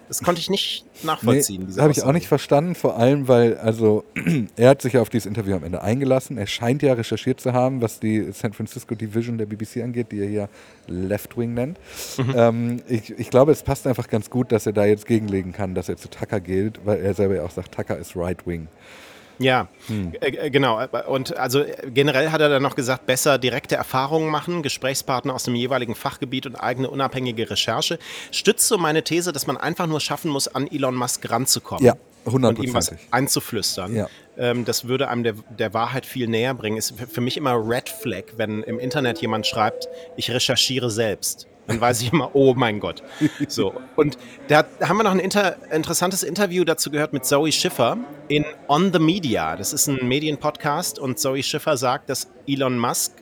das 0.09 0.23
konnte 0.23 0.41
ich 0.41 0.51
nicht 0.51 0.85
nachvollziehen. 1.03 1.67
Nee, 1.69 1.81
habe 1.81 1.93
ich 1.93 2.03
auch 2.03 2.13
nicht 2.13 2.29
verstanden, 2.29 2.75
vor 2.75 2.97
allem, 2.97 3.29
weil, 3.29 3.57
also, 3.59 4.05
er 4.57 4.71
hat 4.71 4.83
sich 4.83 4.95
ja 4.95 5.03
auf 5.03 5.09
dieses 5.09 5.27
Interview 5.27 5.57
am 5.57 5.65
Ende 5.65 5.83
eingelassen. 5.83 6.39
Er 6.39 6.47
scheint 6.47 6.83
ja 6.83 6.93
recherchiert 6.93 7.41
zu 7.41 7.53
haben, 7.53 7.81
was 7.81 7.99
die 7.99 8.31
San 8.33 8.53
Francisco 8.53 8.95
Division 8.95 9.39
der 9.39 9.47
BBC 9.47 9.83
angeht, 9.83 10.13
die 10.13 10.21
er 10.21 10.29
hier 10.29 10.49
Left 10.87 11.37
Wing 11.37 11.55
nennt. 11.55 11.79
Mhm. 12.19 12.35
Ähm, 12.37 12.83
ich, 12.89 13.19
ich 13.19 13.31
glaube, 13.31 13.53
es 13.53 13.63
passt 13.63 13.87
einfach 13.87 14.09
ganz 14.09 14.31
gut, 14.31 14.53
dass 14.53 14.67
er 14.67 14.73
da 14.73 14.85
jetzt 14.85 15.07
gegenlegen 15.07 15.53
kann, 15.53 15.75
dass 15.75 15.89
er 15.89 15.97
zu 15.97 16.09
Tucker 16.09 16.41
gilt, 16.41 16.81
weil 16.85 17.01
er 17.01 17.15
selber 17.15 17.37
ja 17.37 17.43
auch 17.43 17.51
sagt, 17.51 17.75
Tucker 17.75 17.99
ist 17.99 18.17
Right 18.17 18.47
Wing. 18.47 18.69
Ja, 19.39 19.69
hm. 19.87 20.13
Äh, 20.21 20.29
äh, 20.29 20.51
genau. 20.51 20.83
Und 21.09 21.37
also 21.37 21.65
generell 21.93 22.31
hat 22.31 22.41
er 22.41 22.49
dann 22.49 22.63
noch 22.63 22.75
gesagt, 22.75 23.07
besser 23.07 23.39
direkte 23.39 23.77
Erfahrungen 23.77 24.31
machen, 24.31 24.63
Gesprächspartner 24.63 25.35
aus 25.35 25.45
dem 25.45 25.55
jeweiligen 25.55 25.95
Fachgebiet 25.95 26.47
und 26.47 26.57
eigene 26.57 26.91
unabhängige 26.91 27.51
Recherche. 27.51 27.99
Stützt 28.31 28.69
so 28.69 28.79
meine 28.79 29.03
These, 29.05 29.33
dass 29.33 29.47
man 29.47 29.57
einfach 29.57 29.87
nur 29.87 30.01
schaffen 30.01 30.31
muss, 30.31 30.49
an 30.49 30.67
Elon 30.71 30.95
Musk 30.95 31.29
ranzukommen. 31.31 31.85
Ja, 31.85 31.95
100%. 32.27 32.49
Und 32.49 32.59
ihm 32.59 32.75
was 32.75 32.93
einzuflüstern. 33.11 33.95
Ja. 33.95 34.09
Ähm, 34.39 34.65
das 34.65 34.89
würde 34.89 35.09
einem 35.09 35.23
der, 35.23 35.35
der 35.59 35.75
Wahrheit 35.75 36.07
viel 36.07 36.29
näher 36.29 36.55
bringen. 36.55 36.77
Ist 36.77 36.95
für 36.97 37.21
mich 37.21 37.37
immer 37.37 37.55
Red 37.55 37.89
Flag, 37.89 38.25
wenn 38.37 38.63
im 38.63 38.79
Internet 38.79 39.21
jemand 39.21 39.47
schreibt, 39.47 39.89
ich 40.17 40.31
recherchiere 40.31 40.91
selbst. 40.91 41.47
Dann 41.67 41.81
weiß 41.81 42.03
ich 42.03 42.13
immer, 42.13 42.31
oh 42.35 42.55
mein 42.55 42.81
Gott. 42.81 43.03
So. 43.49 43.75
Und 43.97 44.19
da 44.49 44.65
haben 44.83 44.97
wir 44.97 45.05
noch 45.05 45.11
ein 45.13 45.19
inter 45.19 45.57
interessantes 45.73 46.23
Interview 46.23 46.65
dazu 46.65 46.91
gehört 46.91 47.13
mit 47.13 47.25
Zoe 47.25 47.51
Schiffer 47.51 47.99
in 48.29 48.45
On 48.69 48.93
the 48.93 48.99
Media. 48.99 49.57
Das 49.57 49.73
ist 49.73 49.89
ein 49.89 50.07
Medienpodcast 50.07 50.99
und 50.99 51.19
Zoe 51.19 51.43
Schiffer 51.43 51.77
sagt, 51.77 52.09
dass 52.09 52.29
Elon 52.47 52.79
Musk 52.79 53.13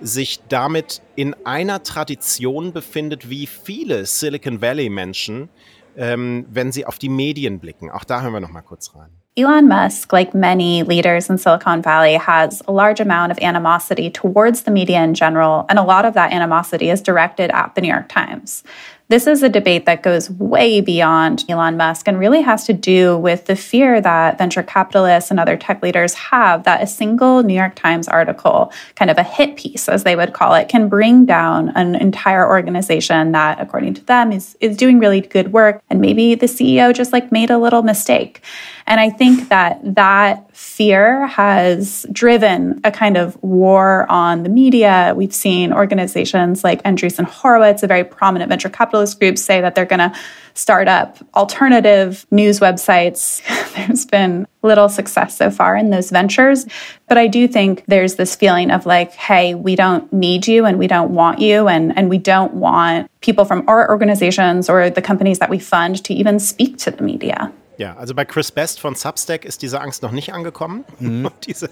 sich 0.00 0.40
damit 0.48 1.02
in 1.14 1.34
einer 1.44 1.82
Tradition 1.82 2.72
befindet 2.72 3.28
wie 3.28 3.46
viele 3.46 4.06
Silicon 4.06 4.60
Valley-Menschen, 4.60 5.50
ähm, 5.96 6.46
wenn 6.50 6.72
sie 6.72 6.86
auf 6.86 6.98
die 6.98 7.08
Medien 7.08 7.60
blicken. 7.60 7.90
Auch 7.90 8.04
da 8.04 8.22
hören 8.22 8.32
wir 8.32 8.40
noch 8.40 8.50
mal 8.50 8.62
kurz 8.62 8.94
rein. 8.94 9.10
Elon 9.36 9.66
Musk, 9.66 10.12
like 10.12 10.32
many 10.32 10.84
leaders 10.84 11.28
in 11.28 11.38
Silicon 11.38 11.82
Valley, 11.82 12.14
has 12.14 12.62
a 12.68 12.72
large 12.72 13.00
amount 13.00 13.32
of 13.32 13.38
animosity 13.40 14.08
towards 14.08 14.62
the 14.62 14.70
media 14.70 15.02
in 15.02 15.12
general, 15.12 15.66
and 15.68 15.76
a 15.76 15.82
lot 15.82 16.04
of 16.04 16.14
that 16.14 16.32
animosity 16.32 16.88
is 16.88 17.02
directed 17.02 17.50
at 17.50 17.74
the 17.74 17.80
New 17.80 17.88
York 17.88 18.08
Times. 18.08 18.62
This 19.08 19.26
is 19.26 19.42
a 19.42 19.48
debate 19.48 19.86
that 19.86 20.04
goes 20.04 20.30
way 20.30 20.80
beyond 20.80 21.44
Elon 21.48 21.76
Musk 21.76 22.06
and 22.06 22.18
really 22.18 22.42
has 22.42 22.64
to 22.66 22.72
do 22.72 23.18
with 23.18 23.46
the 23.46 23.56
fear 23.56 24.00
that 24.00 24.38
venture 24.38 24.62
capitalists 24.62 25.32
and 25.32 25.40
other 25.40 25.56
tech 25.56 25.82
leaders 25.82 26.14
have 26.14 26.62
that 26.62 26.82
a 26.82 26.86
single 26.86 27.42
New 27.42 27.54
York 27.54 27.74
Times 27.74 28.06
article, 28.06 28.72
kind 28.94 29.10
of 29.10 29.18
a 29.18 29.24
hit 29.24 29.56
piece, 29.56 29.88
as 29.88 30.04
they 30.04 30.14
would 30.14 30.32
call 30.32 30.54
it, 30.54 30.68
can 30.68 30.88
bring 30.88 31.26
down 31.26 31.70
an 31.70 31.96
entire 31.96 32.48
organization 32.48 33.32
that, 33.32 33.60
according 33.60 33.94
to 33.94 34.04
them, 34.04 34.30
is, 34.30 34.56
is 34.60 34.76
doing 34.76 35.00
really 35.00 35.20
good 35.20 35.52
work. 35.52 35.82
And 35.90 36.00
maybe 36.00 36.36
the 36.36 36.46
CEO 36.46 36.94
just 36.94 37.12
like 37.12 37.32
made 37.32 37.50
a 37.50 37.58
little 37.58 37.82
mistake. 37.82 38.40
And 38.86 39.00
I 39.00 39.08
think 39.08 39.48
that 39.48 39.80
that 39.94 40.54
fear 40.54 41.26
has 41.26 42.04
driven 42.12 42.80
a 42.84 42.90
kind 42.90 43.16
of 43.16 43.42
war 43.42 44.06
on 44.10 44.42
the 44.42 44.50
media. 44.50 45.14
We've 45.16 45.34
seen 45.34 45.72
organizations 45.72 46.62
like 46.62 46.82
Andreessen 46.82 47.24
Horowitz, 47.24 47.82
a 47.82 47.86
very 47.86 48.04
prominent 48.04 48.50
venture 48.50 48.68
capitalist 48.68 49.18
group, 49.18 49.38
say 49.38 49.62
that 49.62 49.74
they're 49.74 49.86
going 49.86 50.10
to 50.10 50.12
start 50.52 50.86
up 50.86 51.18
alternative 51.34 52.26
news 52.30 52.60
websites. 52.60 53.42
there's 53.74 54.04
been 54.04 54.46
little 54.62 54.88
success 54.88 55.36
so 55.36 55.50
far 55.50 55.76
in 55.76 55.90
those 55.90 56.10
ventures. 56.10 56.66
But 57.08 57.16
I 57.16 57.26
do 57.26 57.48
think 57.48 57.84
there's 57.86 58.16
this 58.16 58.36
feeling 58.36 58.70
of 58.70 58.84
like, 58.84 59.12
hey, 59.12 59.54
we 59.54 59.76
don't 59.76 60.10
need 60.12 60.46
you 60.46 60.66
and 60.66 60.78
we 60.78 60.86
don't 60.86 61.10
want 61.10 61.38
you 61.38 61.68
and, 61.68 61.96
and 61.96 62.10
we 62.10 62.18
don't 62.18 62.54
want 62.54 63.10
people 63.22 63.46
from 63.46 63.64
our 63.66 63.88
organizations 63.90 64.68
or 64.68 64.90
the 64.90 65.02
companies 65.02 65.38
that 65.38 65.48
we 65.48 65.58
fund 65.58 66.04
to 66.04 66.14
even 66.14 66.38
speak 66.38 66.76
to 66.78 66.90
the 66.90 67.02
media. 67.02 67.52
Ja, 67.76 67.96
also 67.96 68.14
bei 68.14 68.24
Chris 68.24 68.52
Best 68.52 68.80
von 68.80 68.94
Substack 68.94 69.44
ist 69.44 69.62
diese 69.62 69.80
Angst 69.80 70.02
noch 70.02 70.12
nicht 70.12 70.32
angekommen, 70.32 70.84
mhm. 71.00 71.30
diese, 71.46 71.68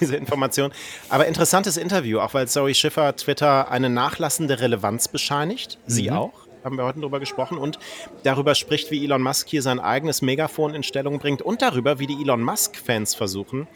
diese 0.00 0.16
Information. 0.16 0.72
Aber 1.08 1.26
interessantes 1.26 1.76
Interview, 1.76 2.20
auch 2.20 2.34
weil 2.34 2.48
Zoe 2.48 2.74
Schiffer 2.74 3.14
Twitter 3.16 3.70
eine 3.70 3.90
nachlassende 3.90 4.60
Relevanz 4.60 5.08
bescheinigt. 5.08 5.78
Sie 5.86 6.10
mhm. 6.10 6.16
auch 6.16 6.42
haben 6.64 6.76
wir 6.76 6.84
heute 6.84 7.00
darüber 7.00 7.18
gesprochen 7.18 7.58
und 7.58 7.80
darüber 8.22 8.54
spricht, 8.54 8.92
wie 8.92 9.04
Elon 9.04 9.20
Musk 9.20 9.48
hier 9.48 9.62
sein 9.62 9.80
eigenes 9.80 10.22
Megafon 10.22 10.74
in 10.74 10.84
Stellung 10.84 11.18
bringt 11.18 11.42
und 11.42 11.60
darüber, 11.60 11.98
wie 11.98 12.06
die 12.06 12.22
Elon 12.22 12.42
Musk-Fans 12.42 13.16
versuchen, 13.16 13.66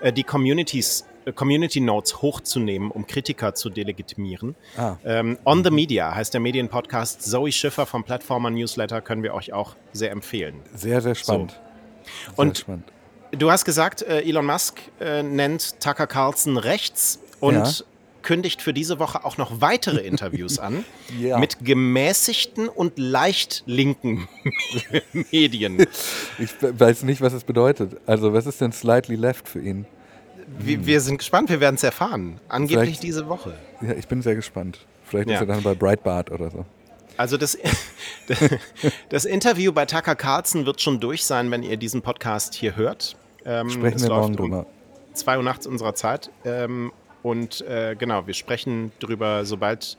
äh, 0.00 0.12
die 0.12 0.24
Communities 0.24 1.04
Community 1.34 1.80
Notes 1.80 2.22
hochzunehmen, 2.22 2.90
um 2.90 3.06
Kritiker 3.06 3.54
zu 3.54 3.70
delegitimieren. 3.70 4.54
Ah. 4.76 4.96
Ähm, 5.04 5.38
On 5.44 5.62
the 5.64 5.70
Media 5.70 6.14
heißt 6.14 6.34
der 6.34 6.40
Medienpodcast. 6.40 7.22
Zoe 7.22 7.52
Schiffer 7.52 7.86
vom 7.86 8.04
Plattformer 8.04 8.50
Newsletter 8.50 9.00
können 9.00 9.22
wir 9.22 9.34
euch 9.34 9.52
auch 9.52 9.76
sehr 9.92 10.10
empfehlen. 10.10 10.60
Sehr, 10.74 11.00
sehr 11.00 11.14
spannend. 11.14 11.52
So. 11.52 11.56
Sehr 12.26 12.38
und 12.38 12.58
spannend. 12.58 12.92
du 13.32 13.50
hast 13.50 13.64
gesagt, 13.64 14.02
äh, 14.02 14.22
Elon 14.22 14.46
Musk 14.46 14.80
äh, 15.00 15.22
nennt 15.22 15.80
Tucker 15.80 16.06
Carlson 16.06 16.56
rechts 16.56 17.20
und 17.40 17.54
ja. 17.54 17.84
kündigt 18.22 18.62
für 18.62 18.72
diese 18.72 18.98
Woche 18.98 19.24
auch 19.24 19.36
noch 19.36 19.60
weitere 19.60 20.00
Interviews 20.06 20.58
an 20.58 20.84
ja. 21.18 21.38
mit 21.38 21.64
gemäßigten 21.64 22.68
und 22.68 22.98
leicht 22.98 23.62
linken 23.66 24.28
Medien. 25.30 25.86
Ich 26.38 26.50
weiß 26.60 27.04
nicht, 27.04 27.20
was 27.20 27.32
es 27.32 27.44
bedeutet. 27.44 28.00
Also 28.06 28.32
was 28.32 28.46
ist 28.46 28.60
denn 28.60 28.72
slightly 28.72 29.16
left 29.16 29.48
für 29.48 29.60
ihn? 29.60 29.86
Wir, 30.58 30.86
wir 30.86 31.00
sind 31.00 31.18
gespannt, 31.18 31.48
wir 31.48 31.60
werden 31.60 31.76
es 31.76 31.82
erfahren. 31.82 32.40
Angeblich 32.48 32.78
Vielleicht, 32.78 33.02
diese 33.02 33.28
Woche. 33.28 33.54
Ja, 33.80 33.92
ich 33.92 34.08
bin 34.08 34.22
sehr 34.22 34.34
gespannt. 34.34 34.86
Vielleicht 35.04 35.28
ja. 35.28 35.36
ist 35.36 35.40
er 35.42 35.46
dann 35.46 35.62
bei 35.62 35.74
Breitbart 35.74 36.30
oder 36.30 36.50
so. 36.50 36.64
Also 37.16 37.36
das, 37.36 37.58
das 39.10 39.24
Interview 39.24 39.72
bei 39.72 39.84
Tucker 39.86 40.14
Carlson 40.14 40.66
wird 40.66 40.80
schon 40.80 41.00
durch 41.00 41.24
sein, 41.24 41.50
wenn 41.50 41.62
ihr 41.62 41.76
diesen 41.76 42.02
Podcast 42.02 42.54
hier 42.54 42.76
hört. 42.76 43.16
Ähm, 43.44 43.68
sprechen 43.68 44.00
wir 44.00 44.08
morgen 44.08 44.36
drüber. 44.36 44.66
2 45.12 45.36
Uhr 45.36 45.42
nachts 45.42 45.66
unserer 45.66 45.94
Zeit. 45.94 46.30
Ähm, 46.44 46.92
und 47.22 47.60
äh, 47.62 47.94
genau, 47.96 48.26
wir 48.26 48.34
sprechen 48.34 48.92
drüber, 48.98 49.44
sobald 49.44 49.98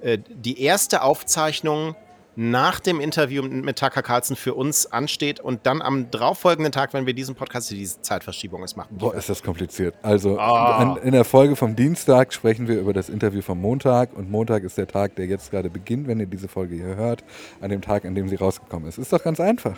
äh, 0.00 0.18
die 0.28 0.60
erste 0.60 1.02
Aufzeichnung 1.02 1.94
nach 2.36 2.80
dem 2.80 3.00
Interview 3.00 3.42
mit 3.42 3.78
Tucker 3.78 4.02
Carlson 4.02 4.36
für 4.36 4.54
uns 4.54 4.86
ansteht 4.86 5.40
und 5.40 5.66
dann 5.66 5.80
am 5.80 6.10
darauffolgenden 6.10 6.70
Tag, 6.70 6.92
wenn 6.92 7.06
wir 7.06 7.14
diesen 7.14 7.34
Podcast, 7.34 7.70
diese 7.70 8.00
Zeitverschiebung 8.02 8.62
ist, 8.62 8.76
machen. 8.76 8.96
Boah, 8.98 9.14
ist 9.14 9.28
das 9.28 9.42
kompliziert. 9.42 9.94
Also 10.02 10.38
oh. 10.38 10.96
in 11.02 11.12
der 11.12 11.24
Folge 11.24 11.56
vom 11.56 11.74
Dienstag 11.74 12.34
sprechen 12.34 12.68
wir 12.68 12.78
über 12.78 12.92
das 12.92 13.08
Interview 13.08 13.40
vom 13.40 13.60
Montag 13.60 14.14
und 14.14 14.30
Montag 14.30 14.64
ist 14.64 14.76
der 14.76 14.86
Tag, 14.86 15.16
der 15.16 15.26
jetzt 15.26 15.50
gerade 15.50 15.70
beginnt, 15.70 16.06
wenn 16.06 16.20
ihr 16.20 16.26
diese 16.26 16.48
Folge 16.48 16.74
hier 16.74 16.96
hört, 16.96 17.24
an 17.60 17.70
dem 17.70 17.80
Tag, 17.80 18.04
an 18.04 18.14
dem 18.14 18.28
sie 18.28 18.36
rausgekommen 18.36 18.88
ist. 18.88 18.98
Ist 18.98 19.12
doch 19.12 19.22
ganz 19.22 19.40
einfach. 19.40 19.76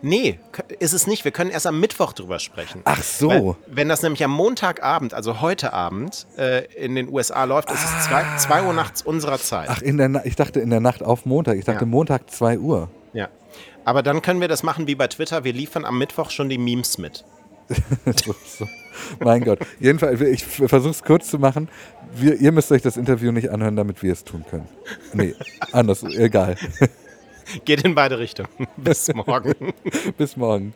Nee, 0.00 0.38
ist 0.78 0.92
es 0.92 1.06
nicht. 1.06 1.24
Wir 1.24 1.32
können 1.32 1.50
erst 1.50 1.66
am 1.66 1.80
Mittwoch 1.80 2.12
drüber 2.12 2.38
sprechen. 2.38 2.82
Ach 2.84 3.02
so. 3.02 3.28
Weil, 3.28 3.56
wenn 3.66 3.88
das 3.88 4.02
nämlich 4.02 4.22
am 4.22 4.30
Montagabend, 4.30 5.14
also 5.14 5.40
heute 5.40 5.72
Abend, 5.72 6.26
äh, 6.36 6.64
in 6.74 6.94
den 6.94 7.12
USA 7.12 7.44
läuft, 7.44 7.70
ist 7.70 7.80
es 7.82 8.42
2 8.44 8.62
Uhr 8.62 8.72
nachts 8.72 9.02
unserer 9.02 9.38
Zeit. 9.38 9.68
Ach, 9.70 9.82
in 9.82 9.96
der 9.96 10.24
ich 10.24 10.36
dachte 10.36 10.60
in 10.60 10.70
der 10.70 10.80
Nacht 10.80 11.02
auf 11.02 11.26
Montag. 11.26 11.56
Ich 11.56 11.64
dachte 11.64 11.84
ja. 11.84 11.86
Montag 11.86 12.30
2 12.30 12.58
Uhr. 12.58 12.88
Ja. 13.12 13.28
Aber 13.84 14.02
dann 14.02 14.22
können 14.22 14.40
wir 14.40 14.48
das 14.48 14.62
machen 14.62 14.86
wie 14.86 14.94
bei 14.94 15.08
Twitter. 15.08 15.44
Wir 15.44 15.52
liefern 15.52 15.84
am 15.84 15.98
Mittwoch 15.98 16.30
schon 16.30 16.48
die 16.48 16.58
Memes 16.58 16.98
mit. 16.98 17.24
so, 18.24 18.34
so. 18.44 18.66
Mein 19.20 19.44
Gott. 19.44 19.60
Jedenfalls, 19.78 20.20
ich 20.20 20.44
versuche 20.44 20.90
es 20.90 21.02
kurz 21.02 21.28
zu 21.28 21.38
machen. 21.38 21.68
Wir, 22.14 22.36
ihr 22.36 22.52
müsst 22.52 22.72
euch 22.72 22.82
das 22.82 22.96
Interview 22.96 23.32
nicht 23.32 23.50
anhören, 23.50 23.76
damit 23.76 24.02
wir 24.02 24.12
es 24.12 24.24
tun 24.24 24.44
können. 24.48 24.68
Nee, 25.12 25.34
anders, 25.72 26.02
egal. 26.02 26.56
Geht 27.64 27.82
in 27.84 27.94
beide 27.94 28.18
Richtungen. 28.18 28.48
Bis 28.76 29.12
morgen. 29.14 29.74
Bis 30.16 30.36
morgen. 30.36 30.74